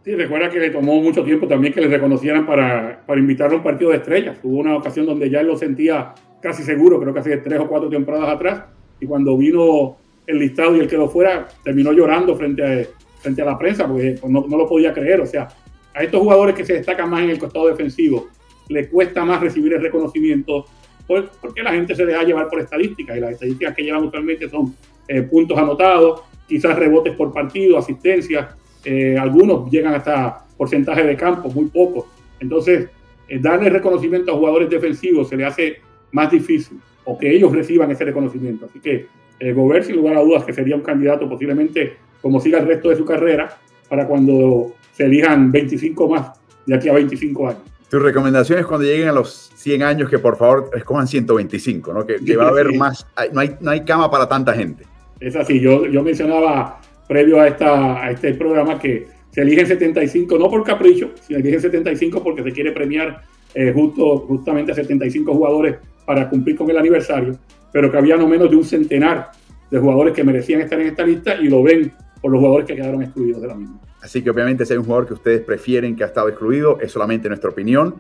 Sí, 0.03 0.13
recuerda 0.15 0.49
que 0.49 0.59
le 0.59 0.69
tomó 0.69 1.01
mucho 1.01 1.23
tiempo 1.23 1.47
también 1.47 1.73
que 1.73 1.81
le 1.81 1.87
reconocieran 1.87 2.45
para, 2.45 3.03
para 3.05 3.19
invitarlo 3.19 3.55
a 3.55 3.57
un 3.57 3.63
partido 3.63 3.89
de 3.89 3.97
estrellas. 3.97 4.37
Hubo 4.43 4.59
una 4.59 4.75
ocasión 4.77 5.05
donde 5.05 5.29
ya 5.29 5.41
él 5.41 5.47
lo 5.47 5.57
sentía 5.57 6.13
casi 6.41 6.63
seguro, 6.63 6.99
creo 6.99 7.13
que 7.13 7.21
hace 7.21 7.37
tres 7.37 7.59
o 7.59 7.67
cuatro 7.67 7.89
temporadas 7.89 8.29
atrás, 8.29 8.65
y 8.99 9.07
cuando 9.07 9.35
vino 9.35 9.97
el 10.27 10.39
listado 10.39 10.75
y 10.75 10.79
el 10.79 10.87
que 10.87 10.97
lo 10.97 11.09
fuera, 11.09 11.47
terminó 11.63 11.91
llorando 11.91 12.35
frente 12.35 12.63
a, 12.63 12.85
frente 13.19 13.41
a 13.41 13.45
la 13.45 13.57
prensa 13.57 13.87
porque 13.87 14.15
no, 14.27 14.45
no 14.47 14.57
lo 14.57 14.67
podía 14.67 14.93
creer. 14.93 15.21
O 15.21 15.25
sea, 15.25 15.47
a 15.93 16.03
estos 16.03 16.21
jugadores 16.21 16.53
que 16.53 16.65
se 16.65 16.73
destacan 16.73 17.09
más 17.09 17.23
en 17.23 17.31
el 17.31 17.39
costado 17.39 17.67
defensivo, 17.67 18.27
le 18.69 18.87
cuesta 18.89 19.25
más 19.25 19.41
recibir 19.41 19.73
el 19.73 19.81
reconocimiento 19.81 20.65
porque 21.07 21.61
la 21.61 21.71
gente 21.71 21.95
se 21.95 22.05
deja 22.05 22.23
llevar 22.23 22.47
por 22.49 22.59
estadísticas 22.59 23.17
y 23.17 23.19
las 23.19 23.31
estadísticas 23.33 23.75
que 23.75 23.83
llevan 23.83 24.03
usualmente 24.03 24.49
son 24.49 24.75
eh, 25.07 25.21
puntos 25.23 25.57
anotados, 25.57 26.21
quizás 26.47 26.77
rebotes 26.77 27.15
por 27.15 27.33
partido, 27.33 27.77
asistencias, 27.77 28.55
eh, 28.85 29.17
algunos 29.17 29.69
llegan 29.71 29.95
hasta 29.95 30.45
porcentaje 30.57 31.03
de 31.03 31.15
campo, 31.15 31.49
muy 31.49 31.65
pocos. 31.65 32.05
Entonces, 32.39 32.89
eh, 33.27 33.39
darle 33.39 33.69
reconocimiento 33.69 34.31
a 34.31 34.35
jugadores 34.35 34.69
defensivos 34.69 35.29
se 35.29 35.35
le 35.35 35.45
hace 35.45 35.77
más 36.11 36.31
difícil 36.31 36.79
o 37.03 37.17
que 37.17 37.35
ellos 37.35 37.51
reciban 37.51 37.89
ese 37.91 38.05
reconocimiento. 38.05 38.67
Así 38.67 38.79
que 38.79 39.07
eh, 39.39 39.53
Gobert, 39.53 39.85
sin 39.85 39.95
lugar 39.95 40.17
a 40.17 40.21
dudas, 40.21 40.45
que 40.45 40.53
sería 40.53 40.75
un 40.75 40.81
candidato 40.81 41.27
posiblemente 41.27 41.97
como 42.21 42.39
siga 42.39 42.59
el 42.59 42.67
resto 42.67 42.89
de 42.89 42.95
su 42.95 43.05
carrera 43.05 43.57
para 43.89 44.07
cuando 44.07 44.73
se 44.91 45.05
elijan 45.05 45.51
25 45.51 46.07
más 46.07 46.39
de 46.65 46.75
aquí 46.75 46.89
a 46.89 46.93
25 46.93 47.47
años. 47.47 47.61
Tus 47.89 48.01
recomendaciones 48.01 48.65
cuando 48.65 48.85
lleguen 48.85 49.09
a 49.09 49.11
los 49.11 49.51
100 49.55 49.83
años, 49.83 50.09
que 50.09 50.19
por 50.19 50.37
favor 50.37 50.71
escojan 50.73 51.07
125, 51.07 51.93
¿no? 51.93 52.05
Que, 52.05 52.15
que 52.15 52.35
va 52.35 52.45
a 52.45 52.49
haber 52.49 52.73
más, 52.75 53.05
no 53.31 53.41
hay, 53.41 53.55
no 53.61 53.71
hay 53.71 53.81
cama 53.81 54.09
para 54.09 54.27
tanta 54.27 54.53
gente. 54.53 54.85
Es 55.19 55.35
así, 55.35 55.59
yo, 55.59 55.85
yo 55.85 56.03
mencionaba 56.03 56.81
previo 57.07 57.39
a, 57.39 57.47
esta, 57.47 58.03
a 58.03 58.11
este 58.11 58.33
programa 58.33 58.79
que 58.79 59.07
se 59.31 59.41
eligen 59.41 59.67
75, 59.67 60.37
no 60.37 60.49
por 60.49 60.63
capricho, 60.63 61.11
se 61.21 61.35
eligen 61.35 61.59
75 61.59 62.23
porque 62.23 62.43
se 62.43 62.51
quiere 62.51 62.71
premiar 62.71 63.21
eh, 63.53 63.71
justo, 63.73 64.19
justamente 64.19 64.71
a 64.71 64.75
75 64.75 65.33
jugadores 65.33 65.77
para 66.05 66.29
cumplir 66.29 66.55
con 66.55 66.69
el 66.69 66.77
aniversario, 66.77 67.37
pero 67.71 67.91
que 67.91 67.97
había 67.97 68.17
no 68.17 68.27
menos 68.27 68.49
de 68.49 68.55
un 68.55 68.63
centenar 68.63 69.31
de 69.69 69.79
jugadores 69.79 70.13
que 70.13 70.23
merecían 70.23 70.61
estar 70.61 70.79
en 70.79 70.87
esta 70.87 71.05
lista 71.05 71.35
y 71.35 71.47
lo 71.47 71.63
ven 71.63 71.91
por 72.21 72.31
los 72.31 72.39
jugadores 72.39 72.67
que 72.67 72.75
quedaron 72.75 73.01
excluidos 73.01 73.41
de 73.41 73.47
la 73.47 73.55
misma. 73.55 73.79
Así 74.01 74.21
que 74.21 74.29
obviamente 74.29 74.65
si 74.65 74.73
hay 74.73 74.79
un 74.79 74.85
jugador 74.85 75.07
que 75.07 75.13
ustedes 75.13 75.41
prefieren 75.41 75.95
que 75.95 76.03
ha 76.03 76.07
estado 76.07 76.29
excluido, 76.29 76.79
es 76.79 76.91
solamente 76.91 77.27
nuestra 77.27 77.49
opinión. 77.49 77.95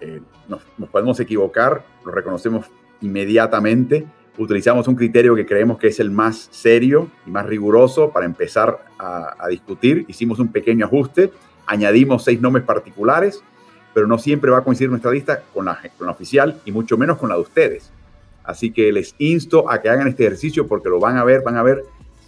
Eh, 0.00 0.20
nos 0.46 0.62
podemos 0.90 1.18
equivocar, 1.18 1.82
lo 2.04 2.12
reconocemos 2.12 2.66
inmediatamente 3.00 4.06
utilizamos 4.38 4.88
un 4.88 4.94
criterio 4.94 5.34
que 5.34 5.46
creemos 5.46 5.78
que 5.78 5.88
es 5.88 6.00
el 6.00 6.10
más 6.10 6.48
serio 6.50 7.08
y 7.26 7.30
más 7.30 7.46
riguroso 7.46 8.10
para 8.10 8.26
empezar 8.26 8.84
a, 8.98 9.46
discutir. 9.48 10.04
Hicimos 10.08 10.38
un 10.38 10.48
pequeño 10.48 10.86
ajuste, 10.86 11.32
añadimos 11.66 12.24
seis 12.24 12.40
nombres 12.40 12.64
particulares, 12.64 13.42
pero 13.94 14.06
no 14.06 14.18
siempre 14.18 14.50
va 14.50 14.58
a 14.58 14.64
coincidir 14.64 14.90
nuestra 14.90 15.10
lista 15.10 15.42
con 15.54 15.66
la, 15.66 15.80
con 15.96 16.06
la 16.06 16.12
oficial 16.12 16.60
y 16.64 16.72
mucho 16.72 16.98
menos 16.98 17.18
con 17.18 17.28
la 17.28 17.36
de 17.36 17.42
ustedes. 17.42 17.90
Así 18.44 18.70
que 18.70 18.92
les 18.92 19.14
insto 19.18 19.70
a 19.70 19.80
que 19.80 19.88
hagan 19.88 20.08
este 20.08 20.24
ejercicio 20.24 20.66
porque 20.66 20.88
lo 20.88 21.00
van 21.00 21.16
a 21.16 21.24
ver, 21.24 21.42
van 21.42 21.56
a 21.56 21.62
ver 21.62 21.84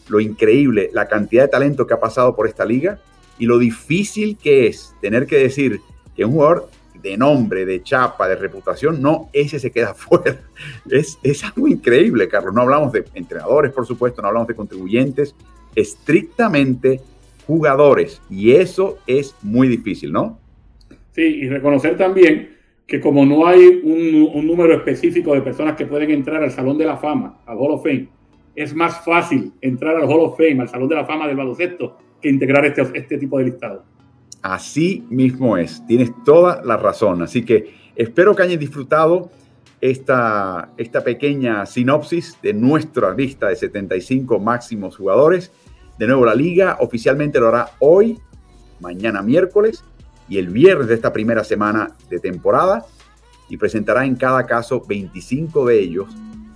lo 0.08 0.20
increíble, 0.20 0.90
la 0.92 1.06
cantidad 1.06 1.42
de 1.42 1.48
talento 1.48 1.86
que 1.86 1.94
ha 1.94 2.00
pasado 2.00 2.34
por 2.34 2.46
esta 2.46 2.64
liga 2.64 2.98
y 3.38 3.46
lo 3.46 3.58
difícil 3.58 4.36
que 4.36 4.66
es 4.66 4.94
tener 5.00 5.26
que 5.26 5.36
decir 5.36 5.80
que 6.16 6.24
un 6.24 6.32
jugador 6.32 6.68
de 7.02 7.16
nombre, 7.16 7.64
de 7.64 7.82
chapa, 7.82 8.28
de 8.28 8.36
reputación, 8.36 9.00
no, 9.00 9.28
ese 9.32 9.58
se 9.58 9.70
queda 9.70 9.94
fuera. 9.94 10.40
Es, 10.90 11.18
es 11.22 11.44
algo 11.44 11.68
increíble, 11.68 12.28
Carlos. 12.28 12.54
No 12.54 12.62
hablamos 12.62 12.92
de 12.92 13.04
entrenadores, 13.14 13.72
por 13.72 13.86
supuesto, 13.86 14.22
no 14.22 14.28
hablamos 14.28 14.48
de 14.48 14.54
contribuyentes, 14.54 15.34
estrictamente 15.74 17.00
jugadores. 17.46 18.20
Y 18.28 18.52
eso 18.52 18.98
es 19.06 19.34
muy 19.42 19.68
difícil, 19.68 20.12
¿no? 20.12 20.38
Sí, 21.12 21.22
y 21.22 21.48
reconocer 21.48 21.96
también 21.96 22.58
que 22.86 23.00
como 23.00 23.24
no 23.26 23.46
hay 23.46 23.82
un, 23.84 24.46
número 24.46 24.74
específico 24.74 25.34
de 25.34 25.42
personas 25.42 25.76
que 25.76 25.84
pueden 25.84 26.10
entrar 26.10 26.42
al 26.42 26.50
Salón 26.50 26.78
de 26.78 26.86
la 26.86 26.96
Fama, 26.96 27.40
al 27.44 27.58
Hall 27.58 27.72
of 27.72 27.82
Fame, 27.82 28.08
es 28.56 28.74
más 28.74 29.04
fácil 29.04 29.52
entrar 29.60 29.96
al 29.96 30.04
Hall 30.04 30.20
of 30.20 30.38
Fame, 30.38 30.62
al 30.62 30.68
Salón 30.68 30.88
de 30.88 30.94
la 30.94 31.04
Fama 31.04 31.26
del 31.26 31.36
baloncesto, 31.36 31.98
que 32.20 32.30
integrar 32.30 32.64
este, 32.64 32.82
este 32.94 33.18
tipo 33.18 33.38
de 33.38 33.44
listado. 33.44 33.84
Así 34.42 35.04
mismo 35.10 35.56
es, 35.56 35.84
tienes 35.86 36.10
toda 36.24 36.62
la 36.64 36.76
razón. 36.76 37.22
Así 37.22 37.44
que 37.44 37.74
espero 37.96 38.34
que 38.34 38.42
hayan 38.42 38.58
disfrutado 38.58 39.30
esta, 39.80 40.70
esta 40.76 41.02
pequeña 41.04 41.66
sinopsis 41.66 42.38
de 42.42 42.52
nuestra 42.52 43.14
lista 43.14 43.48
de 43.48 43.56
75 43.56 44.38
máximos 44.38 44.96
jugadores. 44.96 45.52
De 45.98 46.06
nuevo, 46.06 46.24
la 46.24 46.34
liga 46.34 46.76
oficialmente 46.80 47.40
lo 47.40 47.48
hará 47.48 47.70
hoy, 47.80 48.18
mañana 48.80 49.22
miércoles 49.22 49.84
y 50.28 50.38
el 50.38 50.48
viernes 50.48 50.88
de 50.88 50.94
esta 50.94 51.12
primera 51.12 51.42
semana 51.42 51.96
de 52.08 52.20
temporada 52.20 52.86
y 53.48 53.56
presentará 53.56 54.04
en 54.04 54.14
cada 54.14 54.46
caso 54.46 54.82
25 54.86 55.66
de 55.66 55.80
ellos 55.80 56.06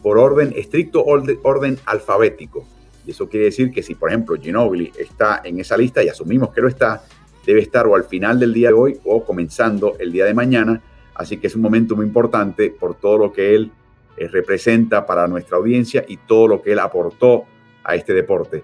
por 0.02 0.18
orden 0.18 0.52
estricto 0.56 1.04
orden, 1.04 1.38
orden 1.42 1.78
alfabético. 1.86 2.66
Y 3.06 3.12
eso 3.12 3.28
quiere 3.28 3.46
decir 3.46 3.70
que 3.70 3.82
si, 3.82 3.94
por 3.94 4.10
ejemplo, 4.10 4.36
Ginobili 4.40 4.92
está 4.98 5.40
en 5.44 5.58
esa 5.58 5.76
lista 5.76 6.02
y 6.02 6.08
asumimos 6.08 6.52
que 6.52 6.60
lo 6.60 6.68
está, 6.68 7.02
debe 7.46 7.60
estar 7.60 7.86
o 7.86 7.96
al 7.96 8.04
final 8.04 8.38
del 8.38 8.52
día 8.52 8.68
de 8.68 8.74
hoy 8.74 8.98
o 9.04 9.24
comenzando 9.24 9.96
el 9.98 10.12
día 10.12 10.24
de 10.24 10.34
mañana. 10.34 10.82
Así 11.14 11.36
que 11.36 11.46
es 11.46 11.56
un 11.56 11.62
momento 11.62 11.96
muy 11.96 12.06
importante 12.06 12.70
por 12.70 12.94
todo 12.94 13.18
lo 13.18 13.32
que 13.32 13.54
él 13.54 13.70
eh, 14.16 14.28
representa 14.28 15.06
para 15.06 15.26
nuestra 15.26 15.56
audiencia 15.56 16.04
y 16.06 16.16
todo 16.16 16.48
lo 16.48 16.62
que 16.62 16.72
él 16.72 16.78
aportó 16.78 17.44
a 17.84 17.94
este 17.94 18.14
deporte. 18.14 18.62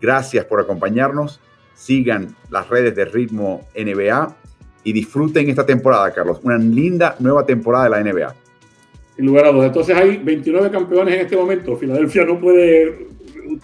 Gracias 0.00 0.44
por 0.44 0.60
acompañarnos. 0.60 1.40
Sigan 1.74 2.34
las 2.50 2.68
redes 2.68 2.94
de 2.96 3.04
Ritmo 3.04 3.66
NBA 3.74 4.36
y 4.84 4.92
disfruten 4.92 5.48
esta 5.48 5.66
temporada, 5.66 6.12
Carlos. 6.12 6.40
Una 6.42 6.58
linda 6.58 7.16
nueva 7.18 7.44
temporada 7.44 7.84
de 7.84 7.90
la 7.90 8.02
NBA. 8.02 8.34
Sin 9.16 9.26
lugar 9.26 9.46
a 9.46 9.52
dudas. 9.52 9.66
Entonces 9.68 9.96
hay 9.96 10.18
29 10.18 10.70
campeones 10.70 11.14
en 11.14 11.20
este 11.22 11.36
momento. 11.36 11.76
Filadelfia 11.76 12.24
no 12.24 12.38
puede 12.38 13.08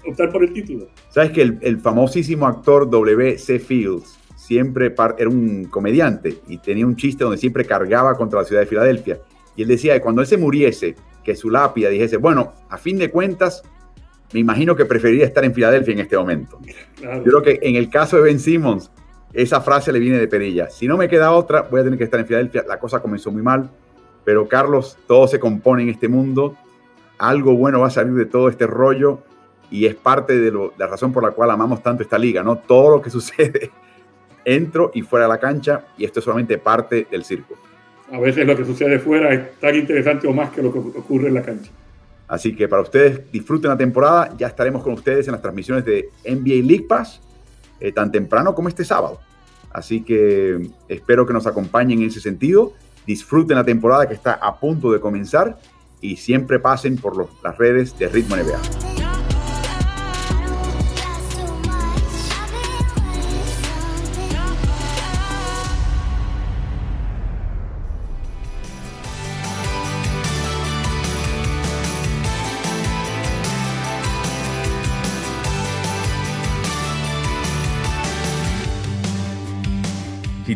optar 0.08 0.30
por 0.30 0.42
el 0.42 0.52
título. 0.52 0.88
Sabes 1.10 1.30
que 1.30 1.42
el, 1.42 1.58
el 1.62 1.78
famosísimo 1.78 2.46
actor 2.46 2.88
W.C. 2.88 3.58
Fields 3.58 4.18
siempre 4.52 4.94
era 5.16 5.30
un 5.30 5.64
comediante 5.64 6.42
y 6.46 6.58
tenía 6.58 6.86
un 6.86 6.94
chiste 6.94 7.24
donde 7.24 7.38
siempre 7.38 7.64
cargaba 7.64 8.14
contra 8.18 8.40
la 8.40 8.44
ciudad 8.44 8.60
de 8.60 8.66
Filadelfia. 8.66 9.18
Y 9.56 9.62
él 9.62 9.68
decía 9.68 9.94
que 9.94 10.02
cuando 10.02 10.20
él 10.20 10.26
se 10.26 10.36
muriese, 10.36 10.94
que 11.24 11.34
su 11.34 11.48
lápida 11.48 11.88
dijese, 11.88 12.18
bueno, 12.18 12.52
a 12.68 12.76
fin 12.76 12.98
de 12.98 13.10
cuentas, 13.10 13.62
me 14.34 14.40
imagino 14.40 14.76
que 14.76 14.84
preferiría 14.84 15.24
estar 15.24 15.42
en 15.42 15.54
Filadelfia 15.54 15.94
en 15.94 16.00
este 16.00 16.18
momento. 16.18 16.58
Yo 17.00 17.22
creo 17.22 17.42
que 17.42 17.60
en 17.62 17.76
el 17.76 17.88
caso 17.88 18.18
de 18.18 18.24
Ben 18.24 18.38
Simmons, 18.38 18.90
esa 19.32 19.62
frase 19.62 19.90
le 19.90 19.98
viene 19.98 20.18
de 20.18 20.28
perilla. 20.28 20.68
Si 20.68 20.86
no 20.86 20.98
me 20.98 21.08
queda 21.08 21.32
otra, 21.32 21.62
voy 21.62 21.80
a 21.80 21.84
tener 21.84 21.96
que 21.96 22.04
estar 22.04 22.20
en 22.20 22.26
Filadelfia. 22.26 22.62
La 22.68 22.78
cosa 22.78 23.00
comenzó 23.00 23.32
muy 23.32 23.42
mal, 23.42 23.70
pero 24.22 24.46
Carlos, 24.48 24.98
todo 25.06 25.26
se 25.28 25.40
compone 25.40 25.84
en 25.84 25.88
este 25.88 26.08
mundo. 26.08 26.58
Algo 27.16 27.56
bueno 27.56 27.80
va 27.80 27.86
a 27.86 27.90
salir 27.90 28.12
de 28.12 28.26
todo 28.26 28.50
este 28.50 28.66
rollo 28.66 29.20
y 29.70 29.86
es 29.86 29.94
parte 29.94 30.38
de, 30.38 30.50
lo, 30.50 30.68
de 30.68 30.74
la 30.76 30.88
razón 30.88 31.10
por 31.10 31.22
la 31.22 31.30
cual 31.30 31.50
amamos 31.50 31.82
tanto 31.82 32.02
esta 32.02 32.18
liga, 32.18 32.42
¿no? 32.42 32.58
Todo 32.58 32.96
lo 32.96 33.00
que 33.00 33.08
sucede 33.18 33.70
entro 34.44 34.90
y 34.94 35.02
fuera 35.02 35.26
de 35.26 35.32
la 35.32 35.38
cancha 35.38 35.84
y 35.96 36.04
esto 36.04 36.20
es 36.20 36.24
solamente 36.24 36.58
parte 36.58 37.06
del 37.10 37.24
circo. 37.24 37.54
A 38.10 38.18
veces 38.20 38.46
lo 38.46 38.56
que 38.56 38.64
sucede 38.64 38.98
fuera 38.98 39.32
es 39.32 39.58
tan 39.58 39.74
interesante 39.74 40.26
o 40.26 40.32
más 40.32 40.50
que 40.50 40.62
lo 40.62 40.72
que 40.72 40.78
ocurre 40.78 41.28
en 41.28 41.34
la 41.34 41.42
cancha. 41.42 41.70
Así 42.28 42.54
que 42.54 42.68
para 42.68 42.82
ustedes 42.82 43.30
disfruten 43.30 43.70
la 43.70 43.76
temporada, 43.76 44.34
ya 44.38 44.46
estaremos 44.46 44.82
con 44.82 44.94
ustedes 44.94 45.26
en 45.28 45.32
las 45.32 45.42
transmisiones 45.42 45.84
de 45.84 46.10
NBA 46.24 46.66
League 46.66 46.86
Pass, 46.88 47.20
eh, 47.80 47.92
tan 47.92 48.10
temprano 48.10 48.54
como 48.54 48.68
este 48.68 48.84
sábado. 48.84 49.20
Así 49.70 50.02
que 50.02 50.70
espero 50.88 51.26
que 51.26 51.32
nos 51.32 51.46
acompañen 51.46 52.00
en 52.00 52.08
ese 52.08 52.20
sentido, 52.20 52.74
disfruten 53.06 53.56
la 53.56 53.64
temporada 53.64 54.06
que 54.06 54.14
está 54.14 54.34
a 54.34 54.58
punto 54.58 54.92
de 54.92 55.00
comenzar 55.00 55.58
y 56.00 56.16
siempre 56.16 56.58
pasen 56.58 56.96
por 56.96 57.16
los, 57.16 57.30
las 57.42 57.56
redes 57.56 57.98
de 57.98 58.08
Ritmo 58.08 58.36
NBA. 58.36 58.91